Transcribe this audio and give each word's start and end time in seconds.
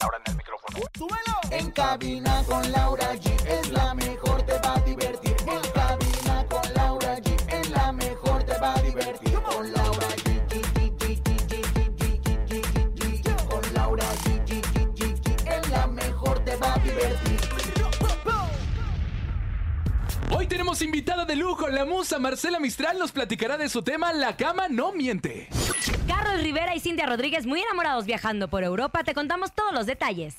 Ahora 0.00 0.18
en 0.24 0.32
el 0.32 0.36
micrófono. 0.36 0.78
¡Súbelo! 0.96 1.40
En 1.50 1.70
cabina 1.70 2.42
con 2.46 2.72
Laura 2.72 3.14
G 3.14 3.46
es 3.46 3.70
la 3.70 3.94
mejor, 3.94 4.42
te 4.42 4.58
va 4.58 4.74
a 4.74 4.80
divertir. 4.80 5.36
En 5.46 5.70
cabina 5.72 6.46
con 6.48 6.74
Laura 6.74 7.16
G 7.18 7.36
es 7.52 7.70
la 7.70 7.92
mejor, 7.92 8.42
te 8.44 8.58
va 8.58 8.74
a 8.74 8.82
divertir. 8.82 9.34
Con 9.42 9.72
Laura 9.72 10.08
G. 10.08 10.34
Con 13.48 13.74
Laura 13.74 14.04
G. 14.24 14.52
Es 15.46 15.70
la 15.70 15.86
mejor, 15.86 16.38
te 16.44 16.56
va 16.56 16.74
a 16.74 16.78
divertir. 16.78 17.40
Hoy 20.36 20.46
tenemos 20.48 20.82
invitada 20.82 21.24
de 21.24 21.36
lujo, 21.36 21.68
la 21.68 21.84
musa 21.84 22.18
Marcela 22.18 22.58
Mistral 22.58 22.98
nos 22.98 23.12
platicará 23.12 23.56
de 23.56 23.68
su 23.68 23.82
tema 23.82 24.12
La 24.12 24.36
cama 24.36 24.66
no 24.68 24.92
miente. 24.92 25.48
Carlos 26.16 26.42
Rivera 26.42 26.76
y 26.76 26.80
Cintia 26.80 27.06
Rodríguez, 27.06 27.44
muy 27.44 27.60
enamorados 27.60 28.06
viajando 28.06 28.46
por 28.46 28.62
Europa, 28.62 29.02
te 29.02 29.14
contamos 29.14 29.52
todos 29.52 29.72
los 29.72 29.84
detalles. 29.84 30.36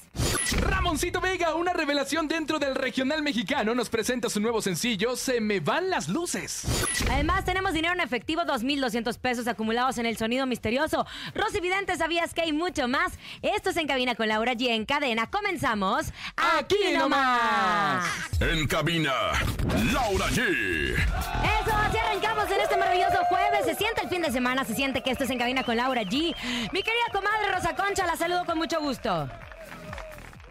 Ramoncito 0.52 1.20
Vega, 1.22 1.56
una 1.56 1.74
revelación 1.74 2.28
dentro 2.28 2.60
del 2.60 2.76
regional 2.76 3.24
mexicano, 3.24 3.74
nos 3.74 3.90
presenta 3.90 4.30
su 4.30 4.40
nuevo 4.40 4.62
sencillo 4.62 5.16
Se 5.16 5.42
me 5.42 5.60
van 5.60 5.90
las 5.90 6.08
luces. 6.08 6.66
Además, 7.10 7.46
tenemos 7.46 7.74
dinero 7.74 7.96
en 7.96 8.02
efectivo, 8.02 8.44
2.200 8.44 9.18
pesos 9.18 9.48
acumulados 9.48 9.98
en 9.98 10.06
el 10.06 10.18
sonido 10.18 10.46
misterioso. 10.46 11.06
Rosy 11.34 11.62
Vidente, 11.62 11.98
¿sabías 11.98 12.34
que 12.34 12.42
hay 12.42 12.54
mucho 12.54 12.88
más? 12.88 13.14
Esto 13.42 13.72
es 13.72 13.78
En 13.78 13.88
Cabina 13.88 14.14
con 14.14 14.28
Laura 14.28 14.54
G. 14.54 14.70
En 14.70 14.86
cadena, 14.86 15.28
comenzamos 15.28 16.08
Aquí 16.36 16.94
nomás. 16.96 18.06
En 18.40 18.68
cabina, 18.68 19.14
Laura 19.92 20.28
G. 20.28 20.94
Eso, 20.94 21.76
así 21.76 21.98
arrancamos 21.98 22.52
en 22.52 22.62
este 22.62 22.78
maravilloso 22.78 23.18
jueves. 23.30 23.66
Se 23.66 23.76
siente 23.76 24.02
el 24.04 24.10
fin 24.10 24.22
de 24.22 24.32
semana, 24.32 24.64
se 24.64 24.76
siente 24.76 25.02
que 25.02 25.12
esto 25.12 25.24
es 25.24 25.30
En 25.32 25.40
Cabina 25.40 25.64
con 25.64 25.76
Laura 25.76 26.04
G. 26.04 26.36
Mi 26.72 26.84
querida 26.84 27.06
comadre 27.12 27.52
Rosa 27.52 27.76
Concha, 27.76 28.06
la 28.06 28.16
saludo 28.16 28.46
con 28.46 28.58
mucho 28.58 28.80
gusto. 28.80 29.28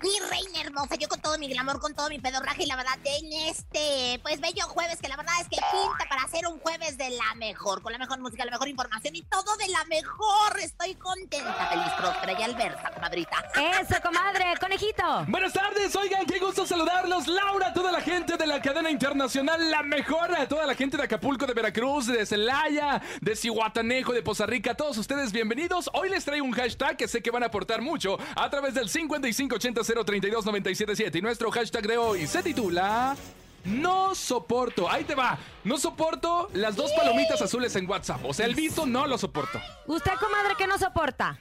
Mi 0.04 0.10
reina 0.28 0.60
hermosa, 0.60 0.96
yo 0.96 1.08
con 1.08 1.18
todo 1.18 1.38
mi 1.38 1.48
glamour, 1.48 1.80
con 1.80 1.94
todo 1.94 2.10
mi 2.10 2.18
pedorraje 2.18 2.64
y 2.64 2.66
la 2.66 2.76
verdad 2.76 2.98
en 3.06 3.32
este, 3.48 4.20
pues 4.22 4.38
bello 4.38 4.64
jueves, 4.66 5.00
que 5.00 5.08
la 5.08 5.16
verdad 5.16 5.32
es 5.40 5.48
que 5.48 5.56
pinta 5.56 6.06
para 6.10 6.24
hacer 6.24 6.46
un 6.46 6.58
jueves 6.58 6.98
de 6.98 7.08
la 7.08 7.34
mejor, 7.36 7.80
con 7.80 7.90
la 7.90 7.98
mejor 7.98 8.20
música, 8.20 8.44
la 8.44 8.50
mejor 8.50 8.68
información 8.68 9.16
y 9.16 9.22
todo 9.22 9.56
de 9.56 9.66
la 9.68 9.82
mejor. 9.86 10.60
Estoy 10.60 10.94
contenta, 10.96 11.68
feliz, 11.70 11.90
próspera 11.96 12.38
y 12.38 12.42
alberta, 12.42 12.90
comadrita. 12.92 13.36
Eso, 13.80 13.94
comadre, 14.02 14.44
conejito. 14.60 15.24
Buenas 15.26 15.54
tardes, 15.54 15.96
oigan, 15.96 16.26
qué 16.26 16.38
gusto 16.38 16.66
saludarlos. 16.66 17.26
Laura, 17.26 17.72
toda 17.72 17.90
la 17.90 18.02
gente 18.02 18.36
de 18.36 18.46
la 18.46 18.60
cadena 18.60 18.90
internacional, 18.90 19.70
la 19.70 19.82
mejor, 19.82 20.34
a 20.36 20.46
toda 20.46 20.66
la 20.66 20.74
gente 20.74 20.98
de 20.98 21.04
Acapulco, 21.04 21.46
de 21.46 21.54
Veracruz, 21.54 22.08
de 22.08 22.26
Celaya, 22.26 23.00
de 23.22 23.34
Cihuatanejo, 23.34 24.12
de 24.12 24.22
Poza 24.22 24.44
Rica, 24.44 24.74
todos 24.74 24.98
ustedes 24.98 25.32
bienvenidos. 25.32 25.88
Hoy 25.94 26.10
les 26.10 26.26
traigo 26.26 26.44
un 26.44 26.52
hashtag 26.52 26.98
que 26.98 27.08
sé 27.08 27.22
que 27.22 27.30
van 27.30 27.42
a 27.42 27.46
aportar 27.46 27.80
mucho 27.80 28.18
a 28.36 28.50
través 28.50 28.74
del 28.74 28.90
5580-032-977 29.94 31.16
y 31.16 31.22
nuestro 31.22 31.50
hashtag 31.50 31.86
de 31.86 31.98
hoy 31.98 32.26
se 32.26 32.42
titula... 32.42 33.16
No 33.64 34.14
soporto, 34.14 34.90
ahí 34.90 35.04
te 35.04 35.14
va. 35.14 35.38
No 35.64 35.78
soporto 35.78 36.50
las 36.52 36.76
dos 36.76 36.92
palomitas 36.92 37.40
azules 37.40 37.74
en 37.76 37.88
WhatsApp. 37.88 38.22
O 38.26 38.34
sea, 38.34 38.44
el 38.44 38.54
visto 38.54 38.84
no 38.84 39.06
lo 39.06 39.16
soporto. 39.16 39.58
¿Usted, 39.86 40.12
comadre, 40.20 40.54
que 40.58 40.66
no 40.66 40.76
soporta? 40.76 41.38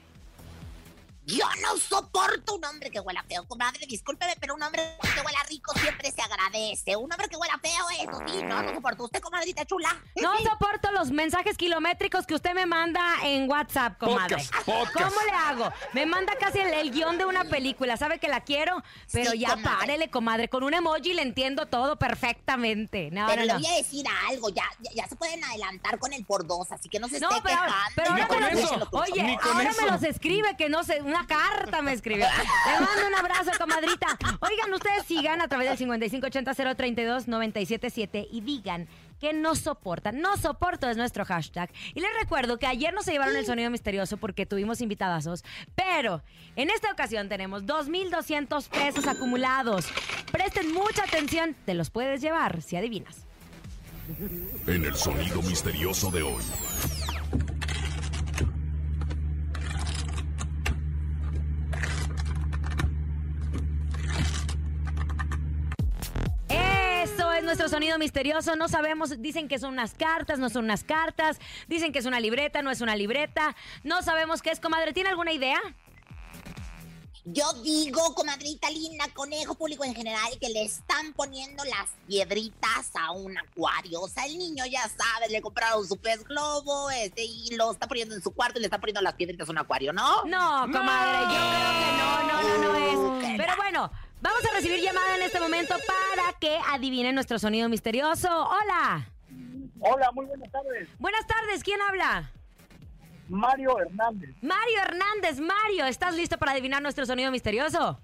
Yo 1.25 1.45
no 1.61 1.77
soporto 1.77 2.55
un 2.55 2.65
hombre 2.65 2.91
que 2.91 2.99
huela 2.99 3.23
feo, 3.29 3.47
comadre, 3.47 3.85
discúlpeme, 3.87 4.35
pero 4.41 4.55
un 4.55 4.61
hombre 4.63 4.81
que 5.01 5.21
huela 5.21 5.39
rico 5.47 5.71
siempre 5.79 6.11
se 6.11 6.21
agradece. 6.21 6.97
Un 6.97 7.11
hombre 7.11 7.29
que 7.29 7.37
huela 7.37 7.57
feo, 7.59 7.85
eso 8.01 8.19
sí, 8.27 8.43
no, 8.43 8.61
no 8.61 8.73
soporto. 8.73 9.05
¿Usted, 9.05 9.21
comadrita 9.21 9.65
chula? 9.65 9.97
No 10.21 10.37
soporto 10.39 10.91
los 10.91 11.11
mensajes 11.11 11.57
kilométricos 11.57 12.27
que 12.27 12.35
usted 12.35 12.53
me 12.53 12.65
manda 12.65 13.01
en 13.23 13.49
WhatsApp, 13.49 13.97
comadre. 13.97 14.35
Podcast, 14.35 14.65
podcast. 14.65 14.93
¿Cómo 15.15 15.25
le 15.25 15.31
hago? 15.31 15.73
Me 15.93 16.05
manda 16.05 16.35
casi 16.37 16.59
el, 16.59 16.73
el 16.73 16.91
guion 16.91 17.17
de 17.17 17.23
una 17.25 17.45
película. 17.45 17.95
Sabe 17.95 18.19
que 18.19 18.27
la 18.27 18.41
quiero, 18.41 18.83
pero 19.11 19.31
Sí, 19.31 19.39
ya 19.39 19.51
comadre. 19.51 19.77
párele, 19.77 20.09
comadre. 20.09 20.49
Con 20.49 20.63
un 20.63 20.73
emoji 20.73 21.13
le 21.13 21.21
entiendo 21.21 21.67
todo 21.67 21.97
perfectamente. 21.97 23.09
No, 23.11 23.27
Pero 23.27 23.41
no, 23.41 23.45
le 23.47 23.53
no. 23.53 23.59
voy 23.59 23.67
a 23.67 23.75
decir 23.77 24.05
algo, 24.29 24.49
ya, 24.49 24.65
ya, 24.81 24.91
ya 24.93 25.07
se 25.07 25.15
pueden 25.15 25.41
adelantar 25.43 25.99
con 25.99 26.11
el 26.11 26.25
por 26.25 26.45
dos, 26.45 26.69
así 26.73 26.89
que 26.89 26.99
no 26.99 27.07
se 27.07 27.19
No, 27.21 27.29
esté 27.29 27.41
pero, 27.43 27.61
quejando. 27.61 27.75
pero 27.95 28.09
ahora 28.11 28.27
con 28.27 28.39
me 28.43 28.51
los, 28.61 28.71
oye, 28.91 29.37
ahora 29.41 29.71
me 29.79 29.87
los 29.89 30.03
escribe 30.03 30.57
que 30.57 30.67
no 30.67 30.83
sé, 30.83 31.01
una 31.13 31.27
carta 31.27 31.81
me 31.81 31.93
escribió. 31.93 32.25
Le 32.65 32.73
mando 32.85 33.07
un 33.07 33.15
abrazo, 33.15 33.51
comadrita. 33.57 34.17
Oigan, 34.39 34.73
ustedes 34.73 35.05
sigan 35.05 35.39
a 35.41 35.47
través 35.47 35.77
del 35.77 35.89
5580-032-977 35.89 38.27
y 38.31 38.41
digan 38.41 38.87
que 39.19 39.31
no 39.31 39.53
soportan. 39.55 40.19
No 40.21 40.37
soporto 40.37 40.89
es 40.89 40.97
nuestro 40.97 41.23
hashtag. 41.23 41.69
Y 41.93 42.01
les 42.01 42.09
recuerdo 42.19 42.57
que 42.57 42.65
ayer 42.65 42.91
no 42.93 43.03
se 43.03 43.11
llevaron 43.11 43.35
el 43.35 43.45
sonido 43.45 43.69
misterioso 43.69 44.17
porque 44.17 44.47
tuvimos 44.47 44.81
invitadazos, 44.81 45.43
pero 45.75 46.23
en 46.55 46.69
esta 46.69 46.89
ocasión 46.91 47.27
tenemos 47.29 47.63
2.200 47.63 48.69
pesos 48.69 49.07
acumulados. 49.07 49.87
Presten 50.31 50.73
mucha 50.73 51.03
atención, 51.03 51.55
te 51.65 51.73
los 51.73 51.89
puedes 51.89 52.21
llevar 52.21 52.61
si 52.61 52.75
adivinas. 52.75 53.25
En 54.67 54.83
el 54.83 54.95
sonido 54.95 55.41
misterioso 55.43 56.11
de 56.11 56.23
hoy. 56.23 56.43
Nuestro 67.53 67.69
sonido 67.69 67.99
misterioso. 67.99 68.55
No 68.55 68.67
sabemos, 68.67 69.21
dicen 69.21 69.47
que 69.47 69.59
son 69.59 69.73
unas 69.73 69.93
cartas, 69.93 70.39
no 70.39 70.49
son 70.49 70.65
unas 70.65 70.83
cartas. 70.83 71.39
Dicen 71.67 71.91
que 71.93 71.99
es 71.99 72.05
una 72.05 72.19
libreta, 72.19 72.63
no 72.63 72.71
es 72.71 72.81
una 72.81 72.95
libreta. 72.95 73.55
No 73.83 74.01
sabemos 74.01 74.41
qué 74.41 74.49
es, 74.49 74.59
comadre. 74.59 74.91
¿Tiene 74.91 75.09
alguna 75.09 75.33
idea? 75.33 75.61
Yo 77.25 77.53
digo, 77.61 78.15
comadrita 78.15 78.71
linda, 78.71 79.05
conejo 79.13 79.53
público 79.53 79.83
en 79.83 79.93
general, 79.93 80.37
que 80.41 80.49
le 80.49 80.63
están 80.63 81.13
poniendo 81.13 81.63
las 81.63 81.91
piedritas 82.07 82.89
a 82.99 83.11
un 83.11 83.37
acuario. 83.37 84.01
O 84.01 84.09
sea, 84.09 84.25
el 84.25 84.35
niño 84.35 84.65
ya 84.65 84.81
sabe, 84.89 85.29
le 85.29 85.39
compraron 85.39 85.87
su 85.87 85.97
pez 85.97 86.23
globo, 86.23 86.89
este, 86.89 87.23
y 87.23 87.55
lo 87.55 87.71
está 87.71 87.87
poniendo 87.87 88.15
en 88.15 88.23
su 88.23 88.31
cuarto 88.31 88.57
y 88.57 88.61
le 88.61 88.65
está 88.65 88.79
poniendo 88.79 89.01
las 89.01 89.13
piedritas 89.13 89.47
a 89.47 89.51
un 89.51 89.59
acuario, 89.59 89.93
¿no? 89.93 90.25
No, 90.25 90.65
comadre, 90.71 91.19
yo 91.33 91.39
creo 91.39 91.71
que 91.79 91.97
no, 91.99 92.23
no, 92.23 92.57
no, 92.57 92.73
no 92.73 93.19
es. 93.21 93.37
Pero 93.37 93.55
bueno, 93.57 93.91
vamos 94.23 94.45
a 94.45 94.55
recibir 94.55 94.81
llamada 94.81 95.17
en 95.17 95.23
este 95.23 95.39
momento 95.39 95.75
para 95.85 96.39
que 96.39 96.57
adivinen 96.71 97.13
nuestro 97.13 97.37
sonido 97.37 97.69
misterioso. 97.69 98.27
Hola. 98.29 99.07
Hola, 99.81 100.11
muy 100.13 100.25
buenas 100.25 100.49
tardes. 100.49 100.87
Buenas 100.97 101.27
tardes, 101.27 101.63
¿quién 101.63 101.79
habla? 101.81 102.31
Mario 103.27 103.77
Hernández. 103.79 104.29
Mario 104.41 104.79
Hernández. 104.81 105.39
Mario, 105.39 105.85
¿estás 105.85 106.15
listo 106.15 106.37
para 106.37 106.53
adivinar 106.53 106.81
nuestro 106.81 107.05
sonido 107.05 107.31
misterioso? 107.31 107.99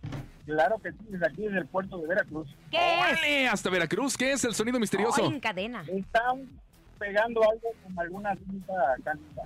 Claro 0.45 0.77
que 0.83 0.91
sí, 0.91 0.97
desde 1.09 1.27
aquí, 1.27 1.43
desde 1.43 1.59
el 1.59 1.67
puerto 1.67 1.97
de 1.99 2.07
Veracruz. 2.07 2.49
¿Qué 2.71 2.77
es? 2.77 2.99
¡Órale! 2.99 3.47
Hasta 3.47 3.69
Veracruz, 3.69 4.17
¿qué 4.17 4.31
es 4.33 4.43
el 4.43 4.53
sonido 4.53 4.79
misterioso? 4.79 5.21
Ay, 5.23 5.33
en 5.33 5.39
cadena. 5.39 5.83
Están 5.87 6.49
pegando 6.97 7.41
algo 7.43 7.69
con 7.83 7.99
alguna 7.99 8.35
cinta 8.35 8.73
canita. 9.03 9.43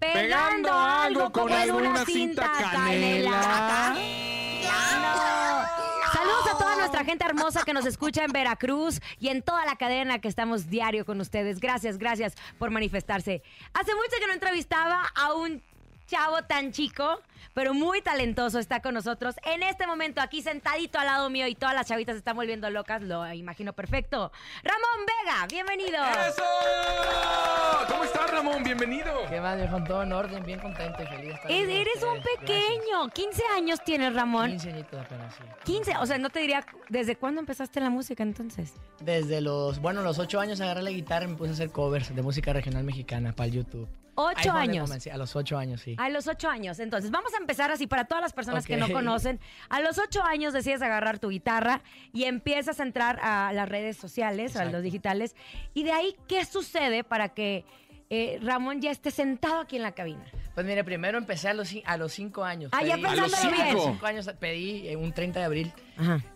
Pegando 0.00 0.72
algo 0.72 1.30
con 1.30 1.52
alguna 1.52 2.04
cinta 2.06 2.50
canela. 2.72 3.94
No. 3.94 6.12
Saludos 6.12 6.46
a 6.54 6.58
toda 6.58 6.76
nuestra 6.76 7.04
gente 7.04 7.24
hermosa 7.24 7.62
que 7.64 7.74
nos 7.74 7.84
escucha 7.84 8.24
en 8.24 8.32
Veracruz 8.32 9.00
y 9.18 9.28
en 9.28 9.42
toda 9.42 9.64
la 9.66 9.76
cadena 9.76 10.18
que 10.18 10.28
estamos 10.28 10.70
diario 10.70 11.04
con 11.04 11.20
ustedes. 11.20 11.60
Gracias, 11.60 11.98
gracias 11.98 12.34
por 12.58 12.70
manifestarse. 12.70 13.42
Hace 13.74 13.94
mucho 13.94 14.16
que 14.18 14.26
no 14.26 14.32
entrevistaba 14.32 15.02
a 15.14 15.34
un 15.34 15.62
chavo 16.06 16.42
tan 16.42 16.72
chico, 16.72 17.20
pero 17.54 17.74
muy 17.74 18.02
talentoso 18.02 18.58
está 18.58 18.80
con 18.80 18.94
nosotros 18.94 19.34
en 19.44 19.62
este 19.62 19.86
momento 19.86 20.20
aquí 20.20 20.42
sentadito 20.42 20.98
al 20.98 21.06
lado 21.06 21.30
mío 21.30 21.46
y 21.46 21.54
todas 21.54 21.74
las 21.74 21.86
chavitas 21.86 22.14
se 22.14 22.18
están 22.18 22.36
volviendo 22.36 22.68
locas, 22.70 23.02
lo 23.02 23.30
imagino 23.32 23.72
perfecto. 23.72 24.32
Ramón 24.62 25.06
Vega, 25.06 25.46
bienvenido. 25.48 25.98
¡Eso! 26.28 26.42
¿Cómo 27.88 28.04
estás, 28.04 28.30
Ramón? 28.30 28.62
Bienvenido. 28.62 29.12
¿Qué 29.28 29.40
más, 29.40 29.56
viejo? 29.56 29.82
Todo 29.84 30.02
en 30.02 30.12
orden, 30.12 30.44
bien 30.44 30.60
contento 30.60 31.02
y 31.02 31.06
feliz 31.06 31.34
Es- 31.48 31.68
eres 31.68 32.02
un 32.02 32.22
pequeño, 32.22 33.08
15 33.12 33.42
años 33.56 33.80
tienes 33.84 34.12
Gracias. 34.12 34.20
Ramón. 34.20 34.50
15 34.50 34.68
añitos 34.70 35.00
apenas, 35.00 35.34
sí. 35.34 35.42
15, 35.64 35.96
o 35.98 36.06
sea, 36.06 36.18
no 36.18 36.30
te 36.30 36.40
diría, 36.40 36.64
¿desde 36.88 37.16
cuándo 37.16 37.40
empezaste 37.40 37.80
la 37.80 37.90
música 37.90 38.22
entonces? 38.22 38.74
Desde 39.00 39.40
los, 39.40 39.80
bueno, 39.80 40.02
los 40.02 40.18
8 40.18 40.40
años 40.40 40.60
agarré 40.60 40.82
la 40.82 40.90
guitarra 40.90 41.24
y 41.24 41.28
me 41.28 41.36
puse 41.36 41.50
a 41.50 41.54
hacer 41.54 41.70
covers 41.70 42.14
de 42.14 42.22
música 42.22 42.52
regional 42.52 42.84
mexicana 42.84 43.32
para 43.34 43.46
el 43.48 43.52
YouTube. 43.54 43.88
Ahí 44.16 44.26
Ocho 44.36 44.42
fue 44.42 44.52
donde 44.52 44.60
años. 44.72 44.88
comencé, 44.88 45.10
a 45.12 45.16
los 45.16 45.34
8 45.34 45.56
años, 45.56 45.80
sí. 45.80 45.96
A 45.98 46.10
los 46.10 46.26
ocho 46.26 46.48
años. 46.50 46.78
Entonces, 46.78 47.10
vamos 47.10 47.29
vamos 47.30 47.40
a 47.40 47.42
empezar 47.42 47.70
así 47.70 47.86
para 47.86 48.04
todas 48.04 48.22
las 48.22 48.32
personas 48.32 48.66
que 48.66 48.76
no 48.76 48.90
conocen. 48.90 49.40
A 49.68 49.80
los 49.80 49.98
ocho 49.98 50.22
años 50.22 50.52
decides 50.52 50.82
agarrar 50.82 51.18
tu 51.18 51.28
guitarra 51.30 51.82
y 52.12 52.24
empiezas 52.24 52.80
a 52.80 52.82
entrar 52.82 53.18
a 53.22 53.52
las 53.52 53.68
redes 53.68 53.96
sociales, 53.96 54.56
a 54.56 54.64
los 54.64 54.82
digitales. 54.82 55.34
Y 55.74 55.84
de 55.84 55.92
ahí, 55.92 56.16
¿qué 56.28 56.44
sucede 56.44 57.04
para 57.04 57.30
que 57.30 57.64
eh, 58.10 58.38
Ramón 58.42 58.80
ya 58.80 58.90
esté 58.90 59.10
sentado 59.10 59.60
aquí 59.60 59.76
en 59.76 59.82
la 59.82 59.92
cabina? 59.92 60.24
Pues 60.54 60.66
mire, 60.66 60.82
primero 60.82 61.16
empecé 61.16 61.48
a 61.48 61.54
los, 61.54 61.72
a 61.84 61.96
los 61.96 62.12
cinco 62.12 62.42
años. 62.44 62.70
Ah, 62.74 62.82
ya 62.82 62.96
Pedí- 62.96 63.06
A 63.06 63.14
los 63.14 63.30
pensándolo 63.30 63.56
bien. 63.62 63.68
cinco. 63.76 63.84
cinco 63.92 64.06
años 64.06 64.30
pedí 64.40 64.88
eh, 64.88 64.96
un 64.96 65.12
30 65.12 65.38
de 65.38 65.44
abril 65.46 65.72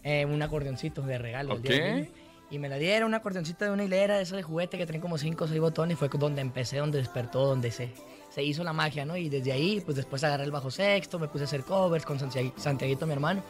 eh, 0.04 0.24
un 0.24 0.40
acordeoncito 0.42 1.02
de 1.02 1.18
regalo. 1.18 1.54
el 1.56 2.08
Y 2.54 2.58
me 2.60 2.68
la 2.68 2.76
dieron, 2.76 3.08
un 3.08 3.14
acordeoncito 3.14 3.64
de 3.64 3.72
una 3.72 3.82
hilera, 3.82 4.16
de 4.16 4.22
eso 4.22 4.36
de 4.36 4.44
juguete 4.44 4.78
que 4.78 4.86
traen 4.86 5.00
como 5.00 5.18
cinco 5.18 5.44
o 5.44 5.48
seis 5.48 5.60
botones. 5.60 5.96
Y 5.96 5.98
fue 5.98 6.08
donde 6.08 6.40
empecé, 6.40 6.78
donde 6.78 6.98
despertó, 6.98 7.46
donde 7.46 7.72
se, 7.72 7.90
se 8.32 8.44
hizo 8.44 8.62
la 8.62 8.72
magia, 8.72 9.04
¿no? 9.04 9.16
Y 9.16 9.28
desde 9.28 9.50
ahí, 9.50 9.80
pues 9.80 9.96
después 9.96 10.22
agarré 10.22 10.44
el 10.44 10.52
bajo 10.52 10.70
sexto, 10.70 11.18
me 11.18 11.26
puse 11.26 11.42
a 11.42 11.46
hacer 11.46 11.64
covers 11.64 12.04
con 12.04 12.20
Santiago, 12.20 12.54
Santiaguito, 12.56 13.08
mi 13.08 13.12
hermano. 13.12 13.42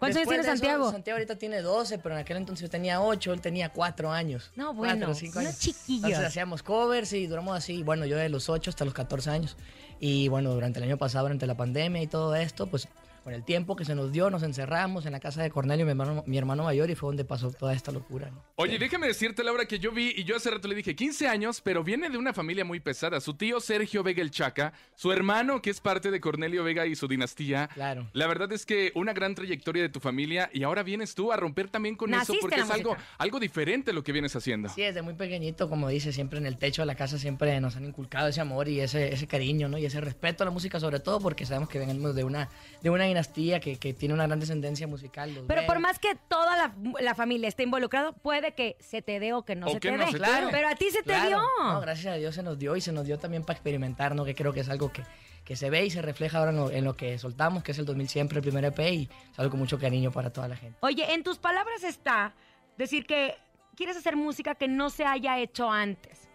¿Cuántos 0.00 0.16
años 0.16 0.28
tiene 0.28 0.42
eso, 0.42 0.50
Santiago? 0.50 0.90
Santiago 0.90 1.16
ahorita 1.18 1.36
tiene 1.36 1.62
12, 1.62 1.98
pero 1.98 2.16
en 2.16 2.22
aquel 2.22 2.38
entonces 2.38 2.62
yo 2.62 2.70
tenía 2.70 3.00
8, 3.00 3.32
él 3.34 3.40
tenía 3.40 3.68
4 3.68 4.10
años. 4.10 4.50
No, 4.56 4.74
bueno, 4.74 5.14
cinco 5.14 5.38
unos 5.38 5.50
años. 5.50 5.60
chiquillos. 5.60 6.04
Entonces 6.06 6.26
hacíamos 6.26 6.64
covers 6.64 7.12
y 7.12 7.28
duramos 7.28 7.56
así, 7.56 7.84
bueno, 7.84 8.04
yo 8.04 8.16
de 8.16 8.30
los 8.30 8.48
8 8.48 8.70
hasta 8.70 8.84
los 8.84 8.94
14 8.94 9.30
años. 9.30 9.56
Y 10.00 10.26
bueno, 10.26 10.52
durante 10.52 10.80
el 10.80 10.86
año 10.86 10.96
pasado, 10.96 11.26
durante 11.26 11.46
la 11.46 11.56
pandemia 11.56 12.02
y 12.02 12.08
todo 12.08 12.34
esto, 12.34 12.66
pues 12.66 12.88
con 13.22 13.34
el 13.34 13.44
tiempo 13.44 13.76
que 13.76 13.84
se 13.84 13.94
nos 13.94 14.12
dio, 14.12 14.30
nos 14.30 14.42
encerramos 14.42 15.06
en 15.06 15.12
la 15.12 15.20
casa 15.20 15.42
de 15.42 15.50
Cornelio, 15.50 15.84
mi 15.84 15.90
hermano, 15.90 16.24
mi 16.26 16.38
hermano 16.38 16.64
mayor, 16.64 16.90
y 16.90 16.94
fue 16.94 17.08
donde 17.08 17.24
pasó 17.24 17.50
toda 17.50 17.74
esta 17.74 17.92
locura. 17.92 18.30
¿no? 18.30 18.42
Oye, 18.56 18.78
déjame 18.78 19.06
decirte, 19.06 19.44
Laura, 19.44 19.66
que 19.66 19.78
yo 19.78 19.92
vi, 19.92 20.12
y 20.16 20.24
yo 20.24 20.36
hace 20.36 20.50
rato 20.50 20.68
le 20.68 20.74
dije 20.74 20.94
15 20.94 21.28
años, 21.28 21.60
pero 21.60 21.84
viene 21.84 22.08
de 22.08 22.18
una 22.18 22.32
familia 22.32 22.64
muy 22.64 22.80
pesada. 22.80 23.20
Su 23.20 23.34
tío 23.34 23.60
Sergio 23.60 24.02
Vega 24.02 24.22
el 24.22 24.30
Chaca, 24.30 24.72
su 24.94 25.12
hermano, 25.12 25.62
que 25.62 25.70
es 25.70 25.80
parte 25.80 26.10
de 26.10 26.20
Cornelio 26.20 26.64
Vega 26.64 26.86
y 26.86 26.94
su 26.94 27.08
dinastía. 27.08 27.68
Claro. 27.74 28.08
La 28.12 28.26
verdad 28.26 28.52
es 28.52 28.66
que 28.66 28.92
una 28.94 29.12
gran 29.12 29.34
trayectoria 29.34 29.82
de 29.82 29.88
tu 29.88 30.00
familia, 30.00 30.50
y 30.52 30.62
ahora 30.62 30.82
vienes 30.82 31.14
tú 31.14 31.32
a 31.32 31.36
romper 31.36 31.68
también 31.68 31.96
con 31.96 32.10
Naciste 32.10 32.32
eso, 32.32 32.40
porque 32.40 32.60
es 32.60 32.70
algo, 32.70 32.96
algo 33.18 33.40
diferente 33.40 33.92
lo 33.92 34.02
que 34.02 34.12
vienes 34.12 34.34
haciendo. 34.36 34.68
Sí, 34.68 34.82
desde 34.82 35.02
muy 35.02 35.14
pequeñito, 35.14 35.68
como 35.68 35.88
dice, 35.88 36.12
siempre 36.12 36.38
en 36.38 36.46
el 36.46 36.56
techo 36.56 36.82
de 36.82 36.86
la 36.86 36.94
casa 36.94 37.18
siempre 37.18 37.60
nos 37.60 37.76
han 37.76 37.84
inculcado 37.84 38.28
ese 38.28 38.40
amor 38.40 38.68
y 38.68 38.80
ese, 38.80 39.12
ese 39.12 39.26
cariño, 39.26 39.68
¿no? 39.68 39.78
Y 39.78 39.86
ese 39.86 40.00
respeto 40.00 40.44
a 40.44 40.46
la 40.46 40.50
música, 40.50 40.80
sobre 40.80 41.00
todo 41.00 41.20
porque 41.20 41.46
sabemos 41.46 41.68
que 41.68 41.78
venimos 41.78 42.14
de 42.14 42.24
una, 42.24 42.48
de 42.82 42.90
una 42.90 43.08
dinastía 43.20 43.60
que, 43.60 43.78
que 43.78 43.92
tiene 43.92 44.14
una 44.14 44.26
gran 44.26 44.40
descendencia 44.40 44.86
musical. 44.86 45.34
los 45.34 45.44
Pero 45.46 45.66
por 45.66 45.78
más 45.78 45.98
que 45.98 46.14
toda 46.28 46.56
la, 46.56 46.74
la 47.00 47.14
familia 47.14 47.48
esté 47.48 47.62
involucrada, 47.64 48.12
puede 48.12 48.52
que 48.54 48.76
se 48.80 49.02
te 49.02 49.20
dé 49.20 49.32
o 49.32 49.44
que 49.44 49.54
no 49.54 49.66
O 49.66 49.70
se 49.72 49.80
que 49.80 49.90
te 49.90 49.96
no 49.96 50.04
dé. 50.06 50.12
Claro. 50.12 50.48
Pero 50.50 50.68
a 50.68 50.74
ti 50.74 50.90
se 50.90 51.02
te 51.02 51.12
dio. 51.26 51.40
No, 51.62 51.80
gracias 51.80 52.14
a 52.14 52.16
Dios 52.16 52.34
se 52.34 52.42
nos 52.42 52.58
dio 52.58 52.76
y 52.76 52.80
se 52.80 52.92
nos 52.92 53.04
dio 53.06 53.18
también 53.18 53.42
para 53.44 53.54
experimentar, 53.56 54.14
¿no? 54.14 54.24
Que 54.24 54.34
creo 54.34 54.52
que 54.52 54.60
es 54.60 54.68
algo 54.68 54.92
que, 54.92 55.02
que 55.44 55.56
se 55.56 55.70
ve 55.70 55.84
y 55.84 55.90
se 55.90 56.02
refleja 56.02 56.38
ahora 56.38 56.50
en 56.50 56.56
lo, 56.56 56.70
en 56.70 56.84
lo 56.84 56.96
que 56.96 57.18
soltamos, 57.18 57.62
que 57.62 57.72
es 57.72 57.78
el 57.78 57.84
2000 57.84 58.08
siempre, 58.08 58.38
el 58.38 58.42
primer 58.42 58.64
EP, 58.64 58.78
y 58.92 59.08
es 59.32 59.38
algo 59.38 59.50
con 59.50 59.60
mucho 59.60 59.78
cariño 59.78 60.10
para 60.10 60.32
toda 60.32 60.48
la 60.48 60.56
gente. 60.56 60.78
Oye, 60.80 61.12
en 61.12 61.22
tus 61.22 61.38
palabras 61.38 61.84
está 61.84 62.34
decir 62.78 63.06
que 63.06 63.34
quieres 63.76 63.96
hacer 63.96 64.16
música 64.16 64.54
que 64.54 64.68
no 64.68 64.90
se 64.90 65.04
haya 65.04 65.38
hecho 65.38 65.70
antes. 65.70 66.28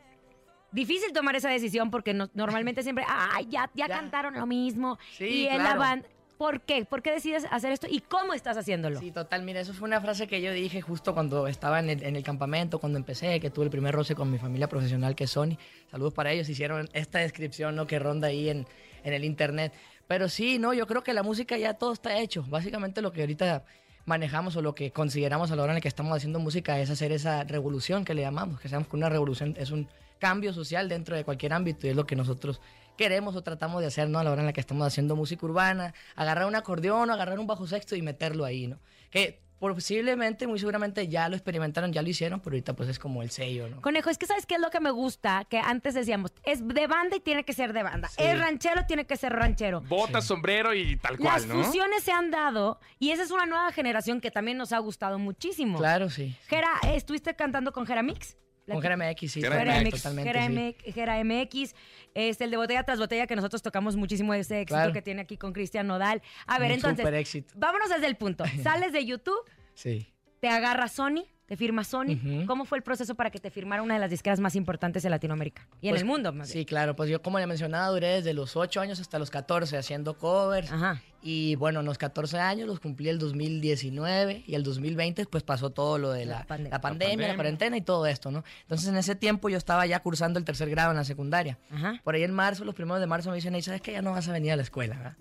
Difícil 0.72 1.14
tomar 1.14 1.36
esa 1.38 1.50
decisión 1.50 1.90
porque 1.90 2.14
no- 2.14 2.30
normalmente 2.34 2.84
siempre, 2.84 3.06
ay, 3.08 3.46
ya, 3.50 3.70
ya, 3.76 3.88
Ya. 3.88 3.96
cantaron 3.96 4.34
lo 4.34 4.46
mismo. 4.46 4.98
Sí, 5.18 5.26
y 5.44 5.48
en 5.48 5.60
la 5.60 5.64
claro. 5.64 5.80
banda. 5.80 6.08
¿Por 6.38 6.62
qué? 6.62 6.84
¿Por 6.86 7.02
qué 7.02 7.12
decides 7.12 7.46
hacer 7.50 7.72
esto 7.72 7.88
y 7.90 8.02
cómo 8.02 8.34
estás 8.34 8.58
haciéndolo? 8.58 9.00
Sí, 9.00 9.12
total, 9.12 9.44
mira, 9.44 9.62
eso 9.62 9.74
fue 9.74 9.88
una 9.88 10.02
frase 10.02 10.28
que 10.28 10.42
yo 10.42 10.52
dije 10.52 10.82
justo 10.82 11.14
cuando 11.14 11.48
estaba 11.48 11.80
en 11.80 11.90
el, 11.90 12.04
en 12.04 12.16
el 12.16 12.24
campamento, 12.24 12.80
cuando 12.80 12.98
empecé, 12.98 13.40
que 13.40 13.50
tuve 13.50 13.66
el 13.66 13.72
primer 13.72 13.96
roce 13.96 14.16
con 14.16 14.30
mi 14.30 14.38
familia 14.38 14.68
profesional 14.68 15.16
que 15.16 15.26
es 15.26 15.32
Sony. 15.32 15.58
Saludos 15.90 16.14
para 16.14 16.32
ellos, 16.32 16.50
hicieron 16.50 16.90
esta 16.94 17.20
descripción, 17.20 17.76
¿no? 17.76 17.88
Que 17.88 18.00
ronda 18.00 18.28
ahí 18.28 18.50
en, 18.50 18.68
en 19.04 19.14
el 19.14 19.24
internet. 19.24 19.74
Pero 20.08 20.30
sí, 20.30 20.60
no, 20.60 20.74
yo 20.74 20.88
creo 20.88 21.04
que 21.04 21.14
la 21.14 21.24
música 21.24 21.58
ya 21.58 21.74
todo 21.74 21.94
está 21.94 22.20
hecho. 22.20 22.44
Básicamente 22.50 23.02
lo 23.02 23.12
que 23.12 23.22
ahorita 23.22 23.64
manejamos 24.06 24.56
o 24.56 24.62
lo 24.62 24.76
que 24.76 24.92
consideramos 24.92 25.52
a 25.52 25.56
la 25.56 25.64
hora 25.64 25.72
en 25.72 25.76
la 25.76 25.82
que 25.82 25.88
estamos 25.88 26.16
haciendo 26.16 26.40
música 26.40 26.80
es 26.80 26.90
hacer 26.90 27.12
esa 27.12 27.44
revolución 27.44 28.06
que 28.06 28.14
le 28.14 28.22
llamamos, 28.22 28.60
que 28.60 28.70
sabemos 28.70 28.90
que 28.90 28.96
una 28.96 29.10
revolución 29.10 29.56
es 29.58 29.72
un 29.72 29.88
cambio 30.20 30.54
social 30.54 30.88
dentro 30.90 31.16
de 31.16 31.24
cualquier 31.24 31.54
ámbito 31.54 31.88
y 31.88 31.90
es 31.90 31.96
lo 31.96 32.06
que 32.06 32.16
nosotros 32.16 32.62
queremos 32.98 33.36
o 33.36 33.44
tratamos 33.44 33.82
de 33.82 33.88
hacer, 33.88 34.10
¿no? 34.10 34.20
A 34.20 34.24
la 34.24 34.32
hora 34.32 34.42
en 34.42 34.48
la 34.48 34.54
que 34.54 34.62
estamos 34.62 34.86
haciendo 34.86 35.16
música 35.16 35.46
urbana, 35.46 35.94
agarrar 36.16 36.46
un 36.48 36.56
acordeón 36.56 37.10
o 37.10 37.14
agarrar 37.14 37.40
un 37.40 37.48
bajo 37.48 37.68
sexto 37.68 37.96
y 37.96 38.02
meterlo 38.02 38.46
ahí, 38.46 38.68
¿no? 38.68 38.80
Que 39.10 39.46
posiblemente, 39.74 40.48
muy 40.48 40.60
seguramente 40.60 41.08
ya 41.08 41.28
lo 41.30 41.36
experimentaron, 41.36 41.92
ya 41.92 42.02
lo 42.02 42.10
hicieron, 42.10 42.40
pero 42.40 42.54
ahorita 42.54 42.76
pues 42.76 42.90
es 42.90 43.00
como 43.00 43.22
el 43.24 43.32
sello, 43.32 43.68
¿no? 43.70 43.82
Conejo, 43.82 44.10
es 44.10 44.18
que 44.18 44.26
¿sabes 44.26 44.46
qué 44.46 44.56
es 44.56 44.62
lo 44.62 44.70
que 44.70 44.80
me 44.80 44.92
gusta? 44.92 45.46
Que 45.50 45.58
antes 45.58 45.94
decíamos, 45.94 46.32
es 46.44 46.68
de 46.68 46.88
banda 46.88 47.16
y 47.16 47.20
tiene 47.20 47.44
que 47.46 47.54
ser 47.54 47.74
de 47.74 47.84
banda. 47.84 48.08
Sí. 48.10 48.18
Es 48.20 48.38
ranchero, 48.40 48.86
tiene 48.86 49.06
que 49.06 49.18
ser 49.18 49.34
ranchero. 49.34 49.82
Bota, 49.82 50.22
sombrero 50.22 50.74
y 50.74 50.98
tal 50.98 51.18
Las 51.20 51.46
cual, 51.46 51.48
¿no? 51.48 51.64
fusiones 51.64 52.04
se 52.04 52.12
han 52.12 52.32
dado 52.32 52.80
y 53.00 53.12
esa 53.12 53.24
es 53.24 53.32
una 53.32 53.46
nueva 53.46 53.72
generación 53.72 54.22
que 54.22 54.32
también 54.32 54.58
nos 54.58 54.72
ha 54.74 54.80
gustado 54.80 55.18
muchísimo. 55.20 55.78
Claro, 55.80 56.10
sí. 56.10 56.36
Jera, 56.48 56.70
¿eh, 56.84 56.96
¿estuviste 56.96 57.36
cantando 57.36 57.72
con 57.72 57.86
Jera 57.88 58.04
Mix? 58.04 58.38
Con 58.74 58.82
que- 58.82 58.88
Jera 58.90 58.98
MX, 58.98 59.32
sí. 59.32 59.42
Jera 59.42 59.58
Jera 59.60 59.74
MX, 59.80 59.86
MX, 59.86 60.02
totalmente, 60.04 60.40
sí. 60.40 60.50
MX, 60.88 60.94
Jera 60.96 61.24
MX, 61.24 61.76
este, 62.16 62.44
el 62.46 62.52
de 62.52 62.58
botella 62.58 62.84
tras 62.84 62.98
botella 63.00 63.28
que 63.28 63.36
nosotros 63.36 63.62
tocamos 63.62 63.96
muchísimo 63.96 64.34
ese 64.34 64.62
éxito 64.62 64.76
Claro. 64.78 64.94
que 64.94 65.02
tiene 65.02 65.22
aquí 65.22 65.38
con 65.38 65.54
Cristian 65.54 65.86
Nodal. 65.88 66.22
A 66.48 66.58
ver, 66.60 66.70
Un 66.70 66.76
entonces, 66.76 67.00
súper 67.04 67.14
éxito. 67.16 67.54
vámonos 67.58 67.90
desde 67.90 68.08
el 68.08 68.16
punto. 68.18 68.44
Sales 68.64 68.92
de 68.94 69.06
YouTube, 69.06 69.40
Sí. 69.76 70.08
te 70.40 70.48
agarra 70.50 70.88
Sony, 70.88 71.26
te 71.46 71.56
firma 71.56 71.84
Sony. 71.84 72.46
¿Cómo 72.48 72.66
fue 72.66 72.78
el 72.80 72.84
proceso 72.84 73.14
para 73.16 73.30
que 73.30 73.40
te 73.40 73.50
firmara 73.52 73.82
una 73.84 73.94
de 73.94 74.00
las 74.00 74.10
disqueras 74.10 74.40
más 74.40 74.56
importantes 74.56 75.04
de 75.04 75.10
Latinoamérica? 75.10 75.68
Y 75.82 75.88
en 75.88 75.92
Pues, 75.94 76.02
el 76.02 76.08
mundo, 76.08 76.34
más 76.34 76.50
Sí, 76.50 76.66
claro, 76.66 76.96
pues 76.96 77.10
yo 77.10 77.22
como 77.22 77.38
le 77.40 77.46
mencionaba, 77.48 77.88
duré 77.90 78.08
desde 78.16 78.34
los 78.34 78.56
8 78.56 78.82
años 78.82 79.00
hasta 79.00 79.20
los 79.20 79.30
14 79.30 79.78
haciendo 79.78 80.18
covers. 80.18 80.72
Ajá. 80.72 81.02
Y 81.22 81.56
bueno, 81.56 81.82
los 81.82 81.98
14 81.98 82.38
años 82.40 82.68
los 82.68 82.80
cumplí 82.80 83.10
el 83.10 83.18
2019 83.20 84.44
y 84.46 84.56
el 84.56 84.64
2020 84.64 85.26
pues 85.26 85.44
pasó 85.44 85.70
todo 85.72 85.98
lo 85.98 86.12
de 86.12 86.26
La 86.26 86.40
la, 86.40 86.48
pande- 86.48 86.70
la 86.70 86.82
pandemia, 86.82 86.82
pandemia. 86.82 87.28
la 87.30 87.36
cuarentena 87.36 87.78
y 87.78 87.82
todo 87.82 88.06
esto, 88.06 88.32
¿no? 88.32 88.44
Entonces 88.62 88.88
en 88.90 88.98
ese 88.98 89.16
tiempo 89.16 89.50
yo 89.50 89.58
estaba 89.58 89.86
ya 89.86 90.00
cursando 90.02 90.40
el 90.40 90.46
tercer 90.46 90.70
grado 90.70 90.92
en 90.92 90.98
la 90.98 91.04
secundaria. 91.04 91.58
Ajá. 91.72 92.00
Por 92.04 92.16
ahí 92.16 92.24
en 92.24 92.32
marzo, 92.34 92.64
los 92.66 92.76
primeros 92.76 93.00
de 93.00 93.08
marzo 93.08 93.30
me 93.30 93.36
dicen, 93.38 93.56
"Ey, 93.56 93.62
¿sabes 93.62 93.82
qué? 93.82 93.92
Ya 93.94 94.02
no 94.02 94.12
vas 94.12 94.28
a 94.28 94.34
venir 94.34 94.52
a 94.52 94.56
la 94.56 94.62
escuela, 94.64 94.96
¿verdad? 94.98 95.16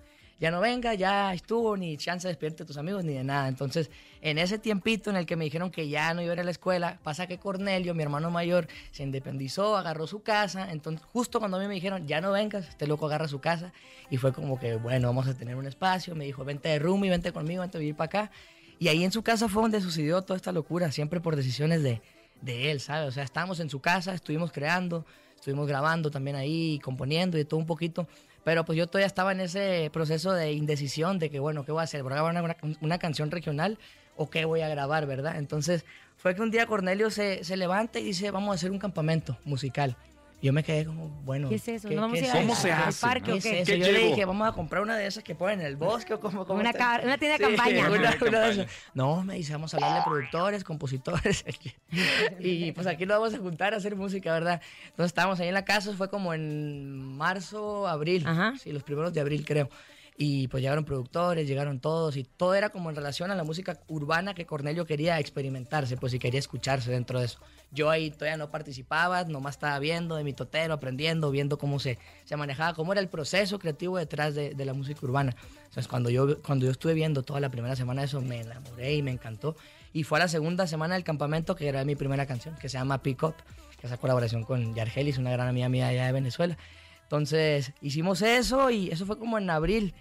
Ya 0.45 0.51
no 0.51 0.61
venga, 0.61 0.93
ya 0.93 1.33
estuvo, 1.33 1.75
ni 1.75 1.97
chance 1.97 2.29
de 2.29 2.33
despierta 2.33 2.65
de 2.65 2.67
tus 2.67 2.77
amigos, 2.77 3.03
ni 3.03 3.15
de 3.15 3.25
nada. 3.25 3.49
Entonces, 3.49 3.91
en 4.21 4.37
ese 4.37 4.59
tiempito 4.59 5.09
en 5.09 5.17
el 5.17 5.25
que 5.25 5.37
me 5.37 5.45
dijeron 5.47 5.71
que 5.71 5.89
ya 5.89 6.13
no 6.13 6.21
iba 6.21 6.33
a 6.33 6.35
ir 6.35 6.41
a 6.41 6.45
la 6.45 6.51
escuela, 6.51 6.99
pasa 7.03 7.27
que 7.27 7.39
Cornelio, 7.39 7.95
mi 7.95 8.03
hermano 8.03 8.31
mayor, 8.31 8.69
se 8.91 9.05
independizó, 9.05 9.75
agarró 9.75 10.07
su 10.07 10.23
casa. 10.23 10.71
Entonces, 10.71 11.03
justo 11.15 11.39
cuando 11.39 11.57
a 11.57 11.61
mí 11.61 11.67
me 11.67 11.73
dijeron, 11.73 12.07
ya 12.07 12.21
no 12.21 12.31
vengas, 12.31 12.69
este 12.69 12.87
loco 12.87 13.07
agarra 13.07 13.27
su 13.27 13.41
casa. 13.41 13.73
Y 14.11 14.19
fue 14.19 14.35
como 14.35 14.61
que, 14.61 14.77
bueno, 14.77 15.09
vamos 15.09 15.27
a 15.29 15.33
tener 15.33 15.57
un 15.57 15.67
espacio. 15.67 16.15
Me 16.15 16.27
dijo, 16.27 16.45
vente 16.45 16.69
de 16.69 16.79
roomie, 16.79 17.09
vente 17.09 17.33
conmigo, 17.33 17.63
vente 17.63 17.79
a 17.79 17.81
vivir 17.81 17.97
para 17.97 18.05
acá. 18.05 18.31
Y 18.79 18.89
ahí 18.89 19.03
en 19.03 19.13
su 19.13 19.23
casa 19.23 19.49
fue 19.49 19.63
donde 19.63 19.81
sucedió 19.81 20.21
toda 20.21 20.37
esta 20.37 20.53
locura, 20.53 20.93
siempre 20.93 21.23
por 21.23 21.37
decisiones 21.37 21.83
de, 21.83 22.03
de 22.43 22.71
él, 22.71 22.81
¿sabes? 22.81 23.09
O 23.09 23.13
sea, 23.13 23.25
estábamos 23.25 23.61
en 23.61 23.71
su 23.71 23.81
casa, 23.81 24.13
estuvimos 24.13 24.53
creando, 24.53 25.07
estuvimos 25.37 25.67
grabando 25.67 26.11
también 26.11 26.37
ahí, 26.37 26.79
componiendo 26.81 27.39
y 27.39 27.47
todo 27.47 27.61
un 27.61 27.67
poquito. 27.67 28.07
Pero 28.45 28.65
pues 28.65 28.77
yo 28.77 28.87
todavía 28.87 29.07
estaba 29.07 29.33
en 29.33 29.41
ese 29.41 29.91
proceso 29.93 30.33
de 30.33 30.53
indecisión 30.53 31.19
de 31.19 31.31
que, 31.31 31.39
bueno, 31.39 31.65
¿qué 31.65 31.73
voy 31.73 31.81
a 31.81 31.85
hacer? 31.85 32.03
¿Voy 32.03 32.13
a 32.13 32.17
grabar 32.17 32.45
una, 32.45 32.57
una 32.81 32.99
canción 32.99 33.31
regional 33.31 33.79
o 34.17 34.31
qué 34.31 34.45
voy 34.45 34.61
a 34.61 34.69
grabar, 34.69 35.07
verdad? 35.07 35.39
Entonces 35.39 35.85
fue 36.17 36.35
que 36.35 36.43
un 36.43 36.51
día 36.51 36.67
Cornelio 36.67 37.11
se, 37.11 37.43
se 37.43 37.57
levanta 37.57 37.99
y 37.99 38.05
dice, 38.05 38.31
vamos 38.31 38.53
a 38.53 38.55
hacer 38.55 38.71
un 38.71 38.79
campamento 38.79 39.39
musical. 39.45 39.97
Yo 40.45 40.53
me 40.53 40.63
quedé 40.63 40.85
como, 40.85 41.09
bueno. 41.25 41.49
¿Qué 41.49 41.55
es 41.55 41.67
eso? 41.69 41.89
¿qué- 41.89 41.95
¿No 41.95 42.03
vamos 42.03 42.19
qué 42.19 42.27
a 42.27 42.29
ir 42.29 42.33
¿Cómo 42.43 42.55
se 42.55 42.71
al 42.71 42.89
hace, 42.91 43.01
parque 43.01 43.33
¿Qué 43.33 43.39
o 43.39 43.65
qué? 43.65 43.79
Yo 43.79 43.91
le 43.93 43.99
dije, 44.09 44.25
vamos 44.27 44.47
a 44.47 44.53
comprar 44.53 44.83
una 44.83 44.95
de 44.95 45.07
esas 45.07 45.25
que 45.25 45.35
ponen 45.35 45.61
en 45.61 45.67
el 45.67 45.77
bosque 45.77 46.13
o 46.13 46.21
como... 46.21 46.45
como 46.45 46.61
Una, 46.61 46.71
una 46.71 47.17
tienda 47.17 47.39
de 47.39 47.47
Sí, 47.47 47.57
campaña. 47.57 47.89
una- 47.89 47.99
Una 47.99 48.17
una 48.29 48.41
de 48.41 48.51
esas. 48.53 48.67
No, 48.93 49.25
me 49.25 49.37
dice, 49.37 49.53
vamos 49.53 49.73
a 49.73 49.79
hablarle 49.79 49.99
a 50.01 50.05
productores, 50.05 50.63
compositores. 50.63 51.45
y 52.41 52.73
pues 52.73 52.87
aquí 52.87 53.07
nos 53.07 53.19
vamos 53.21 53.33
a 53.35 53.39
juntar 53.39 53.73
a 53.73 53.79
hacer 53.79 53.97
música, 53.97 54.33
¿verdad? 54.35 54.61
Entonces 54.91 55.07
estábamos 55.07 55.41
ahí 55.41 55.49
en 55.49 55.55
la 55.55 55.65
casa, 55.65 55.95
fue 55.97 56.11
como 56.11 56.35
en 56.35 57.17
marzo, 57.17 57.89
abril. 57.89 58.25
Ajá. 58.27 58.53
Sí, 58.63 58.71
los 58.71 58.83
primeros 58.83 59.15
de 59.15 59.21
abril, 59.23 59.47
creo. 59.47 59.71
Y 60.17 60.47
pues 60.47 60.63
llegaron 60.63 60.85
productores, 60.85 61.49
llegaron 61.49 61.81
todos, 61.81 62.17
y 62.17 62.23
todo 62.23 62.55
era 62.55 62.71
como 62.71 62.89
en 62.89 62.95
relación 62.95 63.33
a 63.33 63.35
la 63.35 63.43
música 63.43 63.81
urbana 63.89 64.35
que 64.35 64.47
Cornelio 64.47 64.87
quería 64.87 65.19
experimentarse, 65.19 65.97
pues 65.97 66.15
y 66.15 66.21
quería 66.21 66.39
escucharse 66.39 66.93
dentro 66.93 67.19
de 67.19 67.27
eso. 67.27 67.41
Yo 67.73 67.91
ahí 67.91 68.13
todavía 68.13 68.37
no 68.37 68.49
participaba, 68.49 69.25
nomás 69.25 69.57
estaba 69.57 69.77
viendo 69.81 70.15
de 70.15 70.23
mi 70.23 70.33
totero, 70.33 70.75
aprendiendo, 70.75 71.33
viendo 71.33 71.59
cómo 71.59 71.81
se, 71.81 71.99
se 72.25 72.37
manejaba, 72.37 72.75
cómo 72.75 72.93
era 72.93 73.01
el 73.01 73.09
proceso 73.09 73.59
creativo 73.59 73.99
detrás 73.99 74.37
de, 74.37 74.55
la 74.65 74.73
música 74.73 75.01
urbana. 75.03 75.35
Entonces 75.65 75.89
cuando 75.89 76.11
yo, 76.11 76.41
cuando 76.43 76.67
yo 76.67 76.71
estuve 76.71 76.95
viendo 76.95 77.25
toda 77.25 77.41
la 77.41 77.49
primera 77.49 77.75
semana 77.75 78.03
de 78.03 78.07
eso, 78.07 78.21
me 78.21 78.43
enamoré 78.43 78.95
y 78.95 79.03
me 79.03 79.11
encantó. 79.11 79.57
Y 79.93 80.05
fue 80.05 80.19
a 80.19 80.23
la 80.23 80.29
segunda 80.29 80.69
semana 80.69 80.95
del 80.95 81.03
campamento 81.03 81.57
que 81.57 81.67
era 81.67 81.85
mi 81.85 81.97
primera 81.97 82.27
canción, 82.27 82.55
que 82.55 82.69
se 82.69 82.79
llama 82.79 83.03
Pick 83.03 83.21
Up, 83.25 83.35
que 83.81 83.87
es 83.87 83.93
esa 83.93 83.97
colaboración 83.97 84.45
con 84.45 84.77
Yargelis, 84.77 85.19
una 85.19 85.33
gran 85.33 85.49
amiga 85.49 85.69
mía 85.69 85.89
allá 85.89 86.07
de 86.07 86.13
Venezuela. 86.13 86.57
Entonces 87.05 87.73
hicimos 87.81 88.23
eso 88.23 88.71
y 88.71 88.91
eso 88.91 89.07
fue 89.07 89.19
como 89.19 89.39
en 89.39 89.49
abril. 89.49 89.95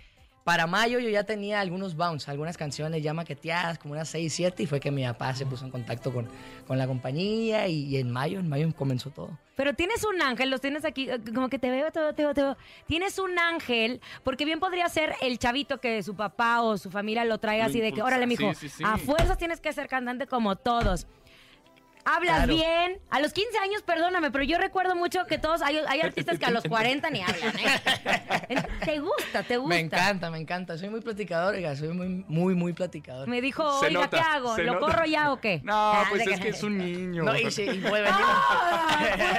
Para 0.43 0.67
mayo 0.67 0.99
yo 0.99 1.07
ya 1.07 1.23
tenía 1.23 1.61
algunos 1.61 1.95
bounce, 1.95 2.29
algunas 2.29 2.57
canciones 2.57 3.01
ya 3.01 3.13
maqueteadas, 3.13 3.79
como 3.79 3.93
unas 3.93 4.09
6, 4.09 4.33
7, 4.33 4.63
y 4.63 4.65
fue 4.65 4.81
que 4.81 4.91
mi 4.91 5.03
papá 5.03 5.33
se 5.35 5.45
puso 5.45 5.63
en 5.63 5.71
contacto 5.71 6.13
con, 6.13 6.27
con 6.67 6.77
la 6.77 6.85
compañía 6.85 7.67
y, 7.69 7.85
y 7.85 7.97
en 7.97 8.11
mayo, 8.11 8.41
en 8.41 8.49
mayo 8.49 8.69
comenzó 8.75 9.09
todo. 9.09 9.37
Pero 9.55 9.73
tienes 9.73 10.03
un 10.03 10.21
ángel, 10.21 10.49
los 10.49 10.59
tienes 10.59 10.83
aquí, 10.83 11.09
eh, 11.09 11.19
como 11.33 11.47
que 11.47 11.59
te 11.59 11.69
veo, 11.69 11.91
te 11.91 11.99
veo, 12.01 12.13
te 12.13 12.23
veo, 12.23 12.33
te 12.33 12.41
veo. 12.41 12.57
Tienes 12.87 13.19
un 13.19 13.39
ángel, 13.39 14.01
porque 14.23 14.43
bien 14.43 14.59
podría 14.59 14.89
ser 14.89 15.15
el 15.21 15.39
chavito 15.39 15.79
que 15.79 16.03
su 16.03 16.15
papá 16.15 16.61
o 16.61 16.77
su 16.77 16.91
familia 16.91 17.23
lo 17.23 17.37
traiga 17.37 17.63
Lo 17.65 17.69
así 17.69 17.79
de 17.79 17.93
que, 17.93 18.01
órale, 18.01 18.27
mijo, 18.27 18.53
sí, 18.53 18.67
sí, 18.67 18.77
sí. 18.77 18.83
a 18.85 18.97
fuerzas 18.97 19.37
tienes 19.37 19.61
que 19.61 19.71
ser 19.71 19.87
cantante 19.87 20.27
como 20.27 20.57
todos. 20.57 21.07
Hablas 22.05 22.37
Claro. 22.45 22.53
bien. 22.55 22.99
A 23.09 23.19
los 23.19 23.33
15 23.33 23.57
años, 23.59 23.81
perdóname, 23.83 24.29
pero 24.31 24.43
yo 24.43 24.57
recuerdo 24.57 24.95
mucho 24.95 25.25
que 25.25 25.37
todos, 25.37 25.61
hay, 25.61 25.77
hay 25.87 26.01
artistas 26.01 26.37
que 26.39 26.45
a 26.45 26.51
los 26.51 26.63
40 26.63 27.09
ni 27.09 27.21
hablan, 27.21 27.55
¿eh? 27.59 28.55
Te 28.85 28.99
gusta, 28.99 29.43
te 29.43 29.57
gusta. 29.57 29.69
Me 29.75 29.79
encanta, 29.79 30.29
me 30.29 30.37
encanta. 30.37 30.77
Soy 30.77 30.89
muy 30.89 30.99
platicador, 31.01 31.55
oiga, 31.55 31.75
soy 31.75 31.89
muy, 31.89 32.07
muy, 32.27 32.53
muy 32.55 32.73
platicador. 32.73 33.27
Me 33.27 33.41
dijo, 33.41 33.79
Se 33.79 33.87
oiga, 33.87 34.01
nota, 34.01 34.17
¿qué 34.17 34.23
hago? 34.23 34.57
¿Lo 34.57 34.73
nota. 34.73 34.79
corro 34.79 35.05
ya 35.05 35.31
o 35.31 35.39
qué? 35.39 35.61
No, 35.63 35.73
Ah, 35.73 36.05
pues 36.09 36.27
es 36.27 36.39
que 36.39 36.49
es 36.49 36.61
un 36.63 36.77
niño. 36.77 37.23
No, 37.23 37.35
y, 37.37 37.49
sí, 37.51 37.63
y 37.63 37.79
puede 37.79 38.03
venir. 38.03 38.25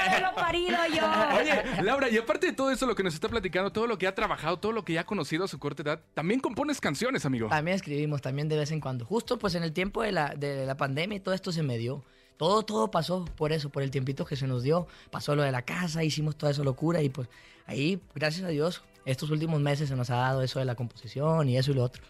Haberlo 0.06 0.34
parido 0.34 0.76
yo. 0.92 1.02
Oye, 1.38 1.82
Laura, 1.82 2.08
y 2.08 2.16
aparte 2.16 2.46
de 2.46 2.52
todo 2.52 2.70
eso, 2.70 2.86
lo 2.86 2.94
que 2.94 3.02
nos 3.02 3.14
está 3.14 3.28
platicando, 3.28 3.70
todo 3.72 3.86
lo 3.86 3.98
que 3.98 4.06
ha 4.06 4.14
trabajado, 4.14 4.58
todo 4.58 4.72
lo 4.72 4.84
que 4.84 4.94
ya 4.94 5.02
ha 5.02 5.06
conocido 5.06 5.44
a 5.44 5.48
su 5.48 5.58
corta 5.58 5.82
edad, 5.82 6.00
también 6.14 6.40
compones 6.40 6.80
canciones, 6.80 7.24
amigo. 7.26 7.48
También 7.48 7.74
escribimos, 7.76 8.22
también 8.22 8.48
de 8.48 8.56
vez 8.56 8.70
en 8.70 8.80
cuando. 8.80 9.04
Justo 9.04 9.38
pues 9.38 9.54
en 9.54 9.62
el 9.62 9.72
tiempo 9.72 10.02
de 10.02 10.12
la, 10.12 10.34
de 10.34 10.64
la 10.66 10.76
pandemia 10.76 11.16
y 11.16 11.20
todo 11.20 11.34
esto 11.34 11.52
se 11.52 11.62
me 11.62 11.78
dio. 11.78 12.02
Todo, 12.36 12.62
todo 12.64 12.90
pasó 12.90 13.24
por 13.24 13.52
eso, 13.52 13.70
por 13.70 13.82
el 13.82 13.90
tiempito 13.90 14.24
que 14.24 14.36
se 14.36 14.46
nos 14.46 14.62
dio. 14.62 14.86
Pasó 15.10 15.36
lo 15.36 15.42
de 15.42 15.52
la 15.52 15.62
casa, 15.62 16.02
hicimos 16.02 16.36
toda 16.36 16.52
esa 16.52 16.62
locura 16.62 17.02
y 17.02 17.08
pues 17.08 17.28
ahí, 17.66 18.00
gracias 18.14 18.44
a 18.44 18.48
Dios, 18.48 18.82
estos 19.04 19.30
últimos 19.30 19.60
meses 19.60 19.88
se 19.88 19.96
nos 19.96 20.10
ha 20.10 20.16
dado 20.16 20.42
eso 20.42 20.58
de 20.58 20.64
la 20.64 20.74
composición 20.74 21.48
y 21.48 21.56
eso 21.56 21.70
y 21.70 21.74
lo 21.74 21.84
otro. 21.84 22.02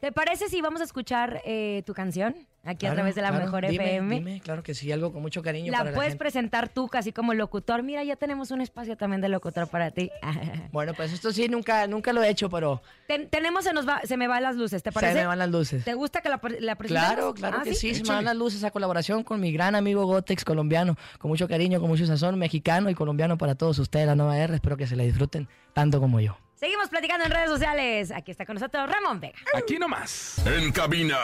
¿Te 0.00 0.12
parece 0.12 0.48
si 0.48 0.60
vamos 0.62 0.80
a 0.80 0.84
escuchar 0.84 1.42
eh, 1.44 1.82
tu 1.84 1.92
canción 1.92 2.34
aquí 2.64 2.86
a 2.86 2.88
Claro, 2.90 2.94
través 2.96 3.14
de 3.14 3.22
la 3.22 3.28
claro, 3.30 3.44
Mejor 3.44 3.66
dime, 3.68 3.96
FM? 3.96 4.14
Dime, 4.16 4.40
claro 4.40 4.62
que 4.62 4.74
sí, 4.74 4.90
algo 4.92 5.12
con 5.12 5.20
mucho 5.22 5.42
cariño 5.42 5.70
La 5.70 5.78
para 5.78 5.90
la 5.90 5.94
puedes 5.96 6.12
gente. 6.12 6.18
presentar 6.24 6.68
tú 6.70 6.88
casi 6.88 7.12
como 7.12 7.34
locutor. 7.34 7.82
Mira, 7.82 8.02
ya 8.04 8.16
tenemos 8.16 8.50
un 8.50 8.60
espacio 8.62 8.96
también 8.96 9.20
de 9.20 9.28
locutor 9.28 9.68
para 9.68 9.90
ti. 9.90 10.10
Bueno, 10.72 10.94
pues 10.94 11.12
esto 11.12 11.32
sí, 11.32 11.48
nunca, 11.48 11.86
nunca 11.86 12.12
lo 12.12 12.22
he 12.22 12.28
hecho, 12.30 12.48
pero 12.48 12.80
Ten- 13.08 13.28
tenemos, 13.28 13.64
se 13.64 13.72
nos 13.72 13.86
va, 13.88 14.00
se 14.04 14.16
me 14.16 14.28
van 14.28 14.42
las 14.42 14.56
luces, 14.56 14.82
¿te 14.82 14.92
parece? 14.92 15.14
se 15.14 15.18
me 15.20 15.26
van 15.26 15.38
las 15.38 15.50
luces. 15.50 15.84
¿Te 15.84 15.94
gusta 15.94 16.20
que 16.22 16.28
la, 16.28 16.40
la 16.60 16.76
presentemos? 16.76 16.88
Claro, 17.14 17.34
claro 17.34 17.56
Ah, 17.60 17.64
que 17.64 17.74
sí, 17.74 17.94
se 17.94 18.02
me 18.04 18.08
van 18.10 18.24
las 18.24 18.36
luces 18.36 18.58
esa 18.60 18.70
colaboración 18.70 19.22
con 19.24 19.40
mi 19.40 19.52
gran 19.52 19.74
amigo 19.74 20.06
Gotex 20.06 20.44
colombiano, 20.44 20.96
con 21.18 21.28
mucho 21.30 21.48
cariño, 21.48 21.80
con 21.80 21.88
mucho 21.90 22.06
sazón, 22.06 22.38
mexicano 22.38 22.88
y 22.88 22.94
colombiano 22.94 23.36
para 23.36 23.54
todos 23.56 23.78
ustedes, 23.80 24.06
la 24.06 24.14
nueva 24.14 24.38
R, 24.38 24.54
espero 24.54 24.76
que 24.76 24.86
se 24.86 24.96
la 24.96 25.02
disfruten 25.02 25.48
tanto 25.74 25.98
como 26.00 26.20
yo. 26.20 26.36
Seguimos 26.60 26.90
platicando 26.90 27.24
en 27.24 27.30
redes 27.30 27.48
sociales. 27.48 28.10
Aquí 28.10 28.32
está 28.32 28.44
con 28.44 28.52
nosotros 28.52 28.86
Ramón 28.86 29.18
Vega. 29.18 29.38
Aquí 29.54 29.78
nomás. 29.78 30.36
En 30.46 30.70
cabina, 30.70 31.16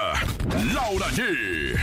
Laura 0.72 1.08
G. 1.08 1.74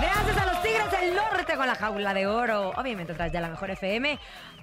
Gracias 0.00 0.36
a 0.36 0.46
los 0.52 0.60
Tigres 0.60 0.90
del 0.90 1.14
Norte 1.14 1.54
con 1.54 1.68
la 1.68 1.76
jaula 1.76 2.12
de 2.12 2.26
oro. 2.26 2.70
Obviamente 2.70 3.14
tras 3.14 3.30
de 3.30 3.40
la 3.40 3.48
mejor 3.48 3.70
FM. 3.70 4.18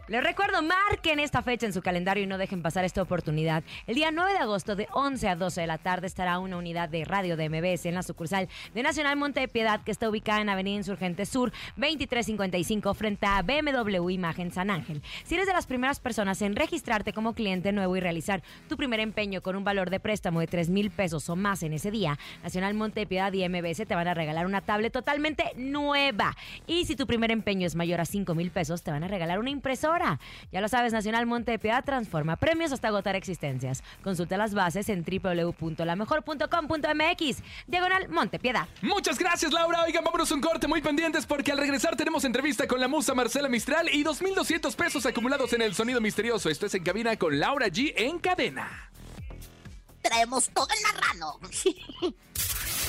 Les 0.10 0.22
recuerdo, 0.22 0.62
marquen 0.62 1.22
esta 1.22 1.42
fecha 1.42 1.66
en 1.66 1.72
su 1.72 1.82
calendario 1.82 2.26
y 2.26 2.28
no 2.28 2.38
dejen 2.38 2.62
pasar 2.62 2.84
esta 2.84 3.02
oportunidad. 3.02 3.64
El 3.88 3.96
día 3.96 4.12
9 4.12 4.34
de 4.34 4.40
agosto 4.40 4.76
de 4.76 4.90
11 4.92 5.30
a 5.30 5.38
12 5.38 5.62
de 5.62 5.68
la 5.68 5.78
tarde 5.78 6.08
estará 6.08 6.40
una 6.40 6.58
unidad 6.58 6.90
de 6.90 7.06
radio 7.06 7.38
de 7.38 7.48
MBS 7.48 7.86
en 7.86 7.96
la 7.96 8.04
sucursal 8.04 8.50
de 8.74 8.84
Nacional 8.84 9.16
Monte 9.16 9.40
de 9.40 9.48
Piedad 9.48 9.82
que 9.82 9.92
está 9.92 10.10
ubicada 10.10 10.42
en 10.42 10.50
Avenida 10.50 10.76
Insurgente 10.76 11.26
Sur 11.26 11.54
2355 11.78 12.94
frente 12.96 13.26
a 13.26 13.42
BMW 13.44 14.10
Imagen 14.10 14.52
San 14.52 14.72
Ángel. 14.72 15.02
Si 15.24 15.36
eres 15.36 15.48
de 15.48 15.54
las 15.54 15.68
primeras 15.68 16.02
personas 16.02 16.42
en 16.42 16.58
registrarte 16.58 17.14
como 17.14 17.34
cliente 17.34 17.72
nuevo 17.72 17.96
y 17.96 18.02
realizar 18.02 18.44
tu 18.68 18.76
primer 18.76 19.00
empeño 19.00 19.42
con 19.42 19.56
un 19.56 19.64
valor 19.64 19.90
de 19.90 20.02
préstamo 20.02 20.42
de 20.42 20.48
3 20.48 20.70
mil 20.70 20.92
pesos 20.92 21.30
o 21.30 21.38
más 21.38 21.64
en 21.64 21.72
ese 21.72 21.92
día, 21.92 22.20
Nacional 22.44 22.74
Monte 22.74 23.00
de 23.00 23.08
Piedad 23.08 23.32
y 23.32 23.48
MBS 23.48 23.88
te 23.88 23.96
van 23.96 24.10
a 24.10 24.14
regalar 24.14 24.48
una 24.48 24.60
tablet 24.60 24.92
totalmente 24.92 25.46
nueva. 25.56 26.36
Y 26.68 26.84
si 26.84 26.98
tu 26.98 27.08
primer 27.08 27.32
empeño 27.32 27.66
es 27.66 27.76
mayor 27.76 28.02
a 28.02 28.06
5 28.06 28.36
mil 28.36 28.52
pesos, 28.52 28.84
te 28.84 28.92
van 28.92 29.06
a 29.06 29.08
regalar 29.08 29.40
una 29.40 29.50
impresora. 29.50 29.93
Ya 30.52 30.62
lo 30.62 30.68
sabes, 30.68 30.94
Nacional 30.94 31.26
Monte 31.26 31.52
de 31.52 31.60
Piedad 31.60 31.84
transforma 31.84 32.36
premios 32.36 32.72
hasta 32.72 32.88
agotar 32.88 33.16
existencias. 33.16 33.84
Consulta 34.04 34.38
las 34.38 34.54
bases 34.54 34.90
en 34.90 35.04
www.lamejor.com.mx. 35.04 37.44
Diagonal 37.68 38.10
Monte 38.10 38.38
Piedad. 38.40 38.68
Muchas 38.82 39.18
gracias, 39.18 39.52
Laura. 39.52 39.84
Oigan, 39.84 40.04
vámonos 40.04 40.32
un 40.32 40.42
corte 40.42 40.68
muy 40.68 40.82
pendientes 40.82 41.26
porque 41.26 41.52
al 41.52 41.58
regresar 41.58 41.96
tenemos 41.96 42.26
entrevista 42.26 42.68
con 42.68 42.80
la 42.80 42.88
musa 42.88 43.14
Marcela 43.14 43.50
Mistral 43.50 43.90
y 43.90 44.04
2.200 44.04 44.76
pesos 44.76 45.06
acumulados 45.06 45.54
en 45.54 45.62
el 45.62 45.76
sonido 45.76 46.02
misterioso. 46.02 46.50
Esto 46.50 46.66
es 46.66 46.74
en 46.76 46.84
cabina 46.84 47.16
con 47.18 47.40
Laura 47.40 47.68
G 47.68 47.94
en 47.96 48.20
cadena. 48.20 48.90
Traemos 50.02 50.50
todo 50.50 50.68
el 50.70 50.80
marrano. 50.84 51.40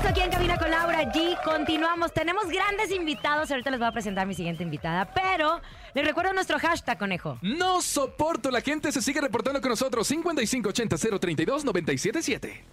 regreso 0.00 0.08
aquí 0.08 0.20
en 0.20 0.30
Cabina 0.30 0.58
con 0.58 0.70
Laura 0.70 1.02
G. 1.12 1.36
Continuamos. 1.44 2.12
Tenemos 2.12 2.46
grandes 2.48 2.90
invitados. 2.90 3.50
Ahorita 3.50 3.70
les 3.70 3.80
voy 3.80 3.88
a 3.88 3.92
presentar 3.92 4.26
mi 4.26 4.34
siguiente 4.34 4.62
invitada. 4.62 5.12
Pero 5.12 5.60
les 5.94 6.06
recuerdo 6.06 6.32
nuestro 6.32 6.58
hashtag, 6.58 6.98
conejo. 6.98 7.38
No 7.42 7.82
soporto. 7.82 8.50
La 8.50 8.60
gente 8.60 8.92
se 8.92 9.02
sigue 9.02 9.20
reportando 9.20 9.60
con 9.60 9.70
nosotros. 9.70 10.06
5580 10.06 10.96
032 11.18 11.64
977. 11.64 12.64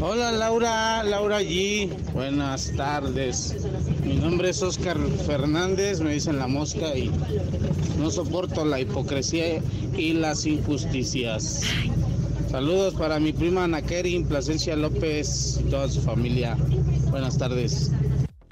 Hola 0.00 0.30
Laura, 0.32 1.02
Laura 1.02 1.40
G. 1.40 1.88
Buenas 2.12 2.72
tardes. 2.76 3.56
Mi 4.04 4.16
nombre 4.16 4.50
es 4.50 4.62
Oscar 4.62 4.98
Fernández, 5.26 6.00
me 6.00 6.12
dicen 6.12 6.38
la 6.38 6.46
mosca 6.46 6.94
y 6.94 7.10
no 7.98 8.10
soporto 8.10 8.64
la 8.64 8.80
hipocresía 8.80 9.62
y 9.96 10.12
las 10.12 10.44
injusticias. 10.44 11.62
Saludos 12.50 12.94
para 12.94 13.20
mi 13.20 13.32
prima 13.32 13.64
Ana 13.64 13.80
Kerin, 13.80 14.26
Plasencia 14.26 14.74
López 14.74 15.58
y 15.60 15.70
toda 15.70 15.88
su 15.88 16.02
familia. 16.02 16.56
Buenas 17.10 17.38
tardes. 17.38 17.92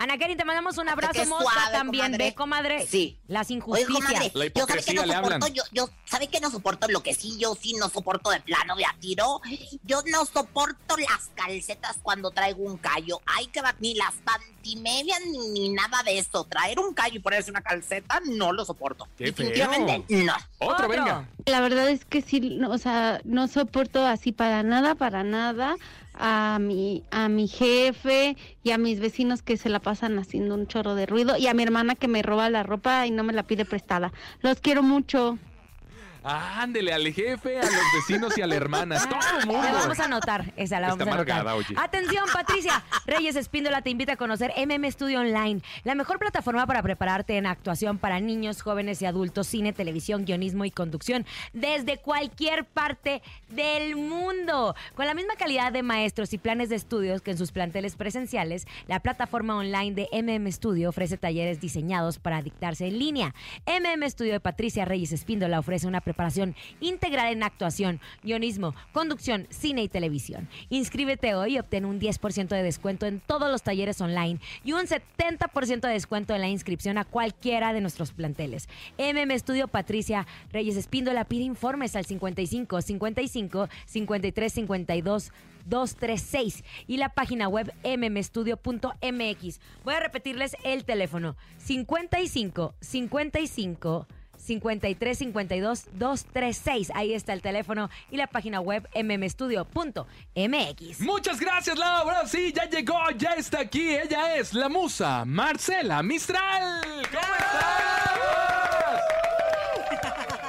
Ana 0.01 0.17
Karen, 0.17 0.37
te 0.39 0.45
mandamos 0.45 0.79
un 0.79 0.89
abrazo, 0.89 1.13
Qué 1.13 1.27
Mosca, 1.27 1.53
suave, 1.53 1.73
también. 1.73 2.05
comadre. 2.05 2.25
Ve, 2.27 2.35
comadre. 2.35 2.87
Sí. 2.87 3.19
Las 3.27 3.49
Oye, 3.49 3.55
injusticias. 3.57 3.93
comadre, 3.99 4.31
La 4.35 4.47
yo 4.47 4.67
sabe 4.69 4.83
que 4.85 4.95
no 4.95 5.13
soporto, 5.13 5.49
yo, 5.49 5.63
yo, 5.73 5.91
¿sabe 6.05 6.29
que 6.29 6.41
no 6.41 6.51
soporto 6.53 6.89
lo 6.89 7.03
que 7.03 7.15
sí, 7.15 7.37
yo 7.37 7.57
sí 7.61 7.75
no 7.75 7.89
soporto 7.89 8.31
de 8.31 8.39
plano 8.41 8.77
de 8.77 8.85
a 8.85 8.95
tiro? 9.01 9.41
Yo 9.83 10.03
no 10.07 10.25
soporto 10.25 10.97
las 10.97 11.31
calcetas 11.35 11.99
cuando 12.01 12.31
traigo 12.31 12.63
un 12.63 12.77
callo. 12.79 13.21
Ay, 13.27 13.49
que 13.49 13.61
va, 13.61 13.75
ni 13.81 13.97
las 13.97 14.15
pantimedias 14.25 15.19
ni, 15.33 15.49
ni 15.49 15.69
nada 15.71 16.05
de 16.05 16.19
eso. 16.19 16.45
Traer 16.45 16.79
un 16.79 16.95
callo 16.95 17.17
y 17.17 17.19
ponerse 17.19 17.51
una 17.51 17.63
calceta, 17.63 18.21
no 18.25 18.53
lo 18.53 18.65
soporto. 18.65 19.09
Qué 19.17 19.33
feo. 19.33 19.49
Definitivamente, 19.49 20.05
no. 20.15 20.35
Otro, 20.59 20.87
venga. 20.89 21.29
La 21.49 21.61
verdad 21.63 21.89
es 21.89 22.05
que 22.05 22.21
sí, 22.21 22.41
no, 22.41 22.71
o 22.71 22.79
sea, 22.79 23.21
no 23.25 23.49
soporto 23.49 24.05
así 24.07 24.33
para 24.33 24.63
nada, 24.63 24.95
para 24.95 25.25
nada 25.25 25.77
a 26.15 26.59
mi 26.61 27.05
a 27.11 27.29
mi 27.29 27.49
jefe 27.49 28.37
y 28.63 28.73
a 28.73 28.79
mis 28.79 29.01
vecinos 29.01 29.43
que 29.43 29.57
se 29.57 29.69
la 29.71 29.81
pasan 29.81 30.19
haciendo 30.19 30.55
un 30.55 30.67
chorro 30.67 30.95
de 30.95 31.07
ruido 31.07 31.37
y 31.39 31.47
a 31.47 31.55
mi 31.55 31.63
hermana 31.63 31.95
que 31.95 32.09
me 32.09 32.23
roba 32.23 32.51
la 32.51 32.65
ropa 32.65 33.07
y 33.07 33.11
no 33.13 33.25
me 33.25 33.33
la 33.33 33.45
pide 33.45 33.65
prestada. 33.65 34.13
Los 34.43 34.61
quiero 34.61 34.83
mucho. 34.83 35.39
Ándele 36.29 36.93
al 36.93 37.11
jefe, 37.13 37.59
a 37.59 37.63
los 37.63 37.73
vecinos 37.95 38.37
y 38.37 38.43
a 38.43 38.47
la 38.47 38.55
hermana. 38.55 38.99
Todo 39.09 39.39
el 39.41 39.47
mundo. 39.47 39.63
La 39.63 39.73
vamos 39.73 39.99
a 39.99 40.05
anotar, 40.05 40.53
esa 40.57 40.79
la 40.79 40.89
Está 40.89 41.05
a 41.05 41.07
anotar. 41.07 41.09
amargada, 41.09 41.55
oye. 41.55 41.75
Atención, 41.77 42.25
Patricia. 42.33 42.83
Reyes 43.07 43.35
Espíndola 43.37 43.81
te 43.81 43.89
invita 43.89 44.13
a 44.13 44.17
conocer 44.17 44.53
MM 44.57 44.91
Studio 44.93 45.21
Online, 45.21 45.63
la 45.85 45.95
mejor 45.95 46.19
plataforma 46.19 46.67
para 46.67 46.83
prepararte 46.83 47.39
en 47.39 47.47
actuación 47.47 47.97
para 47.97 48.21
niños, 48.21 48.61
jóvenes 48.61 49.01
y 49.01 49.07
adultos, 49.07 49.47
cine, 49.47 49.73
televisión, 49.73 50.27
guionismo 50.27 50.67
y 50.67 50.71
conducción 50.71 51.25
desde 51.55 51.97
cualquier 51.97 52.67
parte 52.67 53.23
del 53.49 53.97
mundo. 53.97 54.75
Con 54.95 55.07
la 55.07 55.15
misma 55.15 55.35
calidad 55.37 55.73
de 55.73 55.83
maestros 55.83 56.35
y 56.35 56.39
planes 56.39 56.69
de 56.69 56.77
estudios 56.77 57.23
que 57.23 57.31
en 57.31 57.39
sus 57.39 57.53
planteles 57.53 57.97
presenciales, 57.97 58.67
la 58.87 59.01
plataforma 59.01 59.57
online 59.57 59.95
de 59.95 60.09
MM 60.13 60.53
Studio 60.53 60.91
ofrece 60.91 61.17
talleres 61.17 61.61
diseñados 61.61 62.19
para 62.19 62.43
dictarse 62.43 62.87
en 62.87 62.99
línea. 62.99 63.35
MM 63.67 64.09
Studio 64.11 64.35
de 64.35 64.41
Patricia 64.41 64.85
Reyes 64.85 65.13
Espíndola 65.13 65.59
ofrece 65.59 65.87
una 65.87 66.03
preparación 66.03 66.18
preparación 66.19 66.57
integral 66.81 67.33
en 67.33 67.45
actuación, 67.45 68.01
guionismo, 68.25 68.75
conducción, 68.91 69.47
cine 69.51 69.85
y 69.85 69.89
televisión. 69.89 70.49
Inscríbete 70.69 71.37
hoy 71.37 71.55
y 71.55 71.59
obtén 71.61 71.85
un 71.85 72.01
10% 72.01 72.49
de 72.49 72.63
descuento 72.65 73.07
en 73.07 73.21
todos 73.21 73.49
los 73.49 73.63
talleres 73.63 74.01
online 74.01 74.41
y 74.65 74.73
un 74.73 74.87
70% 74.87 75.81
de 75.81 75.93
descuento 75.93 76.35
en 76.35 76.41
la 76.41 76.49
inscripción 76.49 76.99
a 76.99 77.05
cualquiera 77.05 77.73
de 77.73 77.81
nuestros 77.81 78.11
planteles. 78.11 78.69
MM 78.99 79.31
Estudio 79.31 79.69
Patricia 79.69 80.27
Reyes 80.51 80.77
Espíndola 80.77 81.25
pide 81.25 81.45
informes 81.45 81.95
al 81.95 82.05
55 82.05 82.83
55 82.83 83.69
53 83.87 84.53
52 84.53 85.33
236 85.67 86.65
y 86.89 86.97
la 86.97 87.11
página 87.11 87.47
web 87.47 87.73
mmestudio.mx. 87.85 89.61
Voy 89.85 89.95
a 89.95 90.01
repetirles 90.01 90.57
el 90.65 90.85
teléfono 90.85 91.37
55 91.59 92.75
55 92.81 94.07
53 94.39 95.19
52 95.19 95.85
236. 95.93 96.91
Ahí 96.95 97.15
está 97.15 97.33
el 97.33 97.43
teléfono 97.43 97.91
y 98.11 98.17
la 98.17 98.27
página 98.27 98.61
web 98.61 98.89
mmestudio.mx. 98.95 101.01
Muchas 101.01 101.41
gracias, 101.41 101.79
Laura. 101.79 102.27
Sí, 102.27 102.53
ya 102.55 102.65
llegó, 102.65 102.99
ya 103.17 103.33
está 103.33 103.61
aquí. 103.61 103.95
Ella 103.95 104.37
es 104.37 104.55
la 104.55 104.69
musa 104.69 105.25
Marcela 105.25 106.03
Mistral. 106.03 106.83
¿Cómo 107.11 107.35
estás? 107.35 107.99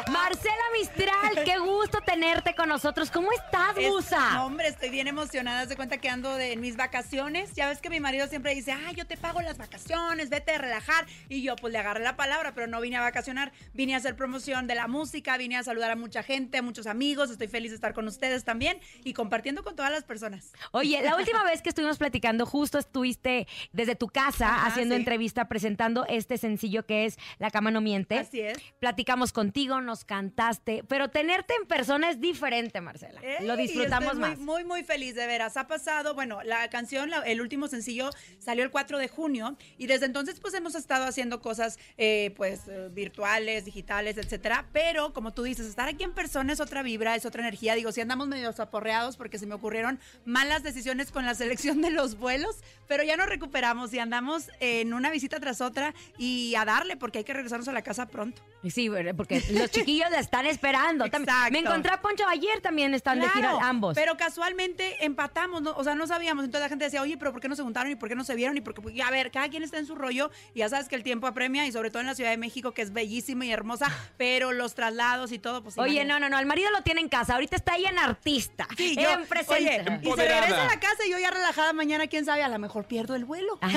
Marcela 0.09 0.63
Mistral, 0.73 1.28
qué 1.45 1.57
gusto 1.59 1.99
tenerte 2.05 2.53
con 2.55 2.69
nosotros. 2.69 3.11
¿Cómo 3.11 3.31
estás, 3.31 3.77
Es- 3.77 3.89
musa? 3.89 4.33
no, 4.33 4.45
hombre, 4.45 4.67
estoy 4.67 4.89
bien 4.89 5.07
emocionada. 5.07 5.61
Haz 5.61 5.69
de 5.69 5.75
cuenta 5.75 5.97
que 5.97 6.09
ando 6.09 6.35
de, 6.35 6.53
en 6.53 6.61
mis 6.61 6.75
vacaciones. 6.77 7.53
Ya 7.55 7.67
ves 7.69 7.79
que 7.79 7.89
mi 7.89 7.99
marido 7.99 8.27
siempre 8.27 8.53
dice, 8.55 8.71
ay, 8.71 8.95
yo 8.95 9.05
te 9.05 9.17
pago 9.17 9.41
las 9.41 9.57
vacaciones, 9.57 10.29
vete 10.29 10.53
a 10.53 10.57
relajar. 10.57 11.05
Y 11.29 11.41
yo, 11.41 11.55
pues 11.55 11.73
le 11.73 11.79
agarré 11.79 12.03
la 12.03 12.15
palabra, 12.15 12.53
pero 12.53 12.67
no 12.67 12.81
vine 12.81 12.97
a 12.97 13.01
vacacionar. 13.01 13.51
Vine 13.73 13.93
a 13.93 13.97
hacer 13.97 14.15
promoción 14.15 14.67
de 14.67 14.75
la 14.75 14.87
música, 14.87 15.37
vine 15.37 15.57
a 15.57 15.63
saludar 15.63 15.91
a 15.91 15.95
mucha 15.95 16.23
gente, 16.23 16.57
a 16.57 16.61
muchos 16.61 16.87
amigos. 16.87 17.29
Estoy 17.29 17.47
feliz 17.47 17.71
de 17.71 17.75
estar 17.75 17.93
con 17.93 18.07
ustedes 18.07 18.43
también 18.43 18.79
y 19.03 19.13
compartiendo 19.13 19.63
con 19.63 19.75
todas 19.75 19.91
las 19.91 20.03
personas. 20.03 20.51
Oye, 20.71 21.01
la 21.01 21.15
última 21.17 21.43
vez 21.43 21.61
que 21.61 21.69
estuvimos 21.69 21.97
platicando, 21.97 22.45
justo 22.45 22.77
estuviste 22.77 23.47
desde 23.71 23.95
tu 23.95 24.07
casa 24.07 24.47
Ajá, 24.55 24.67
haciendo 24.67 24.95
sí. 24.95 24.99
entrevista, 24.99 25.47
presentando 25.47 26.05
este 26.07 26.37
sencillo 26.37 26.85
que 26.85 27.05
es 27.05 27.17
La 27.37 27.51
cama 27.51 27.71
no 27.71 27.81
miente. 27.81 28.17
Así 28.19 28.39
es. 28.41 28.57
Platicamos 28.79 29.31
contigo, 29.31 29.81
nos 29.81 30.05
cantaste, 30.05 30.83
pero 30.87 31.09
tenerte 31.29 31.53
en 31.61 31.67
persona 31.67 32.09
es 32.09 32.19
diferente, 32.19 32.81
Marcela. 32.81 33.21
Lo 33.41 33.53
Ey, 33.53 33.61
disfrutamos 33.67 34.13
estoy 34.13 34.19
muy, 34.19 34.29
más. 34.31 34.39
Muy, 34.39 34.63
muy 34.63 34.83
feliz, 34.83 35.13
de 35.13 35.27
veras. 35.27 35.57
Ha 35.57 35.67
pasado, 35.67 36.15
bueno, 36.15 36.41
la 36.43 36.67
canción, 36.71 37.11
la- 37.11 37.19
el 37.21 37.39
último 37.39 37.67
sencillo 37.67 38.09
salió 38.39 38.63
el 38.63 38.71
4 38.71 38.97
de 38.97 39.07
junio 39.09 39.55
y 39.77 39.85
desde 39.85 40.07
entonces 40.07 40.39
pues 40.39 40.55
hemos 40.55 40.73
estado 40.73 41.05
haciendo 41.05 41.39
cosas 41.39 41.77
eh, 41.97 42.33
pues 42.35 42.61
eh, 42.67 42.89
virtuales, 42.91 43.65
digitales, 43.65 44.17
etcétera. 44.17 44.65
Pero 44.73 45.13
como 45.13 45.31
tú 45.31 45.43
dices, 45.43 45.67
estar 45.67 45.87
aquí 45.87 46.03
en 46.03 46.13
persona 46.13 46.51
es 46.51 46.59
otra 46.59 46.81
vibra, 46.81 47.15
es 47.15 47.25
otra 47.27 47.41
energía. 47.43 47.75
Digo, 47.75 47.91
sí 47.91 48.01
andamos 48.01 48.27
medio 48.27 48.49
aporreados 48.57 49.15
porque 49.15 49.37
se 49.37 49.45
me 49.45 49.53
ocurrieron 49.53 49.99
malas 50.25 50.63
decisiones 50.63 51.11
con 51.11 51.25
la 51.27 51.35
selección 51.35 51.81
de 51.83 51.91
los 51.91 52.17
vuelos, 52.17 52.57
pero 52.87 53.03
ya 53.03 53.17
nos 53.17 53.27
recuperamos 53.27 53.93
y 53.93 53.99
andamos 53.99 54.49
en 54.59 54.95
una 54.95 55.11
visita 55.11 55.39
tras 55.39 55.61
otra 55.61 55.93
y 56.17 56.55
a 56.55 56.65
darle 56.65 56.97
porque 56.97 57.19
hay 57.19 57.23
que 57.23 57.33
regresarnos 57.33 57.67
a 57.67 57.71
la 57.73 57.83
casa 57.83 58.07
pronto. 58.07 58.41
Sí, 58.67 58.89
porque 59.15 59.41
los 59.51 59.71
chiquillos 59.71 60.09
la 60.11 60.19
están 60.19 60.45
esperando. 60.45 61.05
Exacto. 61.05 61.51
Me 61.51 61.59
encontré 61.59 61.91
a 61.93 62.01
Poncho 62.01 62.27
ayer 62.27 62.59
también 62.61 62.93
están 62.93 63.19
de 63.19 63.29
gira 63.29 63.51
Claro, 63.51 63.59
ambos. 63.61 63.95
Pero 63.95 64.17
casualmente 64.17 65.03
empatamos, 65.05 65.61
¿no? 65.61 65.71
o 65.71 65.83
sea, 65.83 65.95
no 65.95 66.07
sabíamos. 66.07 66.43
Entonces 66.45 66.65
la 66.65 66.69
gente 66.69 66.85
decía, 66.85 67.01
oye, 67.01 67.17
pero 67.17 67.31
¿por 67.31 67.41
qué 67.41 67.47
no 67.47 67.55
se 67.55 67.63
juntaron 67.63 67.91
y 67.91 67.95
por 67.95 68.09
qué 68.09 68.15
no 68.15 68.23
se 68.23 68.35
vieron? 68.35 68.57
Y 68.57 68.61
porque, 68.61 68.81
y 68.91 69.01
a 69.01 69.09
ver, 69.11 69.31
cada 69.31 69.47
quien 69.49 69.63
está 69.63 69.77
en 69.77 69.85
su 69.85 69.95
rollo 69.95 70.29
y 70.53 70.59
ya 70.59 70.69
sabes 70.69 70.87
que 70.89 70.95
el 70.95 71.03
tiempo 71.03 71.27
apremia 71.27 71.65
y 71.65 71.71
sobre 71.71 71.89
todo 71.89 72.01
en 72.01 72.07
la 72.07 72.15
Ciudad 72.15 72.31
de 72.31 72.37
México, 72.37 72.73
que 72.73 72.81
es 72.81 72.91
bellísima 72.91 73.45
y 73.45 73.51
hermosa, 73.51 73.87
pero 74.17 74.51
los 74.51 74.75
traslados 74.75 75.31
y 75.31 75.39
todo, 75.39 75.63
pues 75.63 75.77
Oye, 75.77 75.93
imagínate. 76.01 76.19
no, 76.19 76.19
no, 76.19 76.29
no, 76.29 76.39
el 76.39 76.45
marido 76.45 76.69
lo 76.71 76.81
tiene 76.81 77.01
en 77.01 77.09
casa, 77.09 77.35
ahorita 77.35 77.55
está 77.55 77.73
ahí 77.73 77.85
en 77.85 77.97
artista, 77.97 78.67
Sí, 78.77 78.95
yo, 78.95 79.09
en 79.09 79.25
presente. 79.25 79.53
oye, 79.55 79.99
y 80.03 80.11
se 80.11 80.15
regresa 80.27 80.63
a 80.63 80.67
la 80.67 80.79
casa 80.79 81.05
y 81.05 81.11
yo 81.11 81.17
ya 81.19 81.31
relajada 81.31 81.71
mañana, 81.73 82.07
quién 82.07 82.25
sabe, 82.25 82.43
a 82.43 82.49
lo 82.49 82.59
mejor 82.59 82.85
pierdo 82.85 83.15
el 83.15 83.25
vuelo. 83.25 83.57
y 83.63 83.67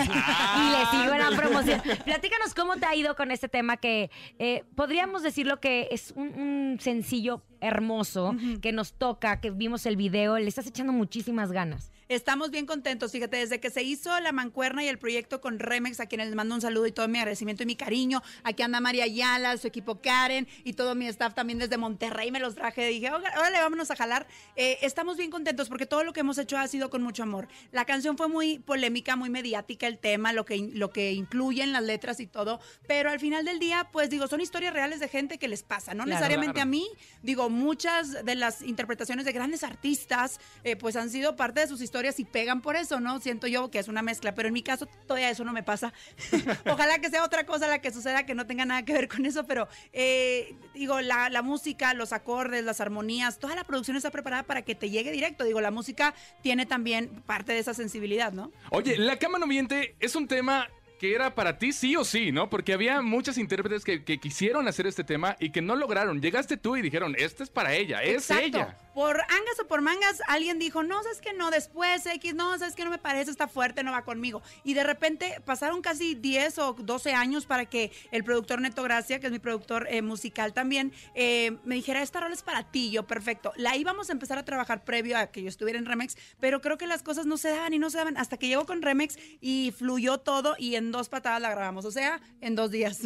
le 0.70 0.86
sigo 0.90 1.12
en 1.14 1.18
la 1.18 1.30
promoción. 1.36 1.80
Platícanos 2.04 2.54
cómo 2.54 2.76
te 2.76 2.86
ha 2.86 2.94
ido 2.94 3.14
con 3.16 3.30
este 3.30 3.48
tema 3.48 3.76
que 3.76 4.10
eh, 4.38 4.64
podríamos 4.74 5.22
decirlo 5.22 5.60
que 5.60 5.88
es 5.90 6.12
un, 6.16 6.28
un 6.38 6.78
sencillo 6.80 7.42
hermoso 7.60 8.34
que 8.60 8.72
nos 8.72 8.94
toca, 8.94 9.40
que 9.40 9.50
vimos 9.50 9.86
el 9.86 9.96
video, 9.96 10.38
le 10.38 10.48
estás 10.48 10.66
echando 10.66 10.92
muchísimas 10.92 11.52
ganas. 11.52 11.91
Estamos 12.14 12.50
bien 12.50 12.66
contentos, 12.66 13.10
fíjate, 13.10 13.38
desde 13.38 13.58
que 13.58 13.70
se 13.70 13.82
hizo 13.82 14.20
la 14.20 14.32
mancuerna 14.32 14.84
y 14.84 14.88
el 14.88 14.98
proyecto 14.98 15.40
con 15.40 15.58
Remex, 15.58 15.98
a 15.98 16.04
quienes 16.06 16.26
les 16.26 16.36
mando 16.36 16.54
un 16.54 16.60
saludo 16.60 16.86
y 16.86 16.92
todo 16.92 17.08
mi 17.08 17.16
agradecimiento 17.18 17.62
y 17.62 17.66
mi 17.66 17.74
cariño. 17.74 18.22
Aquí 18.44 18.62
anda 18.62 18.80
María 18.80 19.04
Ayala, 19.04 19.56
su 19.56 19.66
equipo 19.66 20.00
Karen 20.02 20.46
y 20.62 20.74
todo 20.74 20.94
mi 20.94 21.06
staff 21.08 21.32
también 21.32 21.58
desde 21.58 21.78
Monterrey 21.78 22.30
me 22.30 22.38
los 22.38 22.54
traje. 22.54 22.86
Dije, 22.86 23.10
"Oiga, 23.10 23.32
órale, 23.38 23.58
vámonos 23.60 23.90
a 23.90 23.96
jalar. 23.96 24.26
Eh, 24.56 24.76
estamos 24.82 25.16
bien 25.16 25.30
contentos 25.30 25.70
porque 25.70 25.86
todo 25.86 26.04
lo 26.04 26.12
que 26.12 26.20
hemos 26.20 26.36
hecho 26.36 26.58
ha 26.58 26.68
sido 26.68 26.90
con 26.90 27.02
mucho 27.02 27.22
amor. 27.22 27.48
La 27.70 27.86
canción 27.86 28.18
fue 28.18 28.28
muy 28.28 28.58
polémica, 28.58 29.16
muy 29.16 29.30
mediática, 29.30 29.86
el 29.86 29.98
tema, 29.98 30.34
lo 30.34 30.44
que, 30.44 30.58
lo 30.74 30.90
que 30.90 31.12
incluye 31.12 31.62
en 31.62 31.72
las 31.72 31.82
letras 31.82 32.20
y 32.20 32.26
todo, 32.26 32.60
pero 32.86 33.08
al 33.08 33.20
final 33.20 33.46
del 33.46 33.58
día, 33.58 33.88
pues 33.90 34.10
digo, 34.10 34.26
son 34.28 34.42
historias 34.42 34.74
reales 34.74 35.00
de 35.00 35.08
gente 35.08 35.38
que 35.38 35.48
les 35.48 35.62
pasa, 35.62 35.94
no 35.94 36.04
Claro. 36.04 36.10
necesariamente 36.10 36.54
Claro. 36.56 36.68
a 36.68 36.70
mí. 36.70 36.86
Digo, 37.22 37.48
muchas 37.48 38.22
de 38.22 38.34
las 38.34 38.60
interpretaciones 38.60 39.24
de 39.24 39.32
grandes 39.32 39.62
artistas, 39.62 40.40
eh, 40.62 40.76
pues 40.76 40.94
han 40.96 41.08
sido 41.08 41.36
parte 41.36 41.60
de 41.60 41.68
sus 41.68 41.80
historias 41.80 42.01
y 42.18 42.24
pegan 42.24 42.60
por 42.60 42.76
eso, 42.76 43.00
¿no? 43.00 43.20
Siento 43.20 43.46
yo 43.46 43.70
que 43.70 43.78
es 43.78 43.88
una 43.88 44.02
mezcla, 44.02 44.34
pero 44.34 44.48
en 44.48 44.54
mi 44.54 44.62
caso 44.62 44.86
todavía 45.06 45.30
eso 45.30 45.44
no 45.44 45.52
me 45.52 45.62
pasa. 45.62 45.92
Ojalá 46.70 46.98
que 46.98 47.10
sea 47.10 47.24
otra 47.24 47.44
cosa 47.44 47.68
la 47.68 47.80
que 47.80 47.90
suceda 47.90 48.26
que 48.26 48.34
no 48.34 48.46
tenga 48.46 48.64
nada 48.64 48.84
que 48.84 48.92
ver 48.92 49.08
con 49.08 49.24
eso, 49.26 49.46
pero 49.46 49.68
eh, 49.92 50.54
digo, 50.74 51.00
la, 51.00 51.28
la 51.28 51.42
música, 51.42 51.94
los 51.94 52.12
acordes, 52.12 52.64
las 52.64 52.80
armonías, 52.80 53.38
toda 53.38 53.54
la 53.54 53.64
producción 53.64 53.96
está 53.96 54.10
preparada 54.10 54.42
para 54.42 54.62
que 54.62 54.74
te 54.74 54.90
llegue 54.90 55.12
directo. 55.12 55.44
Digo, 55.44 55.60
la 55.60 55.70
música 55.70 56.14
tiene 56.42 56.66
también 56.66 57.08
parte 57.26 57.52
de 57.52 57.58
esa 57.58 57.74
sensibilidad, 57.74 58.32
¿no? 58.32 58.52
Oye, 58.70 58.96
La 58.98 59.18
cama 59.18 59.38
no 59.38 59.46
miente 59.46 59.96
es 60.00 60.16
un 60.16 60.28
tema 60.28 60.68
que 61.02 61.16
era 61.16 61.34
para 61.34 61.58
ti 61.58 61.72
sí 61.72 61.96
o 61.96 62.04
sí, 62.04 62.30
¿no? 62.30 62.48
Porque 62.48 62.72
había 62.72 63.02
muchas 63.02 63.36
intérpretes 63.36 63.84
que, 63.84 64.04
que 64.04 64.18
quisieron 64.18 64.68
hacer 64.68 64.86
este 64.86 65.02
tema 65.02 65.36
y 65.40 65.50
que 65.50 65.60
no 65.60 65.74
lograron. 65.74 66.22
Llegaste 66.22 66.56
tú 66.56 66.76
y 66.76 66.82
dijeron, 66.82 67.16
este 67.18 67.42
es 67.42 67.50
para 67.50 67.74
ella, 67.74 68.04
es 68.04 68.30
Exacto. 68.30 68.44
ella. 68.44 68.78
Por 68.94 69.20
angas 69.20 69.60
o 69.62 69.66
por 69.66 69.80
mangas, 69.80 70.22
alguien 70.28 70.58
dijo, 70.58 70.82
no, 70.82 71.02
sabes 71.02 71.20
que 71.20 71.32
no, 71.32 71.50
después 71.50 72.04
X, 72.06 72.34
no, 72.34 72.58
sabes 72.58 72.74
que 72.74 72.84
no 72.84 72.90
me 72.90 72.98
parece, 72.98 73.30
está 73.30 73.48
fuerte, 73.48 73.82
no 73.82 73.92
va 73.92 74.04
conmigo. 74.04 74.42
Y 74.64 74.74
de 74.74 74.84
repente 74.84 75.40
pasaron 75.44 75.82
casi 75.82 76.14
10 76.14 76.58
o 76.58 76.72
12 76.74 77.12
años 77.14 77.46
para 77.46 77.66
que 77.66 77.90
el 78.10 78.24
productor 78.24 78.60
Neto 78.60 78.82
Gracia, 78.82 79.20
que 79.20 79.26
es 79.26 79.32
mi 79.32 79.38
productor 79.38 79.86
eh, 79.90 80.02
musical 80.02 80.52
también, 80.52 80.92
eh, 81.14 81.56
me 81.64 81.74
dijera, 81.74 82.02
esta 82.02 82.20
rola 82.20 82.34
es 82.34 82.42
para 82.42 82.70
ti, 82.70 82.90
yo, 82.90 83.06
perfecto. 83.06 83.52
La 83.56 83.76
íbamos 83.76 84.10
a 84.10 84.12
empezar 84.12 84.38
a 84.38 84.44
trabajar 84.44 84.84
previo 84.84 85.18
a 85.18 85.28
que 85.28 85.42
yo 85.42 85.48
estuviera 85.48 85.78
en 85.78 85.86
Remex, 85.86 86.16
pero 86.40 86.60
creo 86.60 86.78
que 86.78 86.86
las 86.86 87.02
cosas 87.02 87.26
no 87.26 87.36
se 87.36 87.50
daban 87.50 87.72
y 87.74 87.78
no 87.78 87.90
se 87.90 87.98
daban 87.98 88.16
hasta 88.16 88.36
que 88.36 88.48
llegó 88.48 88.66
con 88.66 88.82
Remex 88.82 89.18
y 89.40 89.72
fluyó 89.76 90.18
todo 90.18 90.54
y 90.58 90.76
en 90.76 90.92
dos 90.92 91.08
patadas 91.08 91.40
la 91.40 91.50
grabamos, 91.50 91.84
o 91.84 91.90
sea, 91.90 92.20
en 92.40 92.54
dos 92.54 92.70
días. 92.70 93.00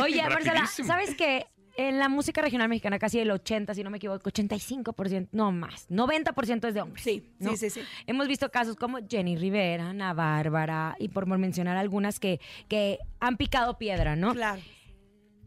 Oye, 0.00 0.22
Marcela. 0.22 0.66
¿sabes 0.66 1.14
qué? 1.14 1.46
En 1.76 1.98
la 1.98 2.08
música 2.08 2.40
regional 2.40 2.68
mexicana, 2.68 2.98
casi 2.98 3.18
el 3.18 3.30
80, 3.30 3.74
si 3.74 3.82
no 3.82 3.90
me 3.90 3.96
equivoco, 3.96 4.30
85%, 4.30 5.28
no 5.32 5.50
más, 5.50 5.88
90% 5.90 6.68
es 6.68 6.74
de 6.74 6.80
hombres. 6.80 7.02
Sí, 7.02 7.28
¿no? 7.40 7.50
sí, 7.50 7.56
sí, 7.56 7.70
sí. 7.70 7.80
Hemos 8.06 8.28
visto 8.28 8.48
casos 8.50 8.76
como 8.76 8.98
Jenny 9.08 9.36
Rivera, 9.36 9.90
Ana 9.90 10.14
Bárbara, 10.14 10.94
y 11.00 11.08
por 11.08 11.26
mencionar 11.26 11.76
algunas 11.76 12.20
que, 12.20 12.40
que 12.68 12.98
han 13.18 13.36
picado 13.36 13.76
piedra, 13.76 14.14
¿no? 14.14 14.34
Claro. 14.34 14.60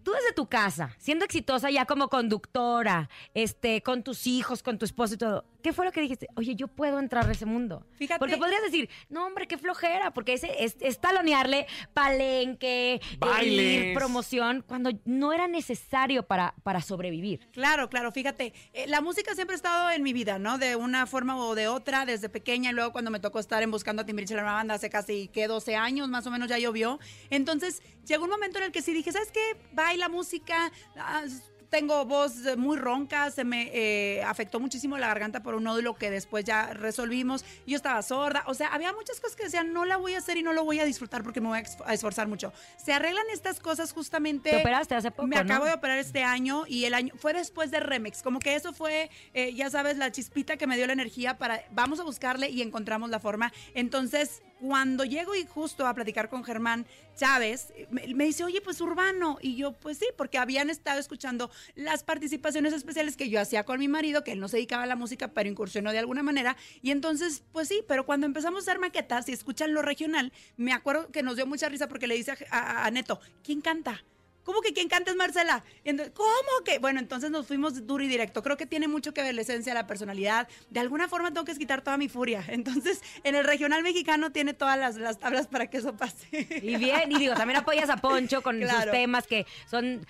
Tú 0.04 0.12
desde 0.12 0.34
tu 0.34 0.48
casa, 0.48 0.96
siendo 0.98 1.26
exitosa 1.26 1.70
ya 1.70 1.86
como 1.86 2.10
conductora, 2.10 3.10
este, 3.34 3.82
con 3.82 4.04
tus 4.04 4.26
hijos, 4.28 4.64
con 4.64 4.78
tu 4.78 4.86
esposo 4.86 5.16
y 5.16 5.18
todo, 5.18 5.46
¿qué 5.68 5.74
fue 5.74 5.84
lo 5.84 5.92
que 5.92 6.00
dijiste? 6.00 6.30
Oye, 6.38 6.56
yo 6.56 6.70
puedo 6.70 6.98
entrar 6.98 7.28
a 7.28 7.32
ese 7.34 7.46
mundo. 7.46 7.86
Fíjate- 7.96 8.20
Porque 8.20 8.38
podrías 8.38 8.62
decir, 8.62 8.90
no, 9.10 9.26
hombre, 9.26 9.50
qué 9.50 9.58
flojera, 9.58 10.12
porque 10.14 10.32
ese 10.32 10.64
es, 10.64 10.78
es 10.80 11.02
talonearle 11.02 11.68
palenque, 11.94 13.02
Bailes. 13.20 13.88
ir, 13.88 13.94
promoción, 13.94 14.64
cuando 14.66 14.92
no 15.04 15.34
era 15.34 15.50
necesario 15.50 16.24
para, 16.24 16.56
para 16.64 16.80
sobrevivir. 16.82 17.50
Claro, 17.52 17.90
claro, 17.90 18.14
fíjate, 18.14 18.54
eh, 18.72 18.86
la 18.88 19.02
música 19.02 19.36
siempre 19.36 19.56
ha 19.56 19.58
estado 19.58 19.90
en 19.92 20.04
mi 20.04 20.14
vida, 20.14 20.40
¿no? 20.40 20.58
De 20.58 20.78
una 20.78 21.06
forma 21.06 21.36
o 21.36 21.54
de 21.54 21.68
otra, 21.68 22.06
desde 22.06 22.30
pequeña, 22.30 22.70
y 22.72 22.74
luego 22.74 22.94
cuando 22.94 23.12
me 23.12 23.20
tocó 23.20 23.40
estar 23.40 23.62
en 23.62 23.70
Buscando 23.72 24.04
a 24.04 24.06
Timbiriche 24.06 24.36
la 24.36 24.44
Nueva 24.44 24.56
banda 24.60 24.76
hace 24.76 24.90
casi, 24.90 25.28
¿qué? 25.34 25.48
12 25.48 25.76
años, 25.76 26.08
más 26.08 26.26
o 26.28 26.32
menos 26.32 26.48
ya 26.48 26.58
llovió. 26.60 26.98
Entonces, 27.30 27.82
llegó 28.06 28.24
un 28.24 28.30
momento 28.30 28.58
en 28.60 28.64
el 28.64 28.72
que 28.72 28.82
sí 28.82 28.94
dije, 28.94 29.12
¿sabes 29.12 29.34
qué? 29.34 29.58
Baila 29.74 30.08
música, 30.08 30.72
ah, 30.96 31.26
tengo 31.70 32.06
voz 32.06 32.36
muy 32.58 32.78
ronca, 32.78 33.30
se 33.32 33.44
me 33.44 33.70
eh, 33.74 34.24
afectó 34.24 34.60
muchísimo 34.60 34.98
la 34.98 35.08
garganta 35.08 35.44
por 35.44 35.56
un 35.56 35.64
nódulo 35.64 35.96
que 35.96 36.10
después 36.10 36.46
ya 36.46 36.74
resolvimos. 36.74 37.46
Yo 37.66 37.76
estaba 37.76 38.02
sorda, 38.02 38.44
o 38.48 38.54
sea, 38.54 38.68
había 38.68 38.94
muchas 38.94 39.20
cosas 39.20 39.36
que 39.36 39.44
decían, 39.46 39.74
no 39.74 39.86
la 39.86 39.98
voy 39.98 40.14
a 40.14 40.20
hacer 40.20 40.38
y 40.38 40.44
no 40.44 40.54
lo 40.54 40.64
voy 40.64 40.80
a 40.80 40.86
disfrutar 40.86 41.24
porque 41.24 41.42
me 41.42 41.48
voy 41.48 41.60
a 41.86 41.94
esforzar 41.94 42.28
mucho. 42.28 42.54
Se 42.78 42.94
arreglan 42.94 43.26
estas 43.32 43.60
cosas 43.60 43.92
justamente. 43.92 44.50
Te 44.52 44.58
operaste 44.58 44.96
hace 44.96 45.12
poco, 45.12 45.28
Me 45.28 45.36
¿no? 45.36 45.42
acabo 45.42 45.66
de 45.66 45.74
operar 45.74 45.98
este 45.98 46.24
año 46.24 46.64
y 46.68 46.86
el 46.86 46.94
año 46.94 47.14
fue 47.18 47.34
después 47.34 47.72
de 47.72 47.80
Remex. 47.80 48.24
Como 48.24 48.40
que 48.40 48.56
eso 48.56 48.74
fue, 48.74 49.10
eh, 49.34 49.54
ya 49.54 49.70
sabes, 49.70 49.98
la 49.98 50.12
chispita 50.12 50.58
que 50.58 50.68
me 50.68 50.78
dio 50.78 50.88
la 50.88 50.94
energía 50.94 51.38
para 51.38 51.64
vamos 51.72 52.00
a 52.00 52.04
buscarle 52.04 52.50
y 52.50 52.62
encontramos 52.62 53.10
la 53.10 53.20
forma. 53.20 53.52
Entonces, 53.74 54.42
cuando 54.60 55.04
llego 55.06 55.36
y 55.36 55.46
justo 55.46 55.86
a 55.86 55.94
platicar 55.94 56.30
con 56.30 56.44
Germán 56.44 56.86
Chávez, 57.16 57.74
me, 57.90 58.26
dice, 58.26 58.44
oye, 58.44 58.62
pues 58.62 58.82
urbano. 58.82 59.38
Y 59.42 59.56
yo, 59.56 59.74
pues 59.74 59.98
sí, 59.98 60.06
porque 60.16 60.38
habían 60.38 60.70
estado 60.70 61.00
escuchando 61.00 61.50
las 61.76 62.04
participaciones 62.04 62.74
especiales 62.74 63.18
que 63.18 63.30
yo 63.30 63.40
hacía 63.40 63.64
con 63.64 63.80
mi 63.80 63.88
marido, 63.88 64.24
que 64.24 64.32
él 64.32 64.40
no 64.40 64.48
se 64.48 64.58
dedicaba 64.58 64.84
a 64.84 64.88
la 64.88 64.96
música, 64.96 65.30
pero 65.30 65.50
incursionó 65.50 65.92
de 65.92 66.00
alguna 66.00 66.24
manera. 66.24 66.58
Y 66.82 66.92
entonces, 66.92 67.44
pues 67.52 67.68
sí, 67.68 67.84
pero 67.88 68.06
cuando 68.06 68.26
empezamos 68.26 68.60
a 68.60 68.72
hacer 68.72 68.80
maquetas 68.80 69.30
y 69.30 69.34
escuchan 69.34 69.74
lo 69.74 69.82
regional, 69.82 70.32
me 70.58 70.74
acuerdo 70.74 71.12
que 71.12 71.24
nos 71.24 71.36
dio 71.36 71.46
mucha 71.46 71.70
risa 71.70 71.88
porque 71.88 72.08
le 72.08 72.16
dice 72.16 72.34
a 72.52 72.90
Neto, 72.92 73.20
¿quién 73.44 73.62
canta? 73.62 74.04
¿Cómo 74.48 74.62
que 74.62 74.72
quién 74.72 74.88
canta 74.88 75.12
es 75.12 75.18
Marcela? 75.18 75.62
Entonces, 75.84 76.14
¿Cómo 76.16 76.64
que? 76.64 76.80
Bueno, 76.80 77.02
entonces 77.02 77.30
nos 77.32 77.46
fuimos 77.46 77.86
duro 77.86 78.02
y 78.02 78.08
directo. 78.08 78.42
Creo 78.42 78.56
que 78.56 78.66
tiene 78.66 78.88
mucho 78.88 79.14
que 79.14 79.22
ver 79.22 79.36
la 79.36 79.42
esencia, 79.42 79.74
la 79.74 79.88
personalidad. 79.88 80.48
De 80.70 80.80
alguna 80.80 81.10
forma 81.10 81.34
tengo 81.34 81.44
que 81.44 81.54
quitar 81.56 81.82
toda 81.82 81.98
mi 81.98 82.08
furia. 82.08 82.46
Entonces, 82.48 83.02
en 83.26 83.36
el 83.36 83.44
regional 83.44 83.84
mexicano 83.84 84.32
tiene 84.32 84.54
todas 84.54 84.80
las, 84.80 84.96
las 84.96 85.20
tablas 85.20 85.48
para 85.48 85.68
que 85.70 85.80
eso 85.80 85.98
pase. 85.98 86.28
Y 86.64 86.78
bien, 86.78 87.12
y 87.12 87.20
digo, 87.20 87.34
también 87.34 87.60
apoyas 87.60 87.90
a 87.90 87.98
Poncho 87.98 88.42
con 88.42 88.58
sus 88.62 88.70
Claro. 88.70 88.92
temas 88.94 89.28
que 89.28 89.46
son 89.70 90.06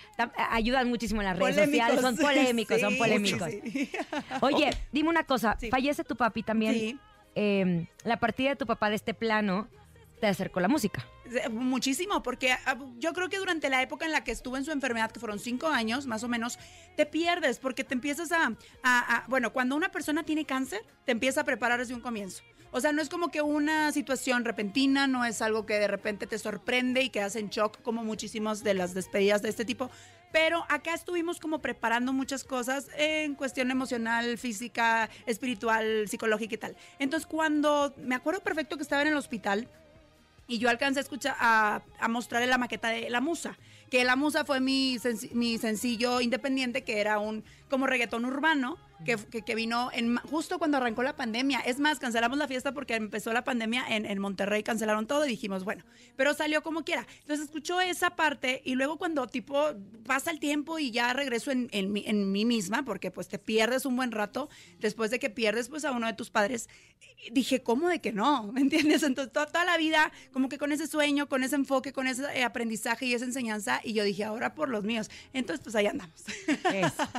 ayudan 0.52 0.88
muchísimo 0.88 1.22
en 1.22 1.30
las 1.30 1.40
redes 1.40 1.56
Polémicos, 1.56 1.88
sociales, 1.88 2.02
son 2.02 2.18
polémicos, 2.28 2.80
son 2.80 2.98
polémicos. 2.98 3.50
sí. 3.50 3.90
Oye, 4.42 4.70
dime 4.92 5.10
una 5.10 5.24
cosa, 5.24 5.58
Sí. 5.60 5.72
fallece 5.72 6.04
tu 6.04 6.16
papi 6.16 6.44
también. 6.44 6.74
Sí. 6.76 7.00
eh, 7.34 7.88
la 8.04 8.18
partida 8.20 8.50
de 8.52 8.56
tu 8.56 8.68
papá 8.68 8.90
de 8.90 8.96
este 8.98 9.14
plano 9.16 9.68
te 10.20 10.28
acercó 10.28 10.60
la 10.60 10.68
música. 10.68 11.06
Muchísimo, 11.52 12.24
porque 12.24 12.52
ah, 12.52 12.78
yo 12.98 13.14
creo 13.14 13.30
que 13.30 13.38
durante 13.38 13.70
la 13.70 13.82
época 13.82 14.06
en 14.06 14.12
la 14.12 14.24
que 14.24 14.32
estuvo 14.32 14.58
en 14.58 14.66
su 14.66 14.72
enfermedad, 14.72 15.12
que 15.12 15.20
fueron 15.20 15.40
cinco 15.40 15.68
años 15.68 16.08
más 16.08 16.24
o 16.24 16.28
menos, 16.28 16.58
te 16.96 17.06
pierdes 17.06 17.60
porque 17.60 17.84
te 17.84 17.94
empiezas 17.94 18.32
a, 18.32 18.46
a- 18.84 19.16
a- 19.18 19.26
bueno, 19.28 19.54
cuando 19.54 19.76
una 19.76 19.90
persona 19.90 20.24
tiene 20.24 20.46
cáncer, 20.46 20.82
te 21.06 21.12
empieza 21.12 21.42
a 21.42 21.44
preparar 21.44 21.80
desde 21.80 21.94
un 21.94 22.02
comienzo. 22.02 22.44
O 22.72 22.82
sea, 22.82 22.92
no 22.92 23.02
es 23.02 23.10
como 23.10 23.30
que 23.30 23.42
una 23.42 23.92
situación 23.94 24.44
repentina, 24.44 25.08
no 25.08 25.24
es 25.26 25.42
algo 25.42 25.66
que 25.66 25.80
de 25.80 25.88
repente 25.88 26.28
te 26.28 26.38
sorprende 26.38 27.02
y 27.02 27.10
quedas 27.10 27.36
en 27.38 27.50
shock 27.50 27.82
como 27.82 28.04
muchísimas 28.04 28.64
de 28.64 28.74
las 28.74 28.94
despedidas 28.94 29.42
de 29.42 29.50
este 29.50 29.64
tipo. 29.66 29.90
Pero 30.34 30.66
acá 30.68 30.94
estuvimos 30.94 31.40
como 31.40 31.60
preparando 31.60 32.12
muchas 32.12 32.44
cosas 32.44 32.88
en 32.98 33.36
cuestión 33.36 33.72
emocional, 33.72 34.38
física, 34.38 35.10
espiritual, 35.26 36.10
psicológica 36.10 36.56
y 36.56 36.58
tal. 36.58 36.76
Entonces, 37.00 37.26
cuando 37.26 37.94
me 37.98 38.16
acuerdo 38.16 38.42
perfecto 38.42 38.76
que 38.76 38.84
estaba 38.84 39.02
en 39.04 39.08
el 39.08 39.16
hospital, 39.16 39.70
y 40.48 40.60
yo 40.60 40.70
alcancé 40.70 41.00
a 41.00 41.04
escuchar, 41.04 41.36
a, 41.40 41.82
mostrarle 42.10 42.48
la 42.48 42.58
maqueta 42.58 42.90
de 42.90 43.10
La 43.10 43.22
Musa, 43.22 43.58
que 43.90 44.04
La 44.04 44.16
Musa 44.16 44.46
fue 44.46 44.60
mi, 44.60 44.98
mi 45.34 45.58
sencillo 45.58 46.22
independiente, 46.22 46.84
que 46.84 47.00
era 47.00 47.20
un 47.20 47.44
como 47.70 47.88
reggaetón 47.88 48.26
urbano, 48.26 48.78
que, 49.06 49.18
que, 49.18 49.42
que 49.42 49.56
vino 49.56 49.90
en, 49.94 50.18
justo 50.18 50.58
cuando 50.60 50.78
arrancó 50.78 51.04
la 51.04 51.16
pandemia. 51.16 51.60
Es 51.60 51.80
más, 51.80 52.00
cancelamos 52.00 52.38
la 52.38 52.48
fiesta 52.48 52.74
porque 52.74 52.96
empezó 52.96 53.34
la 53.34 53.44
pandemia 53.44 53.86
en, 53.90 54.06
en 54.06 54.20
Monterrey, 54.20 54.64
cancelaron 54.64 55.08
todo 55.08 55.26
y 55.26 55.30
dijimos, 55.30 55.64
bueno, 55.64 55.84
pero 56.16 56.34
salió 56.34 56.64
como 56.64 56.84
quiera. 56.84 57.06
Entonces 57.22 57.46
escuchó 57.46 57.80
esa 57.82 58.16
parte 58.16 58.62
y 58.66 58.76
luego 58.76 58.98
cuando 58.98 59.28
tipo 59.28 59.74
pasa 60.06 60.32
el 60.32 60.40
tiempo 60.40 60.80
y 60.80 60.92
ya 60.92 61.14
regreso 61.14 61.52
en, 61.52 61.70
en, 61.72 61.92
mí, 61.92 62.04
en 62.08 62.32
mí 62.32 62.46
misma, 62.46 62.84
porque 62.84 63.12
pues 63.12 63.28
te 63.28 63.40
pierdes 63.40 63.86
un 63.86 63.96
buen 63.96 64.12
rato, 64.12 64.50
después 64.80 65.12
de 65.12 65.20
que 65.20 65.30
pierdes 65.30 65.70
pues 65.70 65.86
a 65.86 65.92
uno 65.92 66.08
de 66.08 66.14
tus 66.14 66.30
padres, 66.30 66.70
dije, 67.32 67.62
¿cómo 67.62 67.90
de 67.90 68.02
que 68.02 68.12
no? 68.12 68.44
¿Me 68.54 68.62
entiendes? 68.62 69.04
Entonces, 69.04 69.32
toda, 69.32 69.46
toda 69.46 69.66
la 69.66 69.78
vida, 69.78 70.12
como 70.32 70.50
que 70.50 70.58
con 70.58 70.72
ese 70.72 70.88
sueño, 70.88 71.30
con 71.30 71.44
ese 71.44 71.56
enfoque, 71.56 71.94
con 71.94 72.08
ese 72.08 72.24
eh, 72.34 72.44
aprendizaje 72.44 73.06
y 73.06 73.14
esa 73.14 73.26
enseñanza, 73.26 73.82
y 73.84 73.94
yo 73.94 74.04
dije, 74.04 74.24
ahora 74.24 74.56
por 74.56 74.70
los 74.70 74.84
míos. 74.84 75.10
Entonces, 75.34 75.64
pues 75.64 75.76
ahí 75.76 75.88
andamos. 75.88 76.24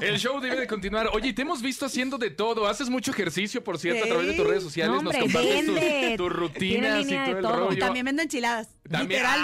El 0.00 0.18
show 0.18 0.40
debe 0.40 0.60
de 0.60 0.66
continuar. 0.66 1.08
Oye, 1.12 1.32
te 1.32 1.42
hemos 1.42 1.62
visto 1.62 1.67
haciendo 1.87 2.18
de 2.18 2.31
todo. 2.31 2.66
Haces 2.66 2.88
mucho 2.90 3.11
ejercicio, 3.11 3.62
por 3.62 3.78
cierto, 3.78 4.04
a 4.04 4.09
través 4.09 4.26
de 4.28 4.35
tus 4.35 4.46
redes 4.46 4.62
sociales. 4.62 4.96
No, 4.96 5.02
Nos 5.02 5.16
compartes 5.16 6.16
tus- 6.16 6.33
rutinas 6.33 7.04
y 7.07 7.09
todo 7.14 7.24
el 7.37 7.42
todo. 7.42 7.57
rollo. 7.57 7.72
Y 7.76 7.78
también 7.78 8.04
vendo 8.07 8.22
enchiladas. 8.22 8.68
También- 8.90 9.20
literal, 9.22 9.40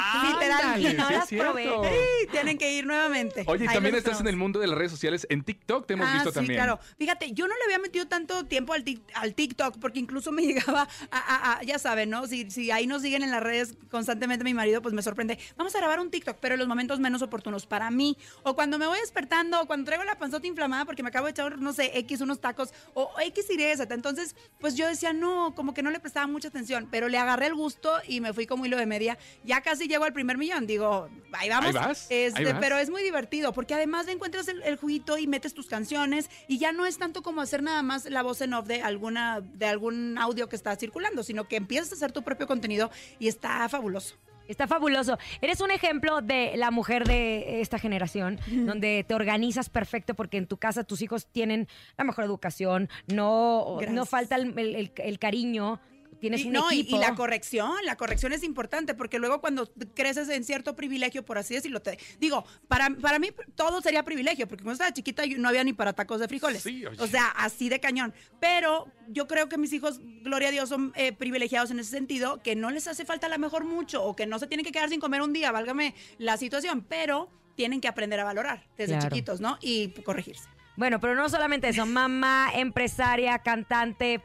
literal. 0.82 0.96
No 0.96 1.08
sí 1.08 1.14
las 1.14 1.28
probé. 1.28 1.64
Sí, 1.64 2.26
tienen 2.30 2.56
que 2.56 2.72
ir 2.72 2.86
nuevamente. 2.86 3.44
Oye, 3.46 3.66
y 3.66 3.68
también 3.68 3.94
estás 3.94 4.20
en 4.20 4.26
el 4.28 4.36
mundo 4.36 4.58
de 4.58 4.66
las 4.66 4.78
redes 4.78 4.90
sociales. 4.90 5.26
En 5.28 5.42
TikTok 5.44 5.86
te 5.86 5.92
hemos 5.94 6.08
ah, 6.08 6.14
visto 6.14 6.30
sí, 6.30 6.34
también. 6.36 6.56
claro. 6.58 6.80
Fíjate, 6.98 7.32
yo 7.32 7.46
no 7.46 7.54
le 7.54 7.64
había 7.64 7.78
metido 7.78 8.06
tanto 8.08 8.44
tiempo 8.46 8.72
al, 8.72 8.84
tic- 8.84 9.02
al 9.14 9.34
TikTok 9.34 9.78
porque 9.78 9.98
incluso 9.98 10.32
me 10.32 10.42
llegaba 10.46 10.88
a, 11.10 11.18
a- 11.18 11.58
a- 11.58 11.62
ya 11.62 11.78
saben, 11.78 12.08
¿no? 12.10 12.26
Si, 12.26 12.50
si 12.50 12.70
ahí 12.70 12.86
nos 12.86 13.02
siguen 13.02 13.22
en 13.22 13.30
las 13.30 13.42
redes 13.42 13.74
constantemente 13.90 14.44
mi 14.44 14.54
marido, 14.54 14.80
pues 14.80 14.94
me 14.94 15.02
sorprende. 15.02 15.38
Vamos 15.56 15.74
a 15.74 15.78
grabar 15.78 16.00
un 16.00 16.10
TikTok, 16.10 16.38
pero 16.40 16.54
en 16.54 16.60
los 16.60 16.68
momentos 16.68 16.98
menos 17.00 17.20
oportunos 17.20 17.66
para 17.66 17.90
mí. 17.90 18.16
O 18.44 18.54
cuando 18.54 18.78
me 18.78 18.86
voy 18.86 18.98
despertando, 18.98 19.60
o 19.60 19.66
cuando 19.66 19.84
traigo 19.84 20.04
la 20.04 20.16
panzota 20.16 20.46
inflamada 20.46 20.86
porque 20.86 21.02
me 21.02 21.10
acabo 21.10 21.26
de 21.26 21.32
echar, 21.32 21.58
no 21.58 21.72
sé, 21.74 21.90
X 21.98 22.13
unos 22.20 22.40
tacos, 22.40 22.72
o 22.94 23.10
X 23.20 23.46
y 23.50 23.76
Z. 23.76 23.94
Entonces, 23.94 24.36
pues 24.58 24.74
yo 24.74 24.86
decía, 24.86 25.12
no, 25.12 25.54
como 25.54 25.74
que 25.74 25.82
no 25.82 25.90
le 25.90 26.00
prestaba 26.00 26.26
mucha 26.26 26.48
atención, 26.48 26.88
pero 26.90 27.08
le 27.08 27.18
agarré 27.18 27.46
el 27.46 27.54
gusto 27.54 27.92
y 28.06 28.20
me 28.20 28.32
fui 28.32 28.46
como 28.46 28.66
hilo 28.66 28.76
de 28.76 28.86
media. 28.86 29.18
Ya 29.44 29.60
casi 29.60 29.86
llego 29.88 30.04
al 30.04 30.12
primer 30.12 30.38
millón. 30.38 30.66
Digo, 30.66 31.08
ahí 31.32 31.48
vamos. 31.48 31.68
Ahí 31.68 31.72
vas, 31.72 32.06
Este, 32.10 32.38
ahí 32.38 32.44
vas. 32.44 32.56
pero 32.60 32.78
es 32.78 32.90
muy 32.90 33.02
divertido 33.02 33.52
porque 33.52 33.74
además 33.74 34.06
le 34.06 34.12
encuentras 34.12 34.48
el, 34.48 34.62
el 34.62 34.76
juguito 34.76 35.18
y 35.18 35.26
metes 35.26 35.54
tus 35.54 35.66
canciones 35.66 36.30
y 36.48 36.58
ya 36.58 36.72
no 36.72 36.86
es 36.86 36.98
tanto 36.98 37.22
como 37.22 37.40
hacer 37.40 37.62
nada 37.62 37.82
más 37.82 38.04
la 38.06 38.22
voz 38.22 38.40
en 38.40 38.54
off 38.54 38.66
de 38.66 38.82
alguna 38.82 39.40
de 39.40 39.66
algún 39.66 40.18
audio 40.18 40.48
que 40.48 40.56
está 40.56 40.74
circulando, 40.76 41.22
sino 41.22 41.48
que 41.48 41.56
empiezas 41.56 41.92
a 41.92 41.94
hacer 41.96 42.12
tu 42.12 42.22
propio 42.22 42.46
contenido 42.46 42.90
y 43.18 43.28
está 43.28 43.68
fabuloso. 43.68 44.16
Está 44.48 44.66
fabuloso. 44.66 45.16
Eres 45.40 45.60
un 45.60 45.70
ejemplo 45.70 46.20
de 46.20 46.52
la 46.56 46.70
mujer 46.70 47.04
de 47.06 47.60
esta 47.62 47.78
generación, 47.78 48.38
donde 48.66 49.04
te 49.08 49.14
organizas 49.14 49.70
perfecto 49.70 50.14
porque 50.14 50.36
en 50.36 50.46
tu 50.46 50.56
casa 50.58 50.84
tus 50.84 51.00
hijos 51.02 51.26
tienen 51.26 51.66
la 51.96 52.04
mejor 52.04 52.24
educación, 52.24 52.88
no, 53.06 53.76
Gracias. 53.78 53.94
no 53.94 54.04
falta 54.06 54.36
el, 54.36 54.58
el- 54.58 54.74
el- 54.76 54.92
el 54.96 55.18
cariño, 55.18 55.80
tienes 56.24 56.40
y, 56.40 56.46
un 56.46 56.52
no, 56.54 56.72
y- 56.72 56.80
equipo. 56.80 56.96
y 56.96 57.00
la 57.00 57.14
corrección, 57.14 57.72
la 57.84 57.96
corrección 57.96 58.32
es 58.32 58.42
importante 58.42 58.94
porque 58.94 59.18
luego 59.18 59.40
cuando 59.42 59.70
creces 59.94 60.28
en 60.30 60.42
cierto 60.42 60.74
privilegio, 60.74 61.22
por 61.22 61.36
así 61.36 61.52
decirlo, 61.54 61.82
te 61.82 61.98
digo, 62.18 62.44
para, 62.66 62.88
para 62.90 63.18
mí 63.18 63.28
todo 63.54 63.82
sería 63.82 64.02
privilegio, 64.04 64.48
porque 64.48 64.62
cuando 64.64 64.72
estaba 64.74 64.92
chiquita 64.94 65.26
yo 65.26 65.36
no 65.38 65.48
había 65.48 65.62
ni 65.64 65.74
para 65.74 65.92
tacos 65.92 66.20
de 66.20 66.28
frijoles. 66.28 66.62
Sí, 66.62 66.86
oye. 66.86 66.96
o 67.02 67.06
sea, 67.06 67.26
así 67.36 67.68
de 67.68 67.78
cañón. 67.80 68.14
Pero 68.40 68.86
yo 69.08 69.26
creo 69.26 69.48
que 69.50 69.58
mis 69.58 69.72
hijos, 69.74 70.00
gloria 70.22 70.48
a 70.48 70.50
Dios, 70.52 70.68
son 70.70 70.92
eh, 70.96 71.12
privilegiados 71.12 71.70
en 71.70 71.78
ese 71.78 71.90
sentido, 71.90 72.42
que 72.42 72.56
no 72.56 72.70
les 72.70 72.88
hace 72.88 73.04
falta 73.04 73.26
a 73.26 73.30
lo 73.30 73.38
mejor 73.38 73.64
mucho 73.64 74.02
o 74.02 74.16
que 74.16 74.26
no 74.26 74.38
se 74.38 74.46
tienen 74.46 74.64
que 74.64 74.72
quedar 74.72 74.88
sin 74.88 75.00
comer 75.00 75.20
un 75.20 75.32
día, 75.34 75.52
válgame 75.52 75.94
la 76.18 76.36
situación, 76.38 76.84
pero 76.88 77.28
tienen 77.54 77.80
que 77.80 77.88
aprender 77.88 78.18
a 78.18 78.24
valorar 78.24 78.66
desde 78.76 78.94
Claro. 78.94 79.08
chiquitos, 79.10 79.40
¿no? 79.40 79.58
Y 79.60 79.88
corregirse. 80.02 80.44
Bueno, 80.76 81.00
pero 81.00 81.14
no 81.14 81.28
solamente 81.28 81.68
eso, 81.68 81.86
mamá, 81.86 82.50
empresaria, 82.54 83.38
cantante, 83.38 84.20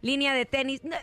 línea 0.00 0.32
de 0.34 0.46
tenis. 0.46 0.80
de 0.82 0.98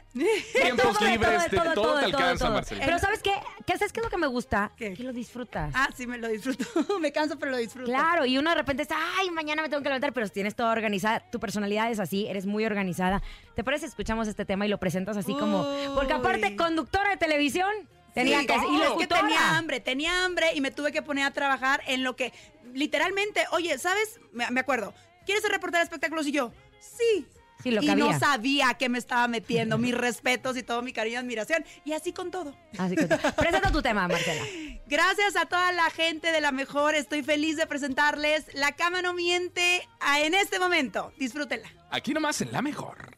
Tiempos 0.54 0.98
todo, 0.98 1.06
de 1.06 1.12
libres, 1.12 1.32
todo, 1.50 1.64
de 1.64 1.70
de 1.70 1.76
todo 1.76 1.84
todo, 1.84 2.00
te 2.00 2.06
de 2.06 2.12
todo, 2.12 2.22
alcanza, 2.22 2.46
todo. 2.46 2.54
Marcela. 2.56 2.86
Pero 2.86 3.00
¿sabes 3.00 3.22
qué? 3.22 3.34
¿Qué 3.66 3.78
sabes 3.78 3.92
qué 3.92 4.00
es 4.00 4.06
lo 4.06 4.10
que 4.10 4.18
me 4.18 4.28
gusta? 4.28 4.72
¿Qué? 4.78 4.94
Que 4.94 5.04
lo 5.04 5.12
disfrutas. 5.12 5.74
Ah, 5.76 5.90
sí, 5.96 6.08
me 6.08 6.18
lo 6.18 6.28
disfruto. 6.28 6.66
me 7.00 7.12
canso, 7.12 7.38
pero 7.38 7.52
lo 7.52 7.58
disfruto. 7.58 7.90
Claro, 7.90 8.26
y 8.26 8.38
uno 8.38 8.52
de 8.52 8.56
repente 8.56 8.84
está, 8.84 8.98
ay, 9.20 9.32
mañana 9.32 9.62
me 9.62 9.70
tengo 9.70 9.84
que 9.84 9.90
levantar, 9.90 10.14
pero 10.14 10.30
tienes 10.30 10.56
todo 10.56 10.72
organizada. 10.72 11.20
Tu 11.30 11.40
personalidad 11.40 11.92
es 11.92 12.00
así, 12.00 12.28
eres 12.28 12.46
muy 12.46 12.66
organizada. 12.66 13.22
¿Te 13.56 13.64
parece? 13.64 13.86
Escuchamos 13.86 14.28
este 14.28 14.46
tema 14.46 14.66
y 14.66 14.70
lo 14.70 14.78
presentas 14.78 15.18
así 15.18 15.34
como. 15.34 15.68
Porque 15.94 16.14
aparte, 16.14 16.56
conductora 16.56 17.10
de 17.10 17.18
televisión, 17.18 17.70
tenía 18.14 18.40
Sí, 18.40 18.48
que. 18.48 18.54
Y 18.54 18.82
es 18.82 18.92
que 18.98 19.08
tenía 19.08 19.58
hambre, 19.58 19.80
tenía 19.80 20.26
hambre 20.26 20.48
y 20.56 20.62
me 20.62 20.72
tuve 20.72 20.92
que 20.92 21.02
poner 21.02 21.26
a 21.26 21.32
trabajar 21.32 21.82
en 21.88 22.04
lo 22.04 22.16
que 22.16 22.32
literalmente, 22.74 23.46
oye, 23.52 23.78
¿sabes? 23.78 24.20
Me, 24.32 24.50
me 24.52 24.60
acuerdo. 24.62 24.94
¿Quieres 25.26 25.42
ser 25.44 25.52
reportera 25.52 25.80
de 25.80 25.84
espectáculos? 25.86 26.26
Y 26.28 26.32
yo, 26.32 26.52
sí. 26.80 27.28
Sí, 27.62 27.72
lo 27.72 27.84
y 27.84 27.88
que 27.88 27.96
no 27.98 28.06
había. 28.06 28.20
sabía 28.20 28.74
que 28.76 28.88
me 28.88 28.98
estaba 28.98 29.28
metiendo, 29.28 29.78
mis 29.78 29.94
respetos 29.94 30.56
y 30.56 30.64
todo 30.64 30.82
mi 30.82 30.94
cariño 30.94 31.16
y 31.16 31.18
admiración. 31.18 31.66
Y 31.84 31.92
así 31.92 32.14
con 32.14 32.32
todo. 32.32 32.56
Así 32.78 32.96
que, 32.96 33.06
presenta 33.06 33.70
tu 33.70 33.82
tema, 33.82 34.08
Marcela. 34.08 34.42
Gracias 34.88 35.36
a 35.36 35.46
toda 35.46 35.74
la 35.74 35.90
gente 35.90 36.32
de 36.32 36.40
la 36.40 36.54
mejor. 36.54 36.96
Estoy 36.96 37.22
feliz 37.22 37.58
de 37.58 37.68
presentarles 37.68 38.46
La 38.54 38.72
Cama 38.78 39.02
No 39.02 39.14
Miente 39.14 39.86
a- 40.00 40.22
en 40.22 40.36
este 40.36 40.58
momento. 40.58 41.12
Disfrútenla. 41.18 41.68
Aquí 41.92 42.14
nomás 42.14 42.40
en 42.40 42.54
la 42.54 42.62
mejor. 42.62 43.09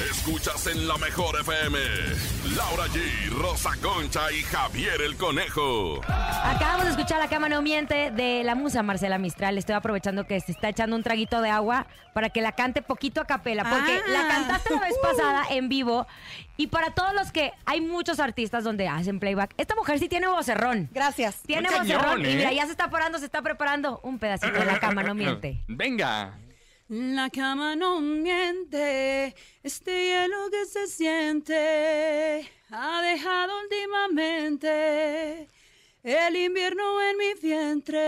Escuchas 0.00 0.66
en 0.68 0.86
la 0.86 0.96
mejor 0.96 1.40
FM. 1.40 1.76
Laura 2.56 2.84
G, 2.86 3.30
Rosa 3.30 3.70
Concha 3.82 4.30
y 4.30 4.42
Javier 4.42 5.02
el 5.02 5.16
Conejo. 5.16 6.00
Acabamos 6.06 6.84
de 6.84 6.90
escuchar 6.92 7.18
la 7.18 7.28
cama 7.28 7.48
no 7.48 7.62
miente 7.62 8.12
de 8.12 8.44
la 8.44 8.54
musa 8.54 8.84
Marcela 8.84 9.18
Mistral. 9.18 9.58
Estoy 9.58 9.74
aprovechando 9.74 10.24
que 10.24 10.38
se 10.40 10.52
está 10.52 10.68
echando 10.68 10.94
un 10.94 11.02
traguito 11.02 11.40
de 11.40 11.50
agua 11.50 11.88
para 12.14 12.30
que 12.30 12.40
la 12.40 12.52
cante 12.52 12.80
poquito 12.80 13.20
a 13.20 13.24
capela, 13.26 13.64
porque 13.68 13.92
Ah. 13.92 14.08
la 14.10 14.28
cantaste 14.28 14.74
la 14.74 14.80
vez 14.80 14.94
pasada 15.02 15.44
en 15.50 15.68
vivo. 15.68 16.06
Y 16.56 16.68
para 16.68 16.90
todos 16.92 17.12
los 17.14 17.32
que 17.32 17.52
hay 17.66 17.80
muchos 17.80 18.20
artistas 18.20 18.62
donde 18.62 18.86
hacen 18.86 19.18
playback, 19.18 19.52
esta 19.56 19.74
mujer 19.74 19.98
sí 19.98 20.08
tiene 20.08 20.28
vocerrón. 20.28 20.88
Gracias. 20.92 21.42
Tiene 21.44 21.68
Muy 21.70 21.78
vocerrón. 21.80 22.04
cañón, 22.04 22.20
Y 22.26 22.28
¿eh? 22.30 22.36
mira, 22.36 22.52
ya 22.52 22.66
se 22.66 22.70
está 22.72 22.88
parando, 22.88 23.18
se 23.18 23.24
está 23.24 23.42
preparando 23.42 23.98
un 24.04 24.20
pedacito 24.20 24.52
de 24.58 24.64
la 24.64 24.78
cama 24.78 25.02
no 25.02 25.14
miente. 25.16 25.60
Venga. 25.66 26.38
La 26.90 27.28
cama 27.28 27.76
no 27.76 28.00
miente, 28.00 29.34
este 29.62 30.06
hielo 30.06 30.48
que 30.50 30.64
se 30.64 30.86
siente 30.86 32.50
ha 32.70 33.02
dejado 33.02 33.52
últimamente 33.60 35.46
el 36.02 36.34
invierno 36.34 37.02
en 37.02 37.18
mi 37.18 37.34
vientre. 37.42 37.98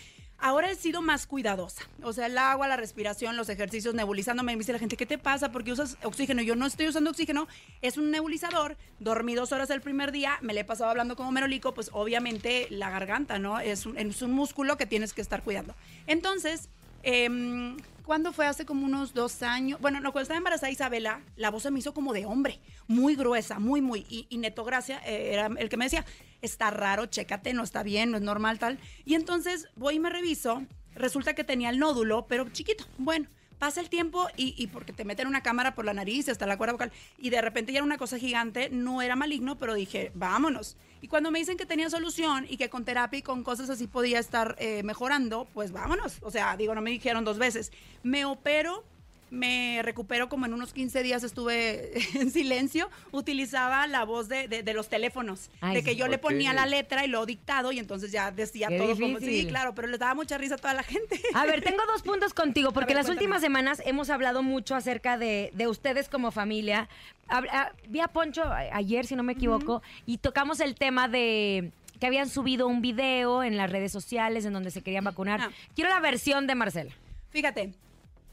Ahora 0.43 0.71
he 0.71 0.75
sido 0.75 1.01
más 1.03 1.27
cuidadosa. 1.27 1.83
O 2.01 2.13
sea, 2.13 2.25
el 2.25 2.35
agua, 2.37 2.67
la 2.67 2.75
respiración, 2.75 3.37
los 3.37 3.47
ejercicios, 3.49 3.93
nebulizándome. 3.93 4.53
Me 4.53 4.57
dice 4.59 4.73
la 4.73 4.79
gente, 4.79 4.97
¿qué 4.97 5.05
te 5.05 5.19
pasa? 5.19 5.51
Porque 5.51 5.71
usas 5.71 5.97
oxígeno. 6.03 6.41
Yo 6.41 6.55
no 6.55 6.65
estoy 6.65 6.87
usando 6.87 7.11
oxígeno, 7.11 7.47
es 7.83 7.97
un 7.97 8.09
nebulizador. 8.09 8.75
Dormí 8.99 9.35
dos 9.35 9.51
horas 9.51 9.69
el 9.69 9.81
primer 9.81 10.11
día, 10.11 10.39
me 10.41 10.53
le 10.55 10.61
he 10.61 10.65
pasado 10.65 10.89
hablando 10.89 11.15
como 11.15 11.31
merolico, 11.31 11.73
pues 11.75 11.89
obviamente 11.93 12.65
la 12.71 12.89
garganta, 12.89 13.37
¿no? 13.37 13.59
Es 13.59 13.85
un, 13.85 13.97
es 13.99 14.21
un 14.23 14.31
músculo 14.31 14.77
que 14.77 14.87
tienes 14.87 15.13
que 15.13 15.21
estar 15.21 15.43
cuidando. 15.43 15.75
Entonces, 16.07 16.69
Em, 17.03 17.77
¿Cuándo 18.11 18.33
fue? 18.33 18.45
Hace 18.45 18.65
como 18.65 18.85
unos 18.85 19.13
dos 19.13 19.41
años. 19.41 19.79
Bueno, 19.79 20.01
no, 20.01 20.11
cuando 20.11 20.23
estaba 20.23 20.37
embarazada 20.37 20.69
Isabela, 20.69 21.21
la 21.37 21.49
voz 21.49 21.63
se 21.63 21.71
me 21.71 21.79
hizo 21.79 21.93
como 21.93 22.11
de 22.11 22.25
hombre, 22.25 22.59
muy 22.85 23.15
gruesa, 23.15 23.57
muy, 23.57 23.79
muy. 23.79 24.05
Y, 24.09 24.27
y 24.27 24.37
Neto 24.37 24.65
Gracia 24.65 25.01
eh, 25.05 25.29
era 25.31 25.45
el 25.45 25.69
que 25.69 25.77
me 25.77 25.85
decía, 25.85 26.05
está 26.41 26.71
raro, 26.71 27.05
chécate, 27.05 27.53
no 27.53 27.63
está 27.63 27.83
bien, 27.83 28.11
no 28.11 28.17
es 28.17 28.23
normal, 28.23 28.59
tal. 28.59 28.79
Y 29.05 29.15
entonces 29.15 29.69
voy 29.77 29.95
y 29.95 29.99
me 30.01 30.09
reviso, 30.09 30.61
resulta 30.93 31.35
que 31.35 31.45
tenía 31.45 31.69
el 31.69 31.79
nódulo, 31.79 32.27
pero 32.27 32.49
chiquito. 32.49 32.83
Bueno, 32.97 33.29
pasa 33.59 33.79
el 33.79 33.87
tiempo 33.87 34.27
y, 34.35 34.61
y 34.61 34.67
porque 34.67 34.91
te 34.91 35.05
meten 35.05 35.27
una 35.27 35.41
cámara 35.41 35.73
por 35.73 35.85
la 35.85 35.93
nariz 35.93 36.27
hasta 36.27 36.45
la 36.45 36.57
cuerda 36.57 36.73
vocal 36.73 36.91
y 37.17 37.29
de 37.29 37.39
repente 37.39 37.71
ya 37.71 37.77
era 37.77 37.85
una 37.85 37.97
cosa 37.97 38.17
gigante, 38.17 38.69
no 38.71 39.01
era 39.01 39.15
maligno, 39.15 39.57
pero 39.57 39.73
dije, 39.73 40.11
vámonos. 40.15 40.75
Y 41.01 41.07
cuando 41.07 41.31
me 41.31 41.39
dicen 41.39 41.57
que 41.57 41.65
tenía 41.65 41.89
solución 41.89 42.45
y 42.47 42.57
que 42.57 42.69
con 42.69 42.85
terapia 42.85 43.17
y 43.17 43.21
con 43.23 43.43
cosas 43.43 43.69
así 43.71 43.87
podía 43.87 44.19
estar 44.19 44.55
eh, 44.59 44.83
mejorando, 44.83 45.47
pues 45.53 45.71
vámonos. 45.71 46.19
O 46.21 46.29
sea, 46.29 46.55
digo, 46.55 46.75
no 46.75 46.81
me 46.81 46.91
dijeron 46.91 47.25
dos 47.25 47.39
veces. 47.39 47.71
Me 48.03 48.23
opero 48.23 48.83
me 49.31 49.79
recupero 49.81 50.29
como 50.29 50.45
en 50.45 50.53
unos 50.53 50.73
15 50.73 51.01
días 51.03 51.23
estuve 51.23 51.93
en 52.19 52.29
silencio, 52.29 52.89
utilizaba 53.11 53.87
la 53.87 54.03
voz 54.03 54.27
de, 54.27 54.47
de- 54.47 54.61
de 54.61 54.73
los 54.73 54.89
teléfonos, 54.89 55.49
Ay, 55.61 55.75
de 55.75 55.83
que 55.83 55.95
yo 55.95 56.07
le 56.07 56.17
ponía 56.17 56.53
la 56.53 56.65
letra 56.65 57.03
y 57.05 57.07
lo 57.07 57.25
dictado 57.25 57.71
y 57.71 57.79
entonces 57.79 58.11
ya 58.11 58.29
decía 58.31 58.67
Qué 58.67 58.77
todo 58.77 58.93
como 58.93 59.17
sí, 59.19 59.25
difícil. 59.25 59.47
claro, 59.47 59.73
pero 59.73 59.87
les 59.87 59.99
daba 59.99 60.13
mucha 60.15 60.37
risa 60.37 60.55
a 60.55 60.57
toda 60.57 60.73
la 60.73 60.83
gente. 60.83 61.19
A 61.33 61.45
ver, 61.45 61.61
tengo 61.63 61.81
dos 61.87 62.01
puntos 62.03 62.33
contigo, 62.33 62.71
porque 62.73 62.87
ver, 62.87 62.97
las 62.97 63.05
cuéntame. 63.05 63.25
últimas 63.25 63.41
semanas 63.41 63.81
hemos 63.85 64.09
hablado 64.09 64.43
mucho 64.43 64.75
acerca 64.75 65.17
de, 65.17 65.49
de 65.53 65.67
ustedes 65.67 66.09
como 66.09 66.31
familia. 66.31 66.89
Ah, 67.29 67.71
Vi 67.87 68.01
a 68.01 68.09
Poncho 68.09 68.43
ayer, 68.51 69.05
si 69.05 69.15
no 69.15 69.23
me 69.23 69.31
equivoco, 69.33 69.81
y 70.05 70.17
tocamos 70.17 70.59
el 70.59 70.75
tema 70.75 71.07
de 71.07 71.71
que 72.01 72.07
habían 72.07 72.27
subido 72.27 72.67
un 72.67 72.81
video 72.81 73.43
en 73.43 73.55
las 73.55 73.71
redes 73.71 73.91
sociales 73.93 74.43
en 74.43 74.51
donde 74.51 74.71
se 74.71 74.81
querían 74.81 75.05
vacunar. 75.05 75.39
Ah. 75.39 75.51
Quiero 75.73 75.89
la 75.89 76.01
versión 76.01 76.47
de 76.47 76.55
Marcela. 76.55 76.91
Fíjate, 77.29 77.71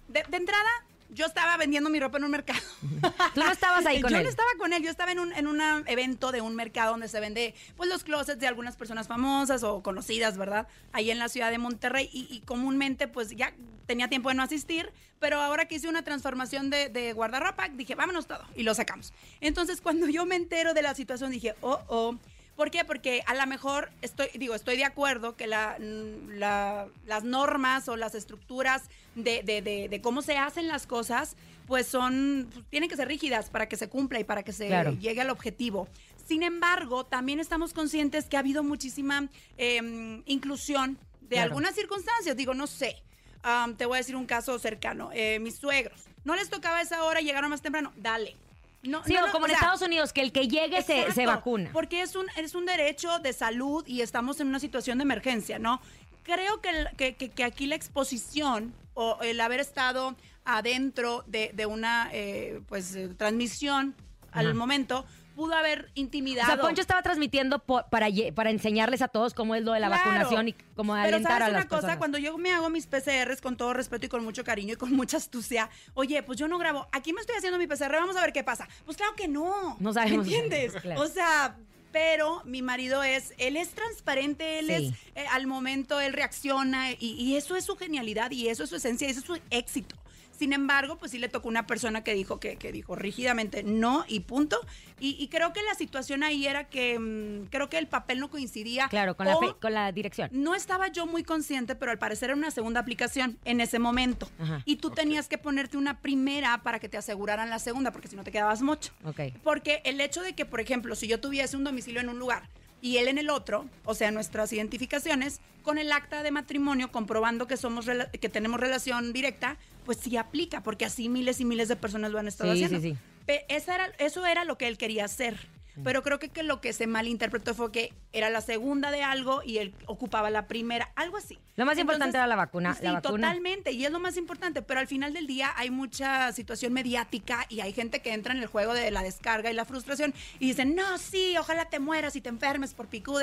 de, 0.09 0.25
de 0.29 0.37
entrada, 0.37 0.69
yo 1.11 1.27
estaba 1.27 1.57
vendiendo 1.57 1.89
mi 1.91 2.01
ropa 2.01 2.19
en 2.19 2.25
un 2.25 2.31
mercado. 2.31 2.61
Tú 3.35 3.41
no 3.41 3.51
estabas 3.51 3.87
ahí 3.87 4.01
con 4.03 4.11
yo 4.11 4.19
él. 4.19 4.25
no 4.25 4.29
estaba 4.29 4.49
con 4.59 4.73
él, 4.73 4.83
yo 4.83 4.91
estaba 4.91 5.13
en 5.13 5.19
un 5.21 5.33
en 5.33 5.47
un 5.47 5.61
evento 5.87 6.33
de 6.33 6.41
un 6.41 6.55
mercado 6.55 6.91
donde 6.93 7.09
se 7.09 7.21
vende 7.21 7.55
pues 7.77 7.89
los 7.89 8.05
closets 8.05 8.39
de 8.41 8.47
algunas 8.47 8.77
personas 8.77 9.09
famosas 9.09 9.63
o 9.63 9.83
conocidas, 9.83 10.37
¿verdad? 10.37 10.69
Ahí 10.93 11.11
en 11.11 11.19
la 11.19 11.29
ciudad 11.29 11.51
de 11.51 11.59
Monterrey 11.59 12.09
y, 12.13 12.29
y 12.31 12.41
comúnmente 12.41 13.09
pues 13.09 13.31
ya 13.31 13.55
tenía 13.87 14.09
tiempo 14.09 14.29
de 14.29 14.35
no 14.35 14.43
asistir, 14.43 14.93
pero 15.19 15.41
ahora 15.41 15.67
que 15.67 15.77
hice 15.77 15.89
una 15.89 16.03
transformación 16.03 16.69
de, 16.69 16.91
de 16.91 17.15
guardarropa, 17.15 17.69
dije, 17.71 17.95
vámonos 17.95 18.27
todo 18.27 18.45
y 18.55 18.63
lo 18.63 18.75
sacamos. 18.75 19.15
Entonces 19.41 19.81
cuando 19.81 20.09
yo 20.09 20.27
me 20.27 20.37
entero 20.37 20.75
de 20.75 20.83
la 20.83 20.95
situación 20.95 21.31
dije, 21.31 21.55
oh, 21.63 21.81
oh. 21.89 22.17
¿Por 22.59 22.73
qué? 22.73 22.85
Porque 22.85 23.23
a 23.25 23.35
lo 23.37 23.47
mejor 23.47 23.89
estoy, 24.03 24.27
digo, 24.35 24.53
estoy 24.57 24.77
de 24.77 24.85
acuerdo 24.85 25.37
que 25.37 25.47
la, 25.47 25.77
la- 25.79 26.89
las 27.07 27.23
normas 27.23 27.89
o 27.89 27.95
las 27.97 28.17
estructuras 28.17 28.83
de, 29.15 29.45
de- 29.45 29.63
de- 29.63 29.89
de 29.89 30.01
cómo 30.01 30.23
se 30.23 30.37
hacen 30.37 30.67
las 30.67 30.85
cosas, 30.85 31.37
pues 31.69 31.87
son, 31.87 32.51
pues, 32.53 32.65
tienen 32.69 32.89
que 32.91 32.97
ser 32.97 33.07
rígidas 33.07 33.49
para 33.49 33.69
que 33.69 33.77
se 33.77 33.89
cumpla 33.89 34.19
y 34.19 34.25
para 34.25 34.43
que 34.43 34.53
se 34.53 34.67
Claro. 34.67 34.91
llegue 34.99 35.21
al 35.21 35.31
objetivo. 35.31 35.87
Sin 36.27 36.43
embargo, 36.43 37.07
también 37.07 37.39
estamos 37.39 37.73
conscientes 37.73 38.25
que 38.25 38.37
ha 38.37 38.41
habido 38.41 38.65
muchísima 38.65 39.29
em, 39.57 40.25
inclusión 40.27 40.99
de 41.21 41.37
Claro. 41.37 41.51
algunas 41.51 41.77
circunstancias. 41.77 42.37
Digo, 42.37 42.55
no 42.55 42.67
sé. 42.67 42.97
Am, 43.45 43.77
te 43.77 43.87
voy 43.87 43.95
a 43.95 43.99
decir 43.99 44.17
un 44.17 44.27
caso 44.27 44.59
cercano. 44.59 45.11
Eh, 45.15 45.39
mis 45.39 45.55
suegros. 45.55 46.07
No 46.25 46.35
les 46.35 46.51
tocaba 46.51 46.81
esa 46.83 47.05
hora, 47.05 47.21
llegaron 47.21 47.51
más 47.51 47.63
temprano. 47.63 47.93
Dale. 47.95 48.35
No, 48.83 49.03
Sí, 49.05 49.13
no, 49.15 49.27
no, 49.27 49.33
como 49.33 49.47
en 49.47 49.51
sea, 49.51 49.59
Estados 49.59 49.83
Unidos, 49.83 50.13
que 50.13 50.21
el 50.21 50.31
que 50.33 50.47
llegue 50.49 50.83
se, 50.83 51.27
vacuna. 51.27 51.71
Porque 51.73 52.01
es 52.03 52.15
un, 52.15 52.27
es 52.37 52.55
un 52.55 52.65
derecho 52.65 53.19
de 53.19 53.33
salud 53.33 53.85
y 53.87 54.03
estamos 54.03 54.39
en 54.41 54.47
una 54.49 54.61
situación 54.61 54.99
de 54.99 55.03
emergencia, 55.03 55.59
¿no? 55.59 55.81
Creo 56.23 56.61
que, 56.61 56.69
el- 56.71 56.89
que, 56.97 57.17
que- 57.17 57.31
que 57.31 57.43
aquí 57.45 57.67
la 57.67 57.75
exposición 57.75 58.73
o 58.95 59.19
el 59.23 59.41
haber 59.41 59.61
estado 59.61 60.15
adentro 60.45 61.25
de, 61.27 61.51
de 61.55 61.67
una 61.67 62.09
eh, 62.13 62.61
pues 62.69 62.95
eh, 62.95 63.09
transmisión 63.17 63.95
al 64.33 64.55
momento 64.55 65.05
pudo 65.39 65.55
haber 65.55 65.85
O 65.85 65.89
intimidado. 65.95 66.49
sea, 66.53 66.61
Poncho 66.61 66.81
estaba 66.81 67.01
transmitiendo 67.01 67.61
para, 67.61 68.09
para 68.35 68.51
enseñarles 68.51 69.03
a 69.03 69.09
todos 69.09 69.35
cómo 69.35 69.55
es 69.55 69.63
lo 69.63 69.73
de 69.73 69.79
la 69.79 69.87
Claro. 69.87 70.03
vacunación 70.05 70.49
y 70.49 70.53
cómo 70.75 70.95
Pero 70.95 71.07
alentar 71.15 71.31
sabes 71.39 71.47
a 71.47 71.49
las 71.51 71.61
una 71.61 71.69
cosa, 71.69 71.77
personas. 71.77 71.97
cuando 71.99 72.19
yo 72.19 72.37
me 72.39 72.53
hago 72.53 72.69
mis 72.71 72.87
PCRs 72.89 73.41
con 73.41 73.57
todo 73.57 73.73
respeto 73.73 74.07
y 74.07 74.09
con 74.09 74.25
mucho 74.25 74.43
cariño 74.43 74.73
y 74.73 74.77
con 74.77 74.93
mucha 74.93 75.17
astucia, 75.17 75.71
oye, 75.95 76.25
pues 76.25 76.39
yo 76.41 76.49
no 76.49 76.59
grabo, 76.59 76.89
aquí 76.91 77.13
me 77.13 77.21
estoy 77.21 77.37
haciendo 77.37 77.57
mi 77.57 77.69
PCR, 77.69 77.93
vamos 77.93 78.17
a 78.17 78.21
ver 78.21 78.33
qué 78.33 78.43
pasa. 78.43 78.69
Pues 78.85 78.97
claro 78.97 79.15
que 79.15 79.29
no. 79.29 79.77
No 79.79 79.93
sabemos. 79.93 80.27
¿Me 80.27 80.35
entiendes? 80.35 80.75
Claro. 80.83 81.03
O 81.03 81.07
sea, 81.07 81.57
pero 81.93 82.43
mi 82.45 82.61
marido 82.61 83.05
es, 83.05 83.33
él 83.39 83.57
es 83.57 83.69
transparente, 83.71 84.59
él 84.59 84.67
Sí. 84.67 84.95
es, 85.15 85.23
eh, 85.23 85.27
al 85.31 85.47
momento 85.47 86.01
él 86.01 86.13
reacciona 86.15 86.91
y, 86.93 86.97
y 87.13 87.37
eso 87.37 87.55
es 87.55 87.65
su 87.65 87.77
genialidad 87.77 88.31
y 88.33 88.49
eso 88.49 88.65
es 88.65 88.71
su 88.71 88.77
esencia, 88.77 89.07
y 89.07 89.13
eso 89.13 89.21
es 89.21 89.27
su 89.27 89.39
éxito. 89.51 89.95
Sin 90.39 90.53
embargo, 90.53 90.97
pues 90.99 91.11
sí 91.11 91.19
le 91.19 91.29
tocó 91.29 91.49
una 91.49 91.67
persona 91.67 92.05
que 92.05 92.15
dijo 92.15 92.39
que, 92.39 92.57
que 92.57 92.71
dijo 92.71 92.95
rígidamente 92.95 93.63
no 93.65 94.05
y 94.07 94.21
punto. 94.21 94.59
Y, 95.01 95.17
y 95.19 95.29
creo 95.29 95.53
que 95.53 95.63
la 95.63 95.75
situación 95.75 96.23
ahí 96.23 96.47
era 96.47 96.65
que 96.69 96.99
mm, 96.99 97.47
creo 97.51 97.69
que 97.69 97.79
el 97.79 97.89
papel 97.89 98.21
no 98.21 98.31
coincidía. 98.31 98.89
Claro, 98.89 99.17
con 99.17 99.27
la, 99.27 99.37
fe- 99.37 99.55
con 99.61 99.75
la 99.75 99.91
dirección. 99.91 100.31
no 100.33 100.55
estaba 100.55 100.89
yo 100.89 101.07
muy 101.07 101.25
consciente, 101.25 101.75
pero 101.75 101.91
al 101.91 101.99
parecer 101.99 102.31
era 102.31 102.37
una 102.37 102.51
segunda 102.53 102.79
aplicación 102.81 103.37
en 103.45 103.61
ese 103.61 103.79
momento. 103.81 104.29
Ajá. 104.39 104.63
Y 104.65 104.77
tú 104.77 104.91
tenías 104.91 105.27
que 105.29 105.39
ponerte 105.39 105.77
una 105.77 106.01
primera 106.01 106.63
para 106.63 106.79
que 106.79 106.89
te 106.89 106.97
aseguraran 106.97 107.51
la 107.51 107.59
segunda, 107.59 107.91
porque 107.91 108.07
si 108.09 108.15
no 108.17 108.23
te 108.25 108.31
quedabas 108.31 108.63
mocho. 108.63 108.93
Ok. 109.05 109.21
Porque 109.43 109.83
el 109.85 110.01
hecho 110.01 110.23
de 110.23 110.35
que, 110.35 110.45
por 110.47 110.61
ejemplo, 110.61 110.95
si 110.95 111.09
yo 111.09 111.21
tuviese 111.21 111.57
un 111.57 111.65
domicilio 111.65 112.01
en 112.01 112.09
un 112.09 112.19
lugar 112.21 112.49
y 112.81 112.99
él 112.99 113.09
en 113.09 113.19
el 113.19 113.29
otro, 113.31 113.67
o 113.85 113.95
sea, 113.95 114.13
nuestras 114.13 114.53
identificaciones, 114.53 115.41
con 115.63 115.79
el 115.79 115.91
acta 115.93 116.23
de 116.23 116.31
matrimonio 116.31 116.91
comprobando 116.93 117.47
que 117.47 117.57
somos 117.57 117.87
rela- 117.87 118.11
que 118.11 118.29
tenemos 118.29 118.59
relación 118.61 119.13
directa, 119.13 119.57
pues 119.89 120.01
sí 120.03 120.19
aplica, 120.19 120.63
porque 120.63 120.85
así 120.85 121.09
miles 121.09 121.41
y 121.41 121.47
miles 121.47 121.67
de 121.69 121.75
personas 121.77 122.11
lo 122.13 122.19
han 122.19 122.29
estado 122.29 122.53
Sí, 122.53 122.63
haciendo. 122.63 122.79
sí, 122.87 122.91
sí. 122.93 122.99
Pe- 123.25 123.47
esa 123.49 123.75
era, 123.75 123.87
eso 123.99 124.27
era 124.27 124.45
lo 124.45 124.59
que 124.59 124.69
él 124.69 124.77
quería 124.77 125.07
hacer. 125.07 125.39
Pero 125.85 126.03
creo 126.03 126.19
que, 126.19 126.29
que 126.29 126.43
lo 126.43 126.61
que 126.61 126.73
se 126.73 126.87
malinterpretó 126.87 127.55
fue 127.55 127.71
que 127.73 127.93
era 128.13 128.31
la 128.31 128.41
segunda 128.41 128.91
de 128.91 129.03
algo 129.03 129.43
y 129.45 129.59
él 129.59 129.75
ocupaba 129.87 130.31
la 130.31 130.47
primera, 130.47 130.91
algo 130.97 131.17
así. 131.17 131.39
Lo 131.57 131.67
más 131.67 131.79
importante 131.79 132.17
era 132.17 132.27
la 132.27 132.37
vacuna, 132.37 132.75
Sí, 132.75 132.85
la 132.85 132.93
vacuna. 132.93 133.29
totalmente, 133.29 133.73
y 133.73 133.85
es 133.85 133.91
lo 133.91 134.01
más 134.01 134.17
importante, 134.17 134.63
pero 134.63 134.81
al 134.81 134.87
final 134.87 135.13
del 135.13 135.27
día 135.27 135.53
hay 135.57 135.71
mucha 135.71 136.33
situación 136.33 136.73
mediática 136.73 137.47
y 137.49 137.61
hay 137.61 137.73
gente 137.73 138.01
que 138.01 138.13
entra 138.13 138.33
en 138.33 138.41
el 138.41 138.47
juego 138.47 138.75
de 138.75 138.91
la 138.91 139.03
descarga 139.03 139.51
y 139.51 139.55
la 139.55 139.65
frustración 139.65 140.15
y 140.39 140.47
dicen, 140.47 140.75
no, 140.75 140.99
sí, 140.99 141.37
ojalá 141.39 141.67
te 141.67 141.79
mueras 141.81 142.17
y 142.17 142.21
te 142.21 142.29
enfermes 142.29 142.75
por 142.75 142.87
picudo. 142.89 143.21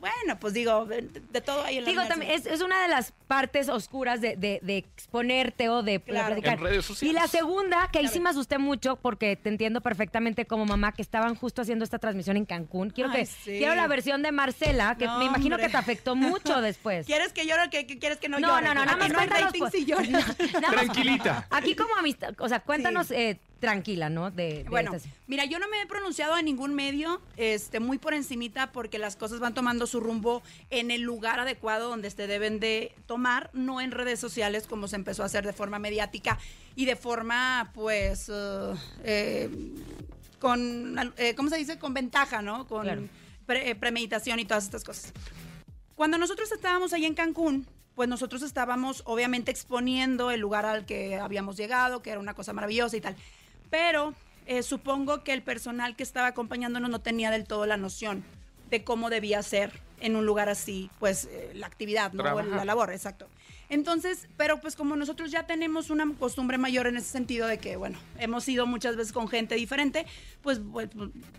Bueno, 0.00 0.38
pues 0.38 0.52
digo, 0.52 0.84
de, 0.84 1.02
de 1.02 1.40
todo 1.40 1.62
hay 1.64 1.78
en 1.78 1.84
la 1.84 1.90
Digo, 1.90 2.02
también 2.06 2.32
es, 2.32 2.44
es 2.46 2.60
una 2.60 2.82
de 2.82 2.88
las 2.88 3.12
partes 3.26 3.68
oscuras 3.70 4.20
de, 4.20 4.36
de- 4.36 4.60
de 4.62 4.76
exponerte 4.76 5.68
o 5.70 5.82
de, 5.82 6.00
Claro. 6.00 6.26
platicar. 6.28 6.58
En 6.58 6.64
redes 6.64 6.84
sociales. 6.84 7.10
Y 7.10 7.18
la 7.18 7.26
segunda, 7.28 7.88
que 7.90 8.00
ahí 8.00 8.08
sí 8.08 8.20
me 8.20 8.28
asusté 8.30 8.58
mucho 8.58 8.96
porque 8.96 9.36
te 9.36 9.48
entiendo 9.48 9.80
perfectamente 9.80 10.44
como 10.46 10.66
mamá 10.66 10.92
que 10.92 11.00
estaban 11.02 11.34
justo 11.34 11.62
haciendo 11.62 11.84
esta 11.84 11.93
transmisión 11.98 12.36
en 12.36 12.44
Cancún. 12.44 12.90
Quiero 12.90 13.10
Ay, 13.10 13.20
que 13.20 13.26
sí. 13.26 13.58
quiero 13.58 13.74
la 13.74 13.86
versión 13.86 14.22
de 14.22 14.32
Marcela, 14.32 14.96
que 14.98 15.06
No, 15.06 15.18
me 15.18 15.24
imagino 15.26 15.56
hombre. 15.56 15.66
que 15.66 15.72
te 15.72 15.76
afectó 15.78 16.14
mucho 16.16 16.60
después. 16.60 17.06
¿Quieres 17.06 17.32
que 17.32 17.46
llore 17.46 17.64
o 17.66 17.70
que, 17.70 17.86
que 17.86 17.98
quieres 17.98 18.18
que 18.18 18.28
no, 18.28 18.38
No, 18.38 18.48
llore? 18.48 18.62
no, 18.66 18.74
no, 18.74 18.84
nada 18.84 18.92
Aquí 18.92 19.00
más 19.00 19.08
no 19.12 19.16
cuéntanos, 19.18 19.44
rating 19.46 19.58
pues. 19.60 19.72
si 19.72 19.84
lloras. 19.84 20.08
Nada 20.54 20.60
más- 20.60 20.70
Tranquilita. 20.84 21.46
Aquí 21.50 21.74
como 21.74 21.94
amistad, 21.96 22.34
o 22.38 22.48
sea, 22.48 22.60
cuéntanos, 22.60 23.08
Sí. 23.08 23.14
eh, 23.14 23.40
tranquila, 23.60 24.10
¿no? 24.10 24.30
De, 24.30 24.64
de 24.64 24.68
Bueno, 24.68 24.92
estas- 24.94 25.10
mira, 25.26 25.46
yo 25.46 25.58
no 25.58 25.66
me 25.68 25.80
he 25.80 25.86
pronunciado 25.86 26.36
en 26.36 26.44
ningún 26.44 26.74
medio, 26.74 27.22
este, 27.38 27.80
muy 27.80 27.96
por 27.96 28.12
encimita, 28.12 28.72
porque 28.72 28.98
las 28.98 29.16
cosas 29.16 29.40
van 29.40 29.54
tomando 29.54 29.86
su 29.86 30.00
rumbo 30.00 30.42
en 30.68 30.90
el 30.90 31.00
lugar 31.00 31.40
adecuado 31.40 31.88
donde 31.88 32.10
se 32.10 32.26
deben 32.26 32.60
de 32.60 32.92
tomar, 33.06 33.48
no 33.54 33.80
en 33.80 33.90
redes 33.90 34.20
sociales 34.20 34.66
como 34.66 34.86
se 34.86 34.96
empezó 34.96 35.22
a 35.22 35.26
hacer 35.26 35.46
de 35.46 35.54
forma 35.54 35.78
mediática 35.78 36.38
y 36.76 36.84
de 36.84 36.94
forma, 36.96 37.70
pues, 37.74 38.30
eh, 39.04 39.48
con, 40.44 40.98
eh, 41.16 41.34
¿cómo 41.34 41.48
se 41.48 41.56
dice? 41.56 41.78
Con 41.78 41.94
ventaja, 41.94 42.42
¿no? 42.42 42.66
Con 42.66 42.82
Claro. 42.82 43.08
pre- 43.46 43.70
eh, 43.70 43.74
premeditación 43.74 44.38
y 44.40 44.44
todas 44.44 44.64
estas 44.64 44.84
cosas. 44.84 45.10
Cuando 45.94 46.18
nosotros 46.18 46.52
estábamos 46.52 46.92
ahí 46.92 47.06
en 47.06 47.14
Cancún, 47.14 47.66
pues 47.94 48.10
nosotros 48.10 48.42
estábamos 48.42 49.02
obviamente 49.06 49.50
exponiendo 49.50 50.30
el 50.30 50.40
lugar 50.40 50.66
al 50.66 50.84
que 50.84 51.16
habíamos 51.16 51.56
llegado, 51.56 52.02
que 52.02 52.10
era 52.10 52.20
una 52.20 52.34
cosa 52.34 52.52
maravillosa 52.52 52.94
y 52.94 53.00
tal. 53.00 53.16
Pero 53.70 54.12
eh, 54.44 54.62
supongo 54.62 55.24
que 55.24 55.32
el 55.32 55.42
personal 55.42 55.96
que 55.96 56.02
estaba 56.02 56.26
acompañándonos 56.26 56.90
no 56.90 56.98
tenía 57.00 57.30
del 57.30 57.44
todo 57.44 57.64
la 57.64 57.78
noción 57.78 58.22
de 58.70 58.84
cómo 58.84 59.10
debía 59.10 59.42
ser 59.42 59.72
en 60.00 60.16
un 60.16 60.26
lugar 60.26 60.48
así, 60.48 60.90
pues 60.98 61.26
eh, 61.30 61.52
la 61.54 61.66
actividad, 61.66 62.12
¿no? 62.12 62.22
Trabajar. 62.22 62.50
la 62.56 62.64
labor, 62.64 62.92
exacto. 62.92 63.26
Entonces, 63.70 64.28
pero 64.36 64.60
pues 64.60 64.76
como 64.76 64.94
nosotros 64.96 65.30
ya 65.30 65.46
tenemos 65.46 65.88
una 65.90 66.06
costumbre 66.18 66.58
mayor 66.58 66.86
en 66.86 66.96
ese 66.98 67.08
sentido 67.10 67.46
de 67.46 67.58
que, 67.58 67.76
bueno, 67.76 67.98
hemos 68.18 68.46
ido 68.48 68.66
muchas 68.66 68.96
veces 68.96 69.12
con 69.12 69.26
gente 69.28 69.54
diferente, 69.54 70.04
pues, 70.42 70.60
pues, 70.72 70.90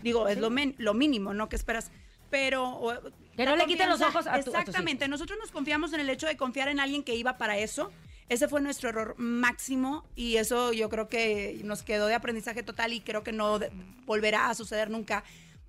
digo, 0.02 0.26
es 0.28 0.38
lo, 0.38 0.50
men- 0.50 0.74
lo 0.78 0.92
mínimo, 0.94 1.32
¿no? 1.34 1.48
Que 1.48 1.56
esperas. 1.56 1.90
Pero... 2.30 3.00
Que 3.36 3.44
no 3.44 3.54
le 3.54 3.66
quiten 3.66 3.88
los 3.88 4.00
ojos 4.00 4.26
a 4.26 4.40
tu- 4.42 4.54
a. 4.54 4.60
Exactamente. 4.60 5.06
Nosotros 5.08 5.38
nos 5.38 5.52
confiamos 5.52 5.92
en 5.92 6.00
el 6.00 6.10
hecho 6.10 6.26
de 6.26 6.36
confiar 6.36 6.68
en 6.68 6.80
alguien 6.80 7.04
que 7.04 7.14
iba 7.14 7.36
para 7.38 7.58
eso. 7.58 7.92
Ese 8.28 8.48
fue 8.48 8.60
nuestro 8.60 8.88
error 8.88 9.14
máximo 9.18 10.04
y 10.16 10.36
eso 10.36 10.72
yo 10.72 10.88
creo 10.88 11.08
que 11.08 11.60
nos 11.62 11.84
quedó 11.84 12.06
de 12.08 12.14
aprendizaje 12.14 12.64
total 12.64 12.92
y 12.92 13.00
creo 13.00 13.22
que 13.22 13.30
no 13.30 13.60
volverá 14.04 14.48
a 14.50 14.54
suceder 14.54 14.90
nunca. 14.90 15.22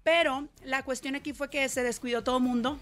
Pero 0.07 0.47
la 0.63 0.83
cuestión 0.83 1.15
aquí 1.15 1.33
fue 1.33 1.49
que 1.49 1.67
se 1.67 1.83
descuidó 1.83 2.23
todo 2.23 2.37
el 2.37 2.43
mundo. 2.43 2.79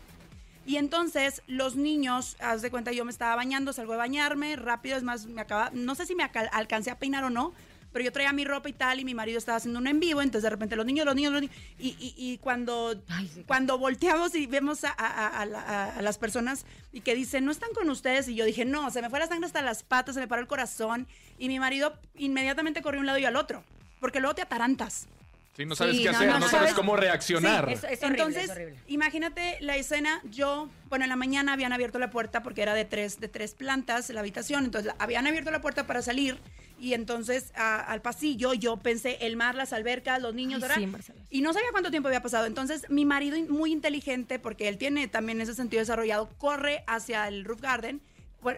Y 0.67 0.75
entonces 0.77 1.41
los 1.47 1.75
niños, 1.75 2.38
haz 2.39 2.61
de 2.61 2.69
cuenta, 2.69 2.91
yo 2.91 3.03
me 3.03 3.09
estaba 3.09 3.35
bañando, 3.35 3.73
salgo 3.73 3.93
de 3.93 3.97
bañarme, 3.97 4.55
rápido, 4.55 4.95
es 4.95 5.01
más, 5.01 5.25
me 5.25 5.41
acaba, 5.41 5.71
no 5.73 5.95
sé 5.95 6.05
si 6.05 6.13
me 6.13 6.23
alcancé 6.23 6.91
a 6.91 6.99
peinar 6.99 7.23
o 7.23 7.31
no, 7.31 7.51
pero 7.91 8.05
yo 8.05 8.11
traía 8.11 8.31
mi 8.31 8.45
ropa 8.45 8.69
y 8.69 8.73
tal, 8.73 8.99
y 8.99 9.05
mi 9.05 9.15
marido 9.15 9.39
estaba 9.39 9.55
haciendo 9.57 9.79
un 9.79 9.88
en 9.88 9.99
vivo, 9.99 10.21
entonces 10.21 10.43
de 10.43 10.49
repente 10.51 10.75
los 10.75 10.85
niños, 10.85 11.03
los 11.07 11.15
niños, 11.15 11.31
los 11.33 11.41
niños, 11.41 11.55
y, 11.79 11.89
y- 11.99 12.13
y 12.15 12.38
cuando, 12.38 13.01
Ay, 13.07 13.27
sí. 13.33 13.43
cuando 13.47 13.79
volteamos 13.79 14.35
y 14.35 14.45
vemos 14.45 14.83
a- 14.83 14.91
a 14.91 16.01
las 16.03 16.17
personas 16.19 16.65
y 16.93 17.01
que 17.01 17.15
dicen, 17.15 17.43
no 17.43 17.51
están 17.51 17.69
con 17.73 17.89
ustedes, 17.89 18.27
y 18.27 18.35
yo 18.35 18.45
dije, 18.45 18.65
no, 18.65 18.91
se 18.91 19.01
me 19.01 19.09
fue 19.09 19.17
la 19.17 19.25
sangre 19.27 19.47
hasta 19.47 19.63
las 19.63 19.81
patas, 19.81 20.13
se 20.13 20.21
me 20.21 20.27
paró 20.27 20.41
el 20.43 20.47
corazón, 20.47 21.07
y 21.39 21.47
mi 21.47 21.59
marido 21.59 21.93
inmediatamente 22.15 22.83
corrió 22.83 22.99
a 22.99 23.01
un 23.01 23.07
lado 23.07 23.17
y 23.17 23.25
al 23.25 23.35
otro, 23.35 23.63
porque 23.99 24.19
luego 24.19 24.35
te 24.35 24.43
atarantas. 24.43 25.07
Sí, 25.55 25.65
no 25.65 25.73
sabes 25.75 25.95
Sí, 25.95 26.03
qué 26.03 26.11
no, 26.11 26.17
hacer, 26.17 26.27
no, 26.27 26.33
no, 26.33 26.39
no 26.39 26.45
sabes 26.49 26.69
sabes- 26.69 26.73
cómo 26.73 26.97
reaccionar. 26.97 27.65
Sí, 27.67 27.73
es, 27.73 27.83
es 27.85 27.85
horrible, 28.03 28.07
Entonces, 28.07 28.43
es 28.45 28.49
horrible. 28.51 28.75
imagínate 28.87 29.57
la 29.61 29.77
escena, 29.77 30.21
yo, 30.29 30.69
bueno, 30.89 31.05
en 31.05 31.09
la 31.09 31.15
mañana 31.15 31.53
habían 31.53 31.71
abierto 31.71 31.97
la 31.97 32.09
puerta 32.09 32.43
porque 32.43 32.61
era 32.61 32.73
de 32.73 32.83
tres, 32.83 33.21
de 33.21 33.29
tres 33.29 33.53
plantas 33.53 34.09
la 34.09 34.19
habitación, 34.19 34.65
entonces 34.65 34.91
habían 34.99 35.27
abierto 35.27 35.51
la 35.51 35.61
puerta 35.61 35.87
para 35.87 36.01
salir 36.01 36.37
y 36.77 36.93
entonces 36.93 37.53
a- 37.55 37.79
al 37.79 38.01
pasillo 38.01 38.53
yo 38.53 38.75
pensé 38.77 39.17
el 39.21 39.37
mar, 39.37 39.55
las 39.55 39.71
albercas, 39.71 40.21
los 40.21 40.33
niños, 40.35 40.61
Ay. 40.63 40.91
Y 41.29 41.39
no 41.41 41.53
sabía 41.53 41.69
cuánto 41.71 41.89
tiempo 41.89 42.09
había 42.09 42.21
pasado. 42.21 42.47
Entonces, 42.47 42.89
mi 42.89 43.05
marido, 43.05 43.37
muy 43.47 43.71
inteligente, 43.71 44.39
porque 44.39 44.67
él 44.67 44.77
tiene 44.77 45.07
también 45.07 45.39
ese 45.39 45.53
sentido 45.55 45.79
desarrollado, 45.79 46.27
corre 46.37 46.83
hacia 46.85 47.27
el 47.29 47.45
roof 47.45 47.61
garden. 47.61 48.01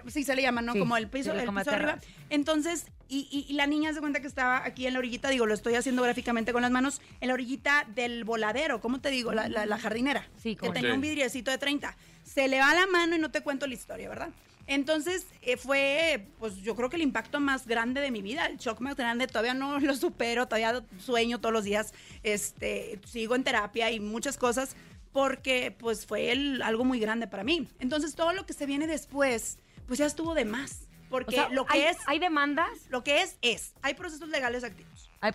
Sí 0.08 0.23
se 0.23 0.36
le 0.36 0.41
llama, 0.41 0.62
¿no? 0.62 0.73
Sí, 0.73 0.80
como 0.80 0.97
el 0.97 1.08
piso, 1.08 1.32
sí, 1.34 1.39
el 1.39 1.47
piso 1.54 1.71
arriba. 1.71 2.00
Entonces, 2.30 2.86
y, 3.10 3.28
y- 3.32 3.45
y 3.52 3.54
la 3.54 3.67
niña 3.67 3.93
se 3.93 4.00
cuenta 4.00 4.19
que 4.19 4.28
estaba 4.28 4.65
aquí 4.65 4.86
en 4.88 4.93
la 4.93 5.00
orillita, 5.00 5.30
digo, 5.30 5.45
lo 5.45 5.54
estoy 5.54 5.76
haciendo 5.76 6.04
gráficamente 6.04 6.52
con 6.54 6.62
las 6.62 6.71
manos, 6.71 7.02
en 7.21 7.30
la 7.30 7.34
orillita 7.34 7.86
del 7.95 8.23
voladero, 8.26 8.82
¿cómo 8.82 9.00
te 9.00 9.10
digo? 9.10 9.32
La, 9.34 9.47
la- 9.50 9.65
la 9.65 9.78
jardinera. 9.78 10.28
Sí, 10.41 10.56
que 10.56 10.69
tenía 10.69 10.89
Ok. 10.91 10.95
un 10.95 11.02
vidriecito 11.02 11.52
de 11.52 11.58
30. 11.58 11.95
Se 12.23 12.47
le 12.47 12.60
va 12.60 12.73
la 12.73 12.88
mano 12.88 13.15
y 13.15 13.19
no 13.19 13.32
te 13.32 13.41
cuento 13.41 13.65
la 13.67 13.73
historia, 13.73 14.10
¿verdad? 14.10 14.30
Entonces, 14.69 15.26
eh, 15.43 15.56
fue, 15.56 16.28
pues 16.39 16.58
yo 16.58 16.76
creo 16.76 16.89
que 16.89 16.97
el 16.97 17.02
impacto 17.02 17.39
más 17.39 17.65
grande 17.67 18.02
de 18.02 18.12
mi 18.12 18.21
vida, 18.21 18.45
el 18.47 18.58
shock 18.58 18.82
más 18.82 18.97
grande, 18.97 19.26
todavía 19.28 19.54
no 19.54 19.80
lo 19.80 19.95
supero, 19.95 20.45
todavía 20.47 20.84
sueño 21.00 21.39
todos 21.39 21.54
los 21.54 21.63
días, 21.63 21.93
este, 22.23 23.00
sigo 23.06 23.36
en 23.36 23.45
terapia 23.45 23.89
y 23.91 24.02
muchas 24.02 24.38
cosas, 24.38 24.76
porque 25.13 25.73
pues 25.80 26.06
fue 26.06 26.32
el- 26.34 26.62
algo 26.62 26.84
muy 26.84 27.00
grande 27.00 27.28
para 27.28 27.45
mí. 27.45 27.67
Entonces, 27.80 28.13
todo 28.15 28.34
lo 28.34 28.45
que 28.45 28.52
se 28.54 28.65
viene 28.65 28.88
después, 28.88 29.58
pues 29.88 30.00
ya 30.00 30.06
estuvo 30.06 30.36
de 30.36 30.45
más, 30.45 30.88
O 31.08 31.10
porque 31.10 31.36
sea, 31.36 31.50
lo 31.50 31.65
que 31.65 31.73
hay, 31.73 31.82
es, 31.84 31.97
hay 32.06 32.19
demandas, 32.19 32.69
lo 32.89 33.04
que 33.04 33.21
es, 33.21 33.38
es, 33.41 33.73
hay 33.82 33.93
procesos 33.93 34.30
legales 34.30 34.63
activos. 34.63 35.07
Hay 35.21 35.32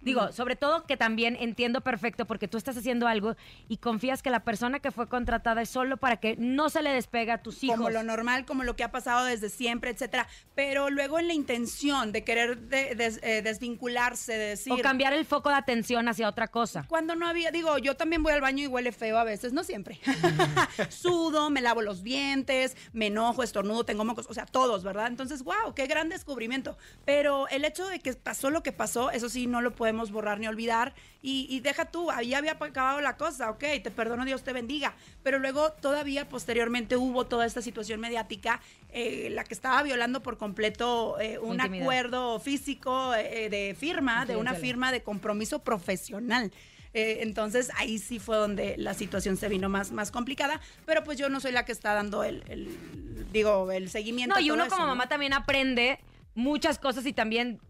Digo, 0.00 0.32
sobre 0.32 0.56
todo 0.56 0.84
que 0.86 0.96
también 0.96 1.36
entiendo 1.38 1.80
perfecto 1.80 2.26
porque 2.26 2.48
tú 2.48 2.58
estás 2.58 2.76
haciendo 2.76 3.06
algo 3.06 3.36
y 3.68 3.76
confías 3.76 4.22
que 4.22 4.30
la 4.30 4.40
persona 4.40 4.80
que 4.80 4.90
fue 4.90 5.08
contratada 5.08 5.62
es 5.62 5.68
solo 5.68 5.96
para 5.96 6.16
que 6.18 6.36
no 6.36 6.70
se 6.70 6.82
le 6.82 6.90
despega 6.90 7.34
a 7.34 7.42
tus 7.42 7.62
hijos. 7.62 7.76
como 7.76 7.90
lo 7.90 8.02
normal, 8.02 8.44
como 8.44 8.64
lo 8.64 8.76
que 8.76 8.84
ha 8.84 8.90
pasado 8.90 9.24
desde 9.24 9.48
siempre, 9.48 9.90
etcétera. 9.90 10.26
Pero 10.54 10.90
luego 10.90 11.18
en 11.18 11.28
la 11.28 11.34
intención 11.34 12.12
de 12.12 12.24
querer 12.24 12.58
de- 12.58 12.94
des- 12.94 13.20
eh, 13.22 13.42
desvincularse, 13.42 14.32
de 14.32 14.46
decir. 14.50 14.72
o 14.72 14.78
cambiar 14.78 15.12
el 15.12 15.24
foco 15.24 15.48
de 15.48 15.56
atención 15.56 16.08
hacia 16.08 16.28
otra 16.28 16.48
cosa. 16.48 16.84
Cuando 16.88 17.14
no 17.16 17.26
había, 17.26 17.50
digo, 17.50 17.78
yo 17.78 17.96
también 17.96 18.22
voy 18.22 18.32
al 18.32 18.40
baño 18.40 18.64
y 18.64 18.66
huele 18.66 18.92
feo 18.92 19.18
a 19.18 19.24
veces, 19.24 19.52
no 19.52 19.64
siempre. 19.64 19.98
Sudo, 20.90 21.50
me 21.50 21.60
lavo 21.60 21.82
los 21.82 22.02
dientes, 22.02 22.76
me 22.92 23.06
enojo, 23.06 23.42
estornudo, 23.42 23.84
tengo 23.84 24.04
mocos, 24.04 24.26
o 24.28 24.34
sea, 24.34 24.46
todos, 24.46 24.82
¿verdad? 24.84 25.06
Entonces, 25.06 25.42
wow, 25.42 25.74
qué 25.74 25.86
gran 25.86 26.08
descubrimiento. 26.08 26.76
Pero 27.04 27.48
el 27.48 27.64
hecho 27.64 27.86
de 27.86 28.00
que 28.00 28.12
pasó 28.14 28.50
lo 28.50 28.62
que 28.62 28.72
pasó, 28.72 29.10
eso 29.22 29.28
sí, 29.32 29.46
no 29.46 29.60
lo 29.60 29.70
podemos 29.74 30.10
borrar 30.10 30.40
ni 30.40 30.46
olvidar. 30.48 30.94
Y, 31.22 31.46
y 31.48 31.60
deja 31.60 31.84
tú, 31.84 32.10
ahí 32.10 32.34
había 32.34 32.52
acabado 32.58 33.00
la 33.00 33.16
cosa, 33.16 33.50
ok, 33.50 33.60
te 33.82 33.90
perdono, 33.90 34.24
Dios 34.24 34.42
te 34.42 34.52
bendiga. 34.52 34.94
Pero 35.22 35.38
luego 35.38 35.70
todavía 35.72 36.28
posteriormente 36.28 36.96
hubo 36.96 37.26
toda 37.26 37.46
esta 37.46 37.62
situación 37.62 38.00
mediática, 38.00 38.60
eh, 38.92 39.28
la 39.30 39.44
que 39.44 39.54
estaba 39.54 39.82
violando 39.84 40.22
por 40.22 40.36
completo 40.38 41.18
eh, 41.20 41.38
un 41.38 41.54
Intimidad. 41.60 41.84
acuerdo 41.84 42.40
físico 42.40 43.14
eh, 43.14 43.48
de 43.48 43.76
firma, 43.78 44.26
de 44.26 44.36
una 44.36 44.54
firma 44.54 44.90
de 44.90 45.02
compromiso 45.02 45.60
profesional. 45.60 46.50
Eh, 46.94 47.20
entonces 47.22 47.70
ahí 47.76 47.98
sí 47.98 48.18
fue 48.18 48.36
donde 48.36 48.74
la 48.76 48.92
situación 48.92 49.36
se 49.38 49.48
vino 49.48 49.68
más, 49.70 49.92
más 49.92 50.10
complicada, 50.10 50.60
pero 50.84 51.02
pues 51.04 51.16
yo 51.16 51.28
no 51.30 51.40
soy 51.40 51.52
la 51.52 51.64
que 51.64 51.72
está 51.72 51.94
dando 51.94 52.22
el, 52.24 52.42
el- 52.48 53.26
digo, 53.32 53.70
el 53.72 53.88
seguimiento. 53.88 54.34
No, 54.34 54.40
y 54.42 54.50
uno 54.50 54.64
eso, 54.64 54.70
como 54.74 54.82
¿no? 54.82 54.88
mamá 54.88 55.08
también 55.08 55.32
aprende 55.32 55.98
muchas 56.34 56.78
cosas 56.78 57.06
y 57.06 57.12
también, 57.14 57.60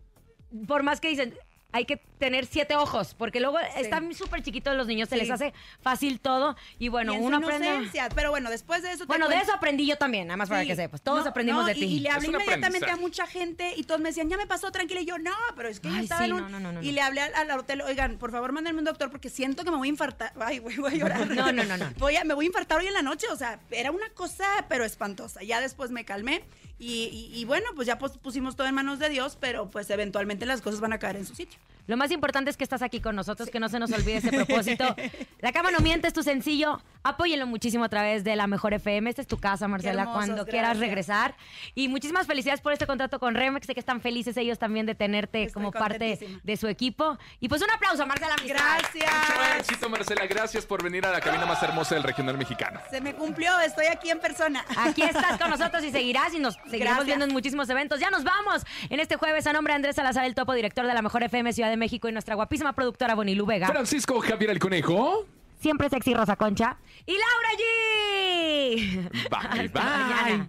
por 0.67 0.83
más 0.83 1.01
que 1.01 1.09
dicen, 1.09 1.35
hay 1.75 1.87
que 1.87 1.97
tener 1.97 2.45
siete 2.45 2.77
ojos, 2.77 3.15
porque 3.15 3.41
luego 3.41 3.59
están 3.59 4.13
súper 4.15 4.43
chiquitos 4.43 4.77
los 4.77 4.87
niños, 4.87 5.09
se 5.09 5.15
Sí. 5.17 5.23
les 5.23 5.31
hace 5.31 5.55
fácil 5.81 6.21
todo 6.21 6.55
y 6.79 6.89
bueno, 6.89 7.13
Y 7.13 7.17
en 7.17 7.23
su 7.23 7.27
uno 7.29 7.39
aprende... 7.39 7.91
Pero 8.15 8.31
bueno, 8.31 8.51
después 8.51 8.83
de 8.83 8.93
eso... 8.93 9.07
Bueno, 9.07 9.27
de 9.29 9.37
eso 9.39 9.55
aprendí 9.55 9.87
yo 9.87 9.97
también, 9.97 10.27
nada 10.27 10.37
más 10.37 10.51
para 10.51 10.61
Sí. 10.61 10.67
que 10.69 10.77
sepas. 10.77 11.01
Todos 11.01 11.25
No, 11.25 11.31
aprendimos 11.31 11.63
no, 11.63 11.69
de 11.69 11.75
ti. 11.75 11.85
Y, 11.85 12.01
le 12.01 12.11
hablé 12.11 12.29
inmediatamente 12.29 12.91
a 12.91 12.97
mucha 12.97 13.27
gente 13.27 13.73
y 13.75 13.85
todos 13.85 14.03
me 14.03 14.11
decían, 14.11 14.29
ya 14.29 14.37
me 14.37 14.47
pasó 14.47 14.71
tranquila. 14.71 15.01
Y 15.01 15.07
yo, 15.07 15.19
no, 15.19 15.33
pero 15.57 15.71
es 15.71 15.81
que 15.81 15.89
yo 15.89 15.97
estaba 15.97 16.21
sí, 16.21 16.27
en 16.27 16.35
un... 16.35 16.43
no, 16.43 16.49
no, 16.51 16.61
no, 16.61 16.73
no, 16.73 16.83
Y 16.83 16.89
no. 16.89 16.93
le 16.93 17.01
hablé 17.01 17.23
al, 17.23 17.35
al 17.51 17.59
hotel, 17.59 17.81
oigan, 17.81 18.19
por 18.19 18.31
favor, 18.33 18.53
mándenme 18.53 18.81
un 18.81 18.85
doctor 18.85 19.11
porque 19.11 19.31
siento 19.31 19.65
que 19.65 19.71
me 19.71 19.79
voy 19.79 19.89
a 19.89 19.91
infartar. 19.91 20.35
Ay, 20.39 20.59
güey, 20.59 20.77
voy 20.77 20.93
a 20.93 20.97
llorar. 20.97 21.27
No, 21.33 21.51
no, 21.53 21.65
no, 21.65 21.79
no. 21.79 21.91
Voy 21.97 22.17
a, 22.17 22.25
me 22.25 22.35
voy 22.35 22.45
a 22.45 22.49
infartar 22.49 22.81
hoy 22.81 22.87
en 22.87 22.93
la 22.93 23.03
noche. 23.03 23.27
O 23.33 23.37
sea, 23.37 23.61
era 23.71 23.91
una 23.91 24.11
cosa, 24.11 24.67
pero 24.69 24.85
espantosa. 24.85 25.43
Ya 25.43 25.61
después 25.63 25.91
me 25.91 26.05
calmé 26.05 26.45
y, 26.83 27.05
y- 27.33 27.41
y 27.41 27.45
bueno, 27.45 27.67
pues 27.77 27.87
ya 27.87 27.99
pus- 27.99 28.19
pusimos 28.19 28.57
todo 28.57 28.67
en 28.67 28.75
manos 28.75 28.99
de 28.99 29.09
Dios, 29.09 29.37
pero 29.41 29.71
pues 29.71 29.89
eventualmente 29.91 30.47
las 30.47 30.61
cosas 30.63 30.81
van 30.81 30.93
a 30.93 30.99
caer 30.99 31.17
en 31.17 31.27
su 31.27 31.35
sitio. 31.35 31.59
Lo 31.87 31.97
más 31.97 32.11
importante 32.11 32.51
es 32.51 32.57
que 32.57 32.65
estás 32.65 32.83
aquí 32.83 33.01
con 33.01 33.17
nosotros, 33.17 33.51
que 33.51 33.59
no 33.61 33.69
se 33.69 33.79
nos 33.79 33.91
olvide 33.93 34.17
ese 34.19 34.31
propósito. 34.31 34.95
La 35.41 35.53
cama 35.53 35.71
no 35.71 35.81
miente, 35.81 36.07
es 36.09 36.15
tu 36.15 36.23
sencillo. 36.23 36.81
Apóyenlo 37.03 37.47
muchísimo 37.47 37.83
a 37.85 37.89
través 37.89 38.23
de 38.23 38.37
la 38.37 38.47
Mejor 38.47 38.75
FM. 38.75 39.11
Esta 39.11 39.23
es 39.23 39.27
tu 39.29 39.39
casa, 39.39 39.67
Marcela, 39.67 40.03
hermosos, 40.03 40.27
cuando 40.27 40.47
quieras 40.47 40.71
gracias. 40.79 40.81
regresar. 40.81 41.35
Y 41.75 41.89
muchísimas 41.89 42.27
felicidades 42.29 42.61
por 42.61 42.73
este 42.73 42.87
contrato 42.87 43.19
con 43.19 43.35
Remex. 43.35 43.67
Sé 43.67 43.75
que 43.75 43.81
están 43.81 44.01
felices 44.01 44.37
ellos 44.37 44.59
también 44.61 44.87
de 44.87 44.95
tenerte 44.95 45.45
Estoy 45.45 45.53
como 45.55 45.73
parte 45.73 46.19
de 46.43 46.57
su 46.57 46.69
equipo. 46.69 47.19
Y 47.41 47.49
pues 47.49 47.61
un 47.63 47.71
aplauso, 47.71 48.07
Marcela. 48.07 48.35
Amistad. 48.35 48.77
Mucho 48.77 49.03
Gracias. 49.03 49.59
éxito, 49.59 49.89
Marcela. 49.91 50.27
Gracias 50.27 50.65
por 50.65 50.83
venir 50.85 51.05
a 51.07 51.11
la 51.11 51.21
cabina 51.21 51.45
más 51.47 51.61
hermosa 51.63 51.97
del 51.97 52.05
regional 52.05 52.39
mexicano. 52.39 52.81
Se 52.91 53.01
me 53.01 53.15
cumplió, 53.15 53.59
estoy 53.61 53.87
aquí 53.87 54.11
en 54.11 54.21
persona. 54.21 54.65
Aquí 54.77 55.03
estás 55.03 55.39
con 55.41 55.51
nosotros 55.51 55.83
y 55.83 55.91
seguirás 55.91 56.33
y 56.35 56.39
nos 56.39 56.55
seguiremos 56.55 56.83
Gracias. 56.99 57.07
viendo 57.07 57.25
en 57.25 57.33
muchísimos 57.33 57.69
eventos. 57.69 57.99
Ya 57.99 58.11
nos 58.11 58.23
vamos 58.23 58.63
en 58.91 59.01
este 59.01 59.17
jueves 59.17 59.47
a 59.49 59.53
nombre 59.53 59.73
de 59.73 59.77
Andrés 59.77 59.97
Salazar, 59.97 60.25
el 60.25 60.37
topo 60.37 60.53
director 60.55 60.87
de 60.87 60.95
la 60.95 61.03
Mejor 61.03 61.25
FM 61.25 61.53
Ciudad 61.53 61.72
de 61.73 61.77
México 61.79 62.09
y 62.09 62.13
nuestra 62.13 62.35
guapísima 62.35 62.73
productora 62.75 63.15
Bonilú 63.15 63.47
Vega. 63.47 63.67
Francisco 63.69 64.21
Javier 64.21 64.51
el 64.51 64.59
Conejo. 64.59 65.27
Siempre 65.61 65.89
sexy 65.89 66.13
Rosa 66.15 66.37
Concha. 66.37 66.77
Y 67.07 67.13
Laura 67.13 67.49
G. 67.59 69.11
Bye, 69.31 69.69
bye. 69.69 69.83
mañana. 69.83 70.49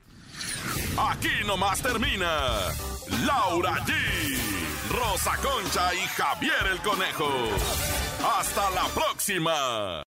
Aquí 0.98 1.30
nomás 1.46 1.82
termina 1.82 2.58
Laura 3.26 3.76
G, 3.86 3.94
Rosa 4.90 5.38
Concha 5.38 5.94
y 5.94 6.08
Javier 6.08 6.68
el 6.72 6.80
Conejo. 6.80 7.30
Hasta 8.38 8.70
la 8.72 8.86
próxima. 8.94 10.04